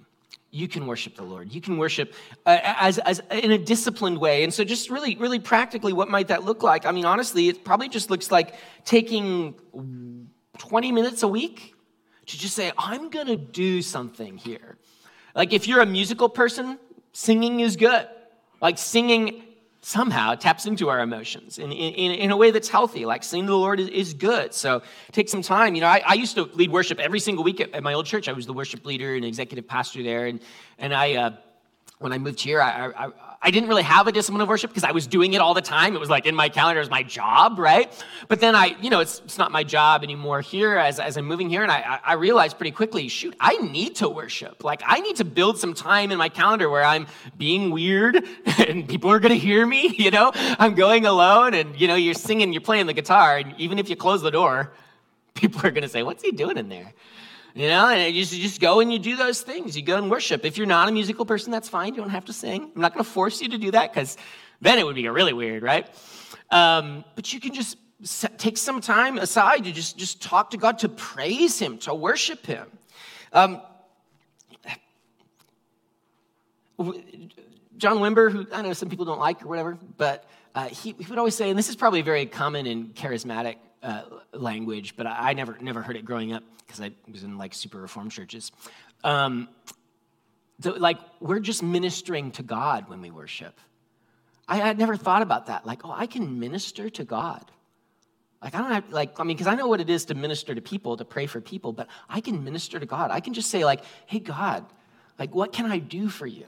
You 0.50 0.68
can 0.68 0.86
worship 0.86 1.16
the 1.16 1.22
Lord. 1.22 1.50
You 1.50 1.62
can 1.62 1.78
worship 1.78 2.12
uh, 2.44 2.58
as, 2.62 2.98
as 2.98 3.22
in 3.30 3.52
a 3.52 3.58
disciplined 3.58 4.18
way. 4.18 4.44
And 4.44 4.52
so, 4.52 4.64
just 4.64 4.90
really, 4.90 5.16
really 5.16 5.38
practically, 5.38 5.94
what 5.94 6.10
might 6.10 6.28
that 6.28 6.44
look 6.44 6.62
like? 6.62 6.84
I 6.84 6.92
mean, 6.92 7.06
honestly, 7.06 7.48
it 7.48 7.64
probably 7.64 7.88
just 7.88 8.10
looks 8.10 8.30
like 8.30 8.54
taking 8.84 9.54
20 10.58 10.92
minutes 10.92 11.22
a 11.22 11.28
week 11.28 11.74
to 12.28 12.38
just 12.38 12.54
say, 12.54 12.72
I'm 12.78 13.10
going 13.10 13.26
to 13.26 13.36
do 13.36 13.82
something 13.82 14.36
here. 14.36 14.76
Like 15.34 15.52
if 15.52 15.66
you're 15.66 15.80
a 15.80 15.86
musical 15.86 16.28
person, 16.28 16.78
singing 17.12 17.60
is 17.60 17.76
good. 17.76 18.06
Like 18.60 18.78
singing 18.78 19.44
somehow 19.80 20.34
taps 20.34 20.66
into 20.66 20.88
our 20.88 21.00
emotions 21.00 21.58
in, 21.58 21.72
in, 21.72 22.12
in 22.12 22.30
a 22.30 22.36
way 22.36 22.50
that's 22.50 22.68
healthy. 22.68 23.06
Like 23.06 23.22
singing 23.22 23.46
to 23.46 23.52
the 23.52 23.58
Lord 23.58 23.80
is, 23.80 23.88
is 23.88 24.14
good. 24.14 24.52
So 24.52 24.82
take 25.12 25.28
some 25.28 25.42
time. 25.42 25.74
You 25.74 25.80
know, 25.80 25.86
I, 25.86 26.02
I, 26.04 26.14
used 26.14 26.34
to 26.34 26.44
lead 26.44 26.70
worship 26.70 26.98
every 26.98 27.20
single 27.20 27.44
week 27.44 27.60
at, 27.60 27.72
at, 27.72 27.82
my 27.82 27.94
old 27.94 28.04
church. 28.04 28.28
I 28.28 28.32
was 28.32 28.46
the 28.46 28.52
worship 28.52 28.84
leader 28.84 29.14
and 29.14 29.24
executive 29.24 29.66
pastor 29.66 30.02
there. 30.02 30.26
And, 30.26 30.40
and 30.78 30.92
I, 30.92 31.14
uh, 31.14 31.30
when 31.98 32.12
I 32.12 32.18
moved 32.18 32.40
here, 32.40 32.60
I, 32.60 32.88
I, 32.88 33.10
I 33.40 33.52
didn't 33.52 33.68
really 33.68 33.82
have 33.82 34.08
a 34.08 34.12
discipline 34.12 34.40
of 34.40 34.48
worship 34.48 34.70
because 34.70 34.82
I 34.82 34.90
was 34.90 35.06
doing 35.06 35.32
it 35.32 35.40
all 35.40 35.54
the 35.54 35.62
time. 35.62 35.94
It 35.94 36.00
was 36.00 36.10
like 36.10 36.26
in 36.26 36.34
my 36.34 36.48
calendar 36.48 36.80
as 36.80 36.90
my 36.90 37.04
job, 37.04 37.60
right? 37.60 37.92
But 38.26 38.40
then 38.40 38.56
I, 38.56 38.76
you 38.82 38.90
know, 38.90 38.98
it's, 38.98 39.20
it's 39.20 39.38
not 39.38 39.52
my 39.52 39.62
job 39.62 40.02
anymore 40.02 40.40
here 40.40 40.76
as, 40.76 40.98
as 40.98 41.16
I'm 41.16 41.24
moving 41.24 41.48
here. 41.48 41.62
And 41.62 41.70
I, 41.70 42.00
I 42.04 42.14
realized 42.14 42.58
pretty 42.58 42.72
quickly, 42.72 43.06
shoot, 43.06 43.36
I 43.38 43.56
need 43.58 43.96
to 43.96 44.08
worship. 44.08 44.64
Like 44.64 44.82
I 44.84 44.98
need 45.00 45.16
to 45.16 45.24
build 45.24 45.56
some 45.58 45.72
time 45.72 46.10
in 46.10 46.18
my 46.18 46.28
calendar 46.28 46.68
where 46.68 46.82
I'm 46.82 47.06
being 47.36 47.70
weird 47.70 48.16
and 48.58 48.88
people 48.88 49.10
are 49.12 49.20
going 49.20 49.32
to 49.32 49.38
hear 49.38 49.64
me, 49.64 49.94
you 49.98 50.10
know? 50.10 50.32
I'm 50.34 50.74
going 50.74 51.06
alone 51.06 51.54
and, 51.54 51.80
you 51.80 51.86
know, 51.86 51.94
you're 51.94 52.14
singing, 52.14 52.52
you're 52.52 52.60
playing 52.60 52.86
the 52.86 52.92
guitar. 52.92 53.38
And 53.38 53.54
even 53.56 53.78
if 53.78 53.88
you 53.88 53.94
close 53.94 54.20
the 54.20 54.32
door, 54.32 54.72
people 55.34 55.64
are 55.64 55.70
going 55.70 55.82
to 55.82 55.88
say, 55.88 56.02
what's 56.02 56.24
he 56.24 56.32
doing 56.32 56.56
in 56.56 56.68
there? 56.68 56.92
You 57.54 57.68
know, 57.68 57.88
and 57.88 58.14
you 58.14 58.24
just, 58.24 58.60
go 58.60 58.80
and 58.80 58.92
you 58.92 58.98
do 58.98 59.16
those 59.16 59.40
things. 59.40 59.76
You 59.76 59.82
go 59.82 59.96
and 59.96 60.10
worship. 60.10 60.44
If 60.44 60.58
you're 60.58 60.66
not 60.66 60.88
a 60.88 60.92
musical 60.92 61.24
person, 61.24 61.50
that's 61.50 61.68
fine. 61.68 61.94
You 61.94 62.00
don't 62.00 62.10
have 62.10 62.26
to 62.26 62.32
sing. 62.32 62.70
I'm 62.74 62.80
not 62.80 62.94
going 62.94 63.04
to 63.04 63.10
force 63.10 63.40
you 63.40 63.48
to 63.48 63.58
do 63.58 63.70
that 63.72 63.92
because 63.92 64.16
then 64.60 64.78
it 64.78 64.86
would 64.86 64.94
be 64.94 65.08
really 65.08 65.32
weird, 65.32 65.62
right? 65.62 65.88
Um, 66.50 67.04
but 67.14 67.32
you 67.32 67.40
can 67.40 67.54
just 67.54 67.76
take 68.36 68.56
some 68.56 68.80
time 68.80 69.18
aside 69.18 69.64
to 69.64 69.72
just, 69.72 69.98
just 69.98 70.22
talk 70.22 70.50
to 70.50 70.56
God, 70.56 70.78
to 70.80 70.88
praise 70.88 71.58
Him, 71.58 71.78
to 71.78 71.94
worship 71.94 72.46
Him. 72.46 72.66
Um, 73.32 73.60
John 77.76 77.98
Wimber, 77.98 78.30
who 78.30 78.46
I 78.52 78.62
know 78.62 78.72
some 78.72 78.88
people 78.88 79.04
don't 79.04 79.18
like 79.18 79.42
or 79.42 79.48
whatever, 79.48 79.78
but 79.96 80.24
uh, 80.54 80.68
he, 80.68 80.94
he, 80.98 81.06
would 81.06 81.18
always 81.18 81.34
say, 81.34 81.50
and 81.50 81.58
this 81.58 81.68
is 81.68 81.76
probably 81.76 82.02
very 82.02 82.26
common 82.26 82.66
in 82.66 82.88
charismatic 82.88 83.56
uh, 83.82 84.02
language, 84.32 84.96
but 84.96 85.06
I, 85.06 85.30
I, 85.30 85.32
never 85.34 85.56
never 85.60 85.82
heard 85.82 85.96
it 85.96 86.04
growing 86.04 86.32
up 86.32 86.42
because 86.58 86.80
I 86.80 86.92
was 87.10 87.22
in 87.22 87.38
like 87.38 87.54
super 87.54 87.78
reformed 87.80 88.12
churches. 88.12 88.52
Um, 89.04 89.48
so, 90.60 90.72
like 90.72 90.98
we're 91.20 91.38
just 91.40 91.62
ministering 91.62 92.32
to 92.32 92.42
God 92.42 92.88
when 92.88 93.00
we 93.00 93.10
worship. 93.10 93.58
I 94.48 94.56
had 94.56 94.78
never 94.78 94.96
thought 94.96 95.22
about 95.22 95.46
that. 95.46 95.66
Like, 95.66 95.84
oh, 95.84 95.92
I 95.92 96.06
can 96.06 96.40
minister 96.40 96.88
to 96.88 97.04
God. 97.04 97.44
Like, 98.42 98.54
I 98.54 98.58
don't 98.58 98.70
have, 98.70 98.90
like, 98.90 99.18
I 99.20 99.24
mean, 99.24 99.36
because 99.36 99.46
I 99.46 99.54
know 99.54 99.66
what 99.66 99.80
it 99.80 99.90
is 99.90 100.06
to 100.06 100.14
minister 100.14 100.54
to 100.54 100.62
people, 100.62 100.96
to 100.96 101.04
pray 101.04 101.26
for 101.26 101.40
people, 101.40 101.72
but 101.72 101.88
I 102.08 102.20
can 102.20 102.44
minister 102.44 102.78
to 102.78 102.86
God. 102.86 103.10
I 103.10 103.20
can 103.20 103.34
just 103.34 103.50
say, 103.50 103.64
like, 103.64 103.82
hey, 104.06 104.20
God, 104.20 104.64
like, 105.18 105.34
what 105.34 105.52
can 105.52 105.66
I 105.66 105.78
do 105.78 106.08
for 106.08 106.26
you? 106.26 106.46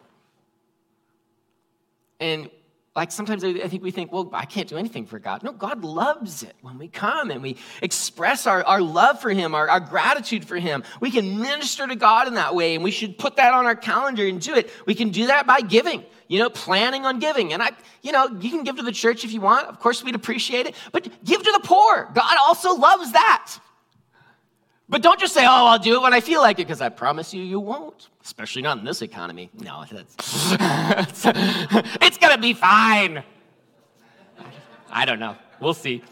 And 2.21 2.49
like 2.97 3.13
sometimes 3.13 3.45
I 3.45 3.69
think 3.69 3.85
we 3.85 3.93
think, 3.93 4.11
well, 4.11 4.29
I 4.33 4.45
can't 4.45 4.69
do 4.69 4.77
anything 4.77 5.07
for 5.07 5.21
God. 5.21 5.45
No, 5.45 5.53
God 5.53 5.85
loves 5.85 6.43
it 6.43 6.57
when 6.61 6.77
we 6.77 6.89
come 6.89 7.31
and 7.31 7.41
we 7.41 7.57
express 7.83 8.49
our, 8.49 8.65
our 8.65 8.81
love 8.83 9.21
for 9.21 9.31
Him, 9.31 9.55
our, 9.55 9.71
our 9.71 9.79
gratitude 9.79 10.45
for 10.45 10.57
Him. 10.57 10.83
We 11.01 11.13
can 11.13 11.41
minister 11.41 11.87
to 11.87 11.95
God 11.95 12.27
in 12.27 12.35
that 12.35 12.57
way, 12.57 12.75
and 12.75 12.83
we 12.83 12.91
should 12.91 13.17
put 13.17 13.37
that 13.37 13.55
on 13.55 13.65
our 13.65 13.77
calendar 13.77 14.27
and 14.27 14.41
do 14.41 14.55
it. 14.55 14.71
We 14.87 14.97
can 14.97 15.11
do 15.11 15.29
that 15.29 15.47
by 15.47 15.61
giving, 15.61 16.05
you 16.27 16.41
know, 16.41 16.51
planning 16.51 17.07
on 17.07 17.21
giving. 17.21 17.53
And 17.53 17.63
I, 17.63 17.71
you 18.03 18.11
know, 18.11 18.27
you 18.41 18.51
can 18.51 18.65
give 18.65 18.77
to 18.77 18.83
the 18.83 18.93
church 18.93 19.25
if 19.25 19.33
you 19.33 19.41
want. 19.41 19.69
Of 19.69 19.79
course, 19.79 20.03
we'd 20.03 20.17
appreciate 20.17 20.67
it, 20.67 20.75
but 20.91 21.05
give 21.25 21.45
to 21.45 21.53
the 21.53 21.61
poor. 21.63 22.11
God 22.13 22.37
also 22.41 22.75
loves 22.75 23.13
that. 23.13 23.57
But 24.91 25.03
don't 25.03 25.21
just 25.21 25.33
say, 25.33 25.47
oh, 25.47 25.67
I'll 25.67 25.79
do 25.79 25.95
it 25.95 26.03
when 26.03 26.13
I 26.13 26.21
feel 26.21 26.43
like 26.43 26.59
it, 26.59 26.67
because 26.67 26.81
I 26.81 26.89
promise 26.89 27.33
you, 27.33 27.45
you 27.45 27.61
won't, 27.61 28.09
especially 28.25 28.63
not 28.63 28.79
in 28.79 28.85
this 28.85 29.03
economy. 29.03 29.49
No, 29.55 29.85
it's, 29.91 30.15
it's 32.03 32.19
going 32.19 32.35
to 32.35 32.41
be 32.41 32.55
fine. 32.55 33.23
I 34.91 35.05
don't 35.05 35.21
know. 35.21 35.37
We'll 35.61 35.75
see. 35.75 36.03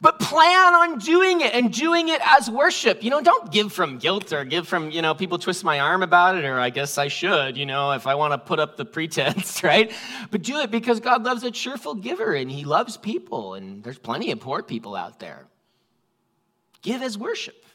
But 0.00 0.18
plan 0.18 0.74
on 0.74 0.98
doing 0.98 1.40
it 1.40 1.54
and 1.54 1.72
doing 1.72 2.08
it 2.08 2.20
as 2.24 2.50
worship. 2.50 3.04
You 3.04 3.10
know, 3.10 3.20
don't 3.20 3.52
give 3.52 3.72
from 3.72 3.98
guilt 3.98 4.32
or 4.32 4.44
give 4.44 4.66
from, 4.66 4.90
you 4.90 5.00
know, 5.00 5.14
people 5.14 5.38
twist 5.38 5.62
my 5.62 5.78
arm 5.78 6.02
about 6.02 6.36
it, 6.36 6.44
or 6.44 6.58
I 6.58 6.70
guess 6.70 6.98
I 6.98 7.06
should, 7.06 7.56
you 7.56 7.66
know, 7.66 7.92
if 7.92 8.08
I 8.08 8.16
want 8.16 8.32
to 8.32 8.38
put 8.38 8.58
up 8.58 8.76
the 8.76 8.84
pretense, 8.84 9.62
right? 9.62 9.92
But 10.32 10.42
do 10.42 10.58
it 10.58 10.72
because 10.72 10.98
God 10.98 11.22
loves 11.22 11.44
a 11.44 11.52
cheerful 11.52 11.94
giver 11.94 12.34
and 12.34 12.50
He 12.50 12.64
loves 12.64 12.96
people, 12.96 13.54
and 13.54 13.82
there's 13.84 13.98
plenty 13.98 14.32
of 14.32 14.40
poor 14.40 14.62
people 14.62 14.96
out 14.96 15.20
there. 15.20 15.46
Give 16.82 17.00
as 17.00 17.16
worship. 17.16 17.65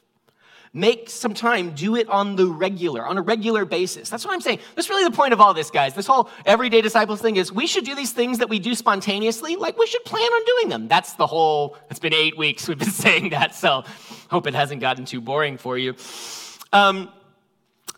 Make 0.74 1.10
some 1.10 1.34
time, 1.34 1.72
do 1.76 1.98
it 1.98 2.08
on 2.08 2.38
the 2.38 2.48
regular, 2.48 3.06
on 3.06 3.18
a 3.18 3.22
regular 3.22 3.66
basis. 3.66 4.10
That's 4.10 4.24
what 4.24 4.34
I'm 4.34 4.40
saying. 4.40 4.60
That's 4.76 4.90
really 4.90 5.04
the 5.04 5.12
point 5.12 5.34
of 5.34 5.42
all 5.42 5.54
this, 5.54 5.70
guys. 5.70 5.96
This 5.96 6.08
whole 6.08 6.30
everyday 6.46 6.80
disciples 6.82 7.20
thing 7.20 7.36
is 7.36 7.52
we 7.52 7.68
should 7.68 7.84
do 7.84 7.94
these 7.94 8.14
things 8.14 8.38
that 8.38 8.48
we 8.48 8.58
do 8.58 8.74
spontaneously, 8.74 9.58
like 9.58 9.78
we 9.78 9.86
should 9.86 10.06
plan 10.06 10.32
on 10.32 10.46
doing 10.46 10.70
them. 10.70 10.88
That's 10.88 11.14
the 11.14 11.28
whole, 11.28 11.76
it's 11.90 12.00
been 12.00 12.14
eight 12.14 12.38
weeks 12.38 12.70
we've 12.70 12.80
been 12.80 12.90
saying 13.06 13.32
that, 13.32 13.54
so 13.54 13.84
hope 14.30 14.48
it 14.48 14.56
hasn't 14.56 14.80
gotten 14.80 15.04
too 15.04 15.20
boring 15.20 15.58
for 15.58 15.78
you. 15.78 15.94
Um, 16.72 17.10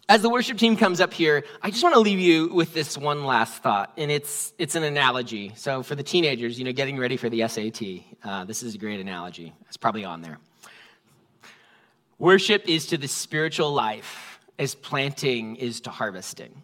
as 0.10 0.24
the 0.24 0.30
worship 0.30 0.58
team 0.58 0.76
comes 0.76 1.00
up 1.00 1.14
here, 1.14 1.46
I 1.62 1.70
just 1.70 1.84
want 1.84 1.94
to 1.94 2.02
leave 2.02 2.20
you 2.20 2.54
with 2.54 2.74
this 2.74 2.98
one 2.98 3.24
last 3.24 3.62
thought, 3.64 3.94
and 3.98 4.12
it's 4.12 4.54
it's 4.58 4.76
an 4.76 4.84
analogy. 4.84 5.54
So 5.56 5.82
for 5.82 5.96
the 5.96 6.04
teenagers, 6.04 6.60
you 6.60 6.66
know, 6.66 6.74
getting 6.74 6.98
ready 6.98 7.18
for 7.18 7.30
the 7.30 7.48
SAT, 7.48 7.82
uh, 8.24 8.44
this 8.46 8.64
is 8.64 8.76
a 8.76 8.78
great 8.78 9.00
analogy. 9.00 9.54
It's 9.68 9.78
probably 9.78 10.04
on 10.04 10.22
there. 10.22 10.40
Worship 12.24 12.70
is 12.70 12.86
to 12.86 12.98
the 12.98 13.10
spiritual 13.10 13.74
life 13.74 14.40
as 14.58 14.76
planting 14.76 15.58
is 15.58 15.82
to 15.82 15.90
harvesting. 15.90 16.64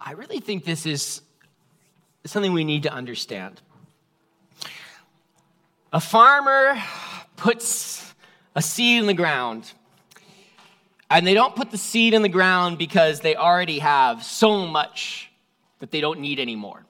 I 0.00 0.14
really 0.14 0.40
think 0.40 0.64
this 0.64 0.84
is 0.84 1.22
something 2.24 2.52
we 2.52 2.64
need 2.64 2.82
to 2.82 2.92
understand. 2.92 3.62
A 5.92 6.00
farmer 6.00 6.76
puts 7.36 8.12
a 8.56 8.60
seed 8.60 8.98
in 8.98 9.06
the 9.06 9.14
ground, 9.14 9.72
and 11.08 11.24
they 11.24 11.34
don't 11.34 11.54
put 11.54 11.70
the 11.70 11.78
seed 11.78 12.12
in 12.12 12.22
the 12.22 12.28
ground 12.28 12.78
because 12.78 13.20
they 13.20 13.36
already 13.36 13.78
have 13.78 14.24
so 14.24 14.66
much 14.66 15.30
that 15.78 15.92
they 15.92 16.00
don't 16.00 16.18
need 16.18 16.40
anymore. 16.40 16.84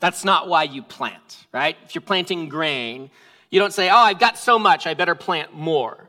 That's 0.00 0.24
not 0.24 0.48
why 0.48 0.62
you 0.62 0.82
plant, 0.82 1.46
right? 1.52 1.76
If 1.84 1.94
you're 1.94 2.00
planting 2.00 2.48
grain, 2.48 3.10
you 3.50 3.60
don't 3.60 3.74
say, 3.74 3.90
Oh, 3.90 3.96
I've 3.96 4.18
got 4.18 4.38
so 4.38 4.58
much, 4.58 4.86
I 4.86 4.94
better 4.94 5.14
plant 5.14 5.52
more. 5.52 6.06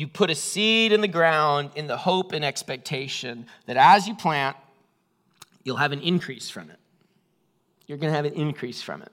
You 0.00 0.08
put 0.08 0.30
a 0.30 0.34
seed 0.34 0.92
in 0.92 1.02
the 1.02 1.08
ground 1.08 1.72
in 1.74 1.86
the 1.86 1.98
hope 1.98 2.32
and 2.32 2.42
expectation 2.42 3.44
that 3.66 3.76
as 3.76 4.08
you 4.08 4.14
plant, 4.14 4.56
you'll 5.62 5.76
have 5.76 5.92
an 5.92 6.00
increase 6.00 6.48
from 6.48 6.70
it. 6.70 6.78
You're 7.86 7.98
going 7.98 8.10
to 8.10 8.16
have 8.16 8.24
an 8.24 8.32
increase 8.32 8.80
from 8.80 9.02
it. 9.02 9.12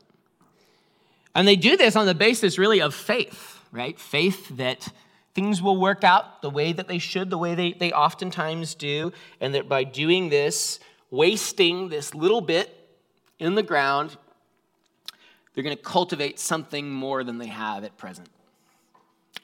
And 1.36 1.46
they 1.46 1.58
do 1.58 1.76
this 1.76 1.98
on 1.98 2.06
the 2.06 2.16
basis 2.16 2.58
really 2.58 2.80
of 2.80 2.96
faith, 2.96 3.60
right? 3.74 4.00
Faith 4.00 4.48
that 4.56 4.88
things 5.34 5.62
will 5.62 5.76
work 5.76 6.06
out 6.06 6.42
the 6.42 6.50
way 6.50 6.72
that 6.72 6.88
they 6.88 7.00
should, 7.00 7.30
the 7.32 7.38
way 7.38 7.54
they, 7.54 7.74
they 7.74 7.92
oftentimes 7.92 8.74
do, 8.74 9.12
and 9.42 9.56
that 9.56 9.68
by 9.68 9.84
doing 9.84 10.30
this, 10.30 10.80
wasting 11.12 11.90
this 11.90 12.16
little 12.16 12.40
bit 12.40 12.74
in 13.40 13.56
the 13.56 13.64
ground, 13.64 14.16
they're 15.54 15.66
going 15.66 15.76
to 15.76 15.84
cultivate 15.84 16.40
something 16.40 16.90
more 16.90 17.26
than 17.26 17.40
they 17.40 17.48
have 17.48 17.84
at 17.84 17.98
present. 17.98 18.30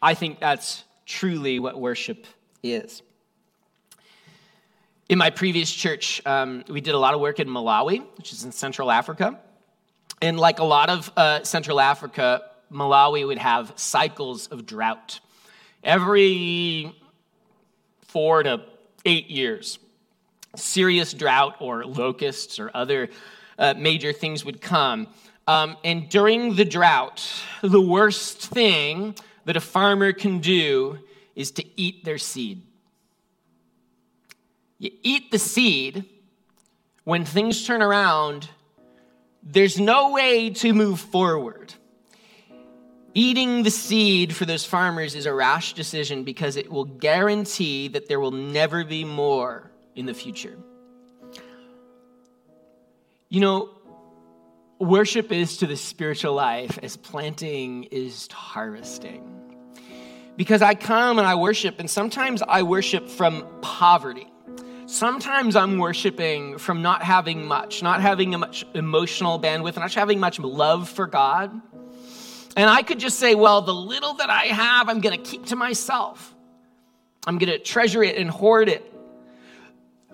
I 0.01 0.13
think 0.13 0.39
that's 0.39 0.85
truly 1.05 1.59
what 1.59 1.79
worship 1.79 2.25
is. 2.61 3.01
In 5.09 5.17
my 5.17 5.29
previous 5.29 5.71
church, 5.71 6.21
um, 6.25 6.63
we 6.69 6.81
did 6.81 6.95
a 6.95 6.97
lot 6.97 7.13
of 7.13 7.19
work 7.19 7.39
in 7.39 7.47
Malawi, 7.47 8.03
which 8.17 8.31
is 8.31 8.43
in 8.45 8.51
Central 8.51 8.89
Africa. 8.89 9.39
And 10.21 10.39
like 10.39 10.59
a 10.59 10.63
lot 10.63 10.89
of 10.89 11.11
uh, 11.17 11.43
Central 11.43 11.79
Africa, 11.79 12.41
Malawi 12.71 13.27
would 13.27 13.37
have 13.37 13.73
cycles 13.75 14.47
of 14.47 14.65
drought. 14.65 15.19
Every 15.83 16.95
four 18.01 18.43
to 18.43 18.63
eight 19.05 19.29
years, 19.29 19.79
serious 20.55 21.13
drought 21.13 21.57
or 21.59 21.85
locusts 21.85 22.57
or 22.59 22.71
other 22.73 23.09
uh, 23.59 23.73
major 23.77 24.13
things 24.13 24.45
would 24.45 24.61
come. 24.61 25.07
Um, 25.47 25.75
and 25.83 26.07
during 26.07 26.55
the 26.55 26.63
drought, 26.63 27.29
the 27.61 27.81
worst 27.81 28.39
thing 28.39 29.15
that 29.45 29.57
a 29.57 29.61
farmer 29.61 30.13
can 30.13 30.39
do 30.39 30.99
is 31.35 31.51
to 31.51 31.63
eat 31.79 32.05
their 32.05 32.17
seed. 32.17 32.61
You 34.79 34.91
eat 35.01 35.31
the 35.31 35.39
seed, 35.39 36.05
when 37.03 37.25
things 37.25 37.65
turn 37.65 37.81
around, 37.81 38.49
there's 39.41 39.79
no 39.79 40.11
way 40.11 40.49
to 40.51 40.73
move 40.73 40.99
forward. 40.99 41.73
Eating 43.13 43.63
the 43.63 43.69
seed 43.69 44.35
for 44.35 44.45
those 44.45 44.65
farmers 44.65 45.13
is 45.13 45.25
a 45.25 45.33
rash 45.33 45.73
decision 45.73 46.23
because 46.23 46.55
it 46.55 46.71
will 46.71 46.85
guarantee 46.85 47.87
that 47.89 48.07
there 48.07 48.19
will 48.19 48.31
never 48.31 48.83
be 48.83 49.03
more 49.03 49.69
in 49.95 50.05
the 50.05 50.13
future. 50.13 50.57
You 53.29 53.39
know, 53.39 53.72
worship 54.79 55.31
is 55.31 55.57
to 55.57 55.67
the 55.67 55.77
spiritual 55.77 56.33
life 56.33 56.79
as 56.81 56.97
planting 56.97 57.85
is 57.85 58.27
to 58.27 58.35
harvesting. 58.35 59.29
Because 60.35 60.61
I 60.61 60.73
come 60.73 61.19
and 61.19 61.27
I 61.27 61.35
worship, 61.35 61.79
and 61.79 61.89
sometimes 61.89 62.41
I 62.41 62.63
worship 62.63 63.07
from 63.07 63.47
poverty. 63.61 64.27
Sometimes 64.85 65.55
I'm 65.55 65.77
worshiping 65.77 66.57
from 66.57 66.81
not 66.81 67.03
having 67.03 67.45
much, 67.45 67.81
not 67.81 68.01
having 68.01 68.31
much 68.39 68.65
emotional 68.73 69.39
bandwidth, 69.39 69.75
not 69.75 69.93
having 69.93 70.19
much 70.19 70.39
love 70.39 70.89
for 70.89 71.07
God. 71.07 71.61
And 72.55 72.69
I 72.69 72.83
could 72.83 72.99
just 72.99 73.17
say, 73.17 73.33
well, 73.33 73.61
the 73.61 73.73
little 73.73 74.15
that 74.15 74.29
I 74.29 74.43
have, 74.45 74.89
I'm 74.89 75.01
going 75.01 75.17
to 75.17 75.23
keep 75.23 75.47
to 75.47 75.55
myself. 75.55 76.35
I'm 77.25 77.37
going 77.37 77.51
to 77.51 77.59
treasure 77.59 78.03
it 78.03 78.17
and 78.17 78.29
hoard 78.29 78.69
it. 78.69 78.92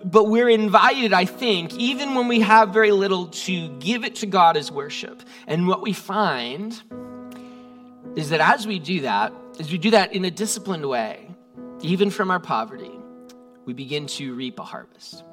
But 0.04 0.24
we're 0.24 0.48
invited, 0.48 1.12
I 1.12 1.24
think, 1.24 1.74
even 1.74 2.14
when 2.14 2.28
we 2.28 2.40
have 2.40 2.70
very 2.70 2.92
little, 2.92 3.26
to 3.26 3.68
give 3.78 4.04
it 4.04 4.16
to 4.16 4.26
God 4.26 4.56
as 4.56 4.72
worship. 4.72 5.22
And 5.46 5.66
what 5.68 5.82
we 5.82 5.92
find 5.92 6.80
is 8.16 8.30
that 8.30 8.40
as 8.40 8.66
we 8.66 8.78
do 8.78 9.02
that, 9.02 9.32
as 9.58 9.70
we 9.70 9.78
do 9.78 9.90
that 9.90 10.12
in 10.12 10.24
a 10.24 10.30
disciplined 10.30 10.88
way, 10.88 11.28
even 11.82 12.10
from 12.10 12.30
our 12.30 12.40
poverty, 12.40 12.90
we 13.66 13.72
begin 13.72 14.06
to 14.06 14.34
reap 14.34 14.58
a 14.58 14.64
harvest. 14.64 15.24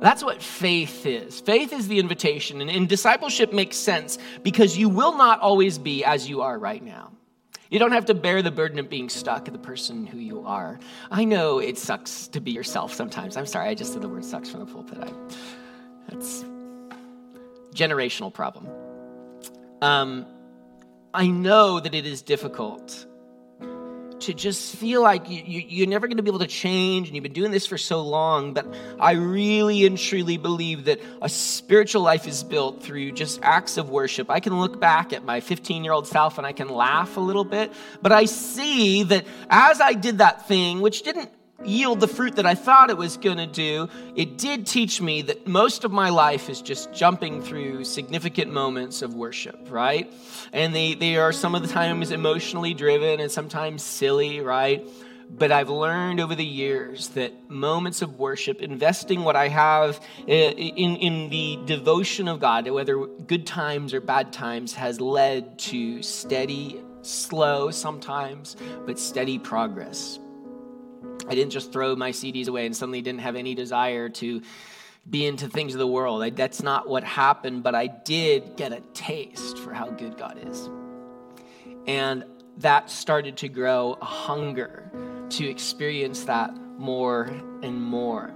That's 0.00 0.24
what 0.24 0.42
faith 0.42 1.04
is. 1.04 1.40
Faith 1.40 1.72
is 1.72 1.88
the 1.88 1.98
invitation, 1.98 2.60
and, 2.60 2.70
and, 2.70 2.88
discipleship 2.88 3.52
makes 3.52 3.76
sense 3.76 4.18
because 4.42 4.76
you 4.76 4.88
will 4.88 5.16
not 5.16 5.40
always 5.40 5.78
be 5.78 6.04
as 6.04 6.28
you 6.28 6.40
are 6.40 6.58
right 6.58 6.82
now. 6.82 7.12
You 7.70 7.78
don't 7.78 7.92
have 7.92 8.06
to 8.06 8.14
bear 8.14 8.42
the 8.42 8.50
burden 8.50 8.80
of 8.80 8.90
being 8.90 9.08
stuck 9.08 9.44
the 9.44 9.58
person 9.58 10.04
who 10.04 10.18
you 10.18 10.44
are. 10.44 10.80
I 11.10 11.24
know 11.24 11.60
it 11.60 11.78
sucks 11.78 12.26
to 12.28 12.40
be 12.40 12.50
yourself 12.50 12.92
sometimes. 12.92 13.36
I'm 13.36 13.46
sorry, 13.46 13.68
I 13.68 13.74
just 13.74 13.92
said 13.92 14.02
the 14.02 14.08
word 14.08 14.24
sucks 14.24 14.50
from 14.50 14.60
the 14.60 14.66
pulpit. 14.66 14.98
I, 15.00 15.12
that's 16.08 16.44
generational 17.72 18.34
problem. 18.34 18.68
Um, 19.80 20.26
I 21.14 21.28
know 21.28 21.78
that 21.80 21.94
it 21.94 22.06
is 22.06 22.22
difficult 22.22 23.06
to 24.22 24.34
just 24.34 24.76
feel 24.76 25.02
like 25.02 25.28
you, 25.28 25.42
you, 25.42 25.84
are 25.84 25.88
never 25.88 26.06
going 26.06 26.16
to 26.16 26.22
be 26.22 26.30
able 26.30 26.40
to 26.40 26.46
change 26.46 27.08
and 27.08 27.14
you've 27.14 27.22
been 27.22 27.32
doing 27.32 27.50
this 27.50 27.66
for 27.66 27.78
so 27.78 28.02
long. 28.02 28.54
But 28.54 28.66
I 28.98 29.12
really 29.12 29.86
and 29.86 29.98
truly 29.98 30.36
believe 30.36 30.84
that 30.84 31.00
a 31.22 31.28
spiritual 31.28 32.02
life 32.02 32.26
is 32.26 32.44
built 32.44 32.82
through 32.82 33.12
just 33.12 33.40
acts 33.42 33.76
of 33.76 33.90
worship. 33.90 34.30
I 34.30 34.40
can 34.40 34.58
look 34.60 34.80
back 34.80 35.12
at 35.12 35.24
my 35.24 35.40
15 35.40 35.84
year 35.84 35.92
old 35.92 36.06
self 36.06 36.38
and 36.38 36.46
I 36.46 36.52
can 36.52 36.68
laugh 36.68 37.16
a 37.16 37.20
little 37.20 37.44
bit, 37.44 37.72
but 38.02 38.12
I 38.12 38.26
see 38.26 39.02
that 39.04 39.24
as 39.48 39.80
I 39.80 39.94
did 39.94 40.18
that 40.18 40.46
thing, 40.46 40.80
which 40.80 41.02
didn't 41.02 41.30
yield 41.64 42.00
the 42.00 42.08
fruit 42.08 42.36
that 42.36 42.46
I 42.46 42.54
thought 42.54 42.90
it 42.90 42.96
was 42.96 43.16
going 43.16 43.38
to 43.38 43.46
do, 43.46 43.88
it 44.14 44.38
did 44.38 44.66
teach 44.66 45.00
me 45.00 45.22
that 45.22 45.46
most 45.46 45.84
of 45.84 45.92
my 45.92 46.10
life 46.10 46.48
is 46.48 46.62
just 46.62 46.92
jumping 46.92 47.42
through 47.42 47.84
significant 47.84 48.52
moments 48.52 49.02
of 49.02 49.14
worship, 49.14 49.58
right? 49.70 50.12
And 50.52 50.74
they, 50.74 50.94
they 50.94 51.16
are 51.16 51.32
some 51.32 51.54
of 51.54 51.62
the 51.62 51.68
times 51.68 52.10
emotionally 52.10 52.74
driven 52.74 53.20
and 53.20 53.30
sometimes 53.30 53.82
silly, 53.82 54.40
right? 54.40 54.86
But 55.30 55.52
I've 55.52 55.70
learned 55.70 56.18
over 56.18 56.34
the 56.34 56.44
years 56.44 57.08
that 57.10 57.48
moments 57.48 58.02
of 58.02 58.18
worship, 58.18 58.60
investing 58.60 59.22
what 59.22 59.36
I 59.36 59.48
have 59.48 60.00
eh, 60.26 60.50
in, 60.50 60.96
in 60.96 61.30
the 61.30 61.58
devotion 61.66 62.26
of 62.26 62.40
God, 62.40 62.68
whether 62.68 63.06
good 63.06 63.46
times 63.46 63.94
or 63.94 64.00
bad 64.00 64.32
times, 64.32 64.74
has 64.74 65.00
led 65.00 65.58
to 65.60 66.02
steady, 66.02 66.80
slow 67.02 67.70
sometimes, 67.70 68.56
but 68.86 68.98
steady 68.98 69.38
progress. 69.38 70.18
I 71.28 71.34
didn't 71.34 71.50
just 71.50 71.72
throw 71.72 71.94
my 71.96 72.10
CDs 72.10 72.48
away 72.48 72.66
and 72.66 72.76
suddenly 72.76 73.02
didn't 73.02 73.20
have 73.20 73.36
any 73.36 73.54
desire 73.54 74.08
to 74.08 74.42
be 75.08 75.26
into 75.26 75.48
things 75.48 75.74
of 75.74 75.78
the 75.78 75.86
world. 75.86 76.22
I, 76.22 76.30
that's 76.30 76.62
not 76.62 76.88
what 76.88 77.04
happened, 77.04 77.62
but 77.62 77.74
I 77.74 77.86
did 77.86 78.56
get 78.56 78.72
a 78.72 78.80
taste 78.94 79.58
for 79.58 79.72
how 79.72 79.90
good 79.90 80.18
God 80.18 80.38
is. 80.46 80.68
And 81.86 82.24
that 82.58 82.90
started 82.90 83.38
to 83.38 83.48
grow 83.48 83.96
a 84.00 84.04
hunger 84.04 84.90
to 85.30 85.48
experience 85.48 86.24
that 86.24 86.54
more 86.78 87.24
and 87.62 87.80
more. 87.80 88.34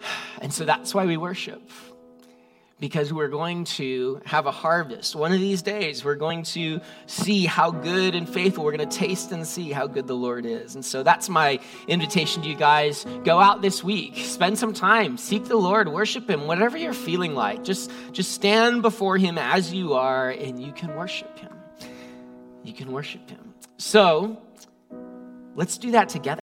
And 0.40 0.54
so 0.54 0.64
that's 0.64 0.94
why 0.94 1.04
we 1.04 1.16
worship 1.16 1.68
because 2.80 3.12
we're 3.12 3.28
going 3.28 3.64
to 3.64 4.20
have 4.24 4.46
a 4.46 4.50
harvest. 4.50 5.16
One 5.16 5.32
of 5.32 5.40
these 5.40 5.62
days, 5.62 6.04
we're 6.04 6.14
going 6.14 6.44
to 6.44 6.80
see 7.06 7.46
how 7.46 7.70
good 7.70 8.14
and 8.14 8.28
faithful, 8.28 8.64
we're 8.64 8.76
going 8.76 8.88
to 8.88 8.96
taste 8.96 9.32
and 9.32 9.46
see 9.46 9.70
how 9.70 9.86
good 9.86 10.06
the 10.06 10.14
Lord 10.14 10.46
is. 10.46 10.74
And 10.74 10.84
so 10.84 11.02
that's 11.02 11.28
my 11.28 11.58
invitation 11.88 12.42
to 12.42 12.48
you 12.48 12.54
guys. 12.54 13.04
Go 13.24 13.40
out 13.40 13.62
this 13.62 13.82
week, 13.82 14.16
spend 14.18 14.58
some 14.58 14.72
time, 14.72 15.16
seek 15.16 15.46
the 15.46 15.56
Lord, 15.56 15.88
worship 15.88 16.30
Him, 16.30 16.46
whatever 16.46 16.76
you're 16.76 16.92
feeling 16.92 17.34
like. 17.34 17.64
Just, 17.64 17.90
just 18.12 18.32
stand 18.32 18.82
before 18.82 19.16
Him 19.18 19.38
as 19.38 19.72
you 19.72 19.94
are, 19.94 20.30
and 20.30 20.62
you 20.62 20.72
can 20.72 20.94
worship 20.94 21.38
Him. 21.38 21.52
You 22.62 22.72
can 22.72 22.92
worship 22.92 23.28
Him. 23.28 23.54
So 23.78 24.40
let's 25.56 25.78
do 25.78 25.92
that 25.92 26.08
together. 26.08 26.36